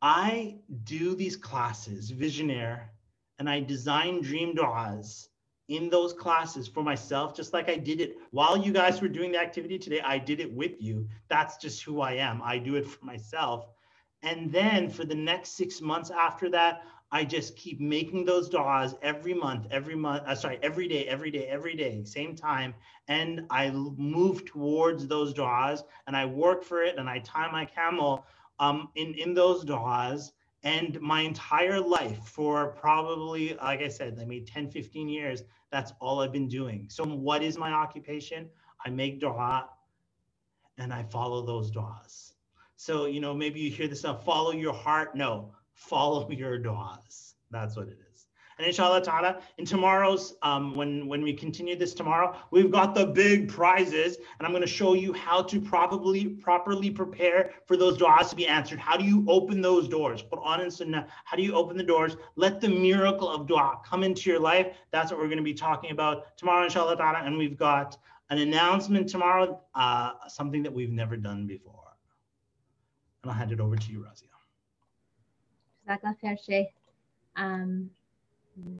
I 0.01 0.57
do 0.83 1.15
these 1.15 1.35
classes, 1.35 2.11
Visionaire, 2.11 2.89
and 3.39 3.49
I 3.49 3.61
design 3.61 4.21
dream 4.21 4.55
du'as 4.55 5.29
in 5.67 5.89
those 5.89 6.13
classes 6.13 6.67
for 6.67 6.83
myself, 6.83 7.35
just 7.35 7.53
like 7.53 7.69
I 7.69 7.75
did 7.75 7.99
it 7.99 8.17
while 8.31 8.57
you 8.57 8.71
guys 8.71 9.01
were 9.01 9.09
doing 9.09 9.31
the 9.31 9.41
activity 9.41 9.77
today. 9.77 10.01
I 10.01 10.17
did 10.17 10.39
it 10.39 10.51
with 10.51 10.81
you. 10.81 11.07
That's 11.27 11.57
just 11.57 11.83
who 11.83 12.01
I 12.01 12.13
am. 12.13 12.41
I 12.43 12.57
do 12.57 12.75
it 12.75 12.87
for 12.87 13.03
myself. 13.03 13.67
And 14.23 14.51
then 14.51 14.89
for 14.89 15.05
the 15.05 15.15
next 15.15 15.57
six 15.57 15.81
months 15.81 16.09
after 16.09 16.49
that, 16.49 16.83
I 17.11 17.23
just 17.23 17.55
keep 17.55 17.79
making 17.79 18.25
those 18.25 18.49
du'as 18.49 18.95
every 19.01 19.33
month, 19.33 19.67
every 19.71 19.95
month, 19.95 20.23
uh, 20.27 20.35
sorry, 20.35 20.59
every 20.61 20.87
day, 20.87 21.05
every 21.07 21.31
day, 21.31 21.47
every 21.47 21.75
day, 21.75 22.03
same 22.03 22.35
time. 22.35 22.73
And 23.07 23.45
I 23.49 23.71
move 23.71 24.45
towards 24.45 25.07
those 25.07 25.33
du'as 25.33 25.83
and 26.05 26.17
I 26.17 26.25
work 26.25 26.63
for 26.63 26.83
it 26.83 26.97
and 26.97 27.09
I 27.09 27.19
tie 27.19 27.49
my 27.49 27.63
camel 27.63 28.25
um, 28.59 28.89
in, 28.95 29.13
in 29.13 29.33
those 29.33 29.63
du'as 29.63 30.31
and 30.63 30.99
my 30.99 31.21
entire 31.21 31.79
life 31.79 32.19
for 32.25 32.67
probably 32.73 33.55
like 33.61 33.81
i 33.81 33.87
said 33.87 34.17
i 34.19 34.25
mean 34.25 34.43
10 34.43 34.71
15 34.71 35.07
years 35.07 35.43
that's 35.71 35.93
all 36.01 36.19
i've 36.19 36.31
been 36.31 36.47
doing. 36.47 36.87
So 36.89 37.03
what 37.05 37.43
is 37.43 37.57
my 37.57 37.71
occupation? 37.71 38.49
I 38.85 38.89
make 38.89 39.19
dua 39.19 39.69
and 40.77 40.93
i 40.93 41.03
follow 41.03 41.45
those 41.45 41.71
duas 41.71 42.33
so 42.75 43.05
you 43.05 43.19
know 43.19 43.33
maybe 43.33 43.59
you 43.59 43.69
hear 43.69 43.87
this 43.87 43.99
stuff 43.99 44.25
follow 44.25 44.51
your 44.51 44.73
heart. 44.73 45.15
No 45.15 45.53
follow 45.77 46.29
your 46.41 46.57
duas 46.57 47.35
that's 47.49 47.77
what 47.77 47.87
it 47.87 47.97
is 48.11 48.27
and 48.57 48.65
inshallah 48.65 49.03
ta'ala, 49.03 49.39
in 49.59 49.65
tomorrow's, 49.65 50.33
um, 50.41 50.73
when, 50.73 51.07
when 51.07 51.21
we 51.21 51.31
continue 51.31 51.75
this 51.75 51.93
tomorrow, 51.93 52.35
we've 52.49 52.71
got 52.71 52.95
the 52.95 53.05
big 53.05 53.49
prizes. 53.49 54.17
And 54.17 54.47
I'm 54.47 54.51
going 54.51 54.61
to 54.61 54.67
show 54.67 54.95
you 54.95 55.13
how 55.13 55.43
to 55.43 55.61
probably 55.61 56.25
properly 56.27 56.89
prepare 56.89 57.51
for 57.67 57.77
those 57.77 57.99
du'as 57.99 58.31
to 58.31 58.35
be 58.35 58.47
answered. 58.47 58.79
How 58.79 58.97
do 58.97 59.03
you 59.03 59.23
open 59.27 59.61
those 59.61 59.87
doors? 59.87 60.23
Quran 60.23 60.61
and 60.61 60.73
Sunnah. 60.73 61.07
How 61.25 61.37
do 61.37 61.43
you 61.43 61.53
open 61.53 61.77
the 61.77 61.83
doors? 61.83 62.17
Let 62.35 62.59
the 62.59 62.69
miracle 62.69 63.29
of 63.29 63.45
dua 63.45 63.79
come 63.85 64.03
into 64.03 64.27
your 64.27 64.39
life. 64.39 64.75
That's 64.89 65.11
what 65.11 65.19
we're 65.19 65.27
going 65.27 65.37
to 65.37 65.43
be 65.43 65.53
talking 65.53 65.91
about 65.91 66.35
tomorrow, 66.35 66.63
inshallah 66.63 66.97
ta'ala. 66.97 67.21
And 67.23 67.37
we've 67.37 67.57
got 67.57 67.95
an 68.31 68.39
announcement 68.39 69.07
tomorrow, 69.07 69.61
uh, 69.75 70.13
something 70.27 70.63
that 70.63 70.73
we've 70.73 70.91
never 70.91 71.15
done 71.15 71.45
before. 71.45 71.75
And 73.21 73.31
I'll 73.31 73.37
hand 73.37 73.51
it 73.51 73.59
over 73.59 73.75
to 73.75 73.91
you, 73.91 73.99
Razia. 73.99 74.36
Um, 77.35 77.91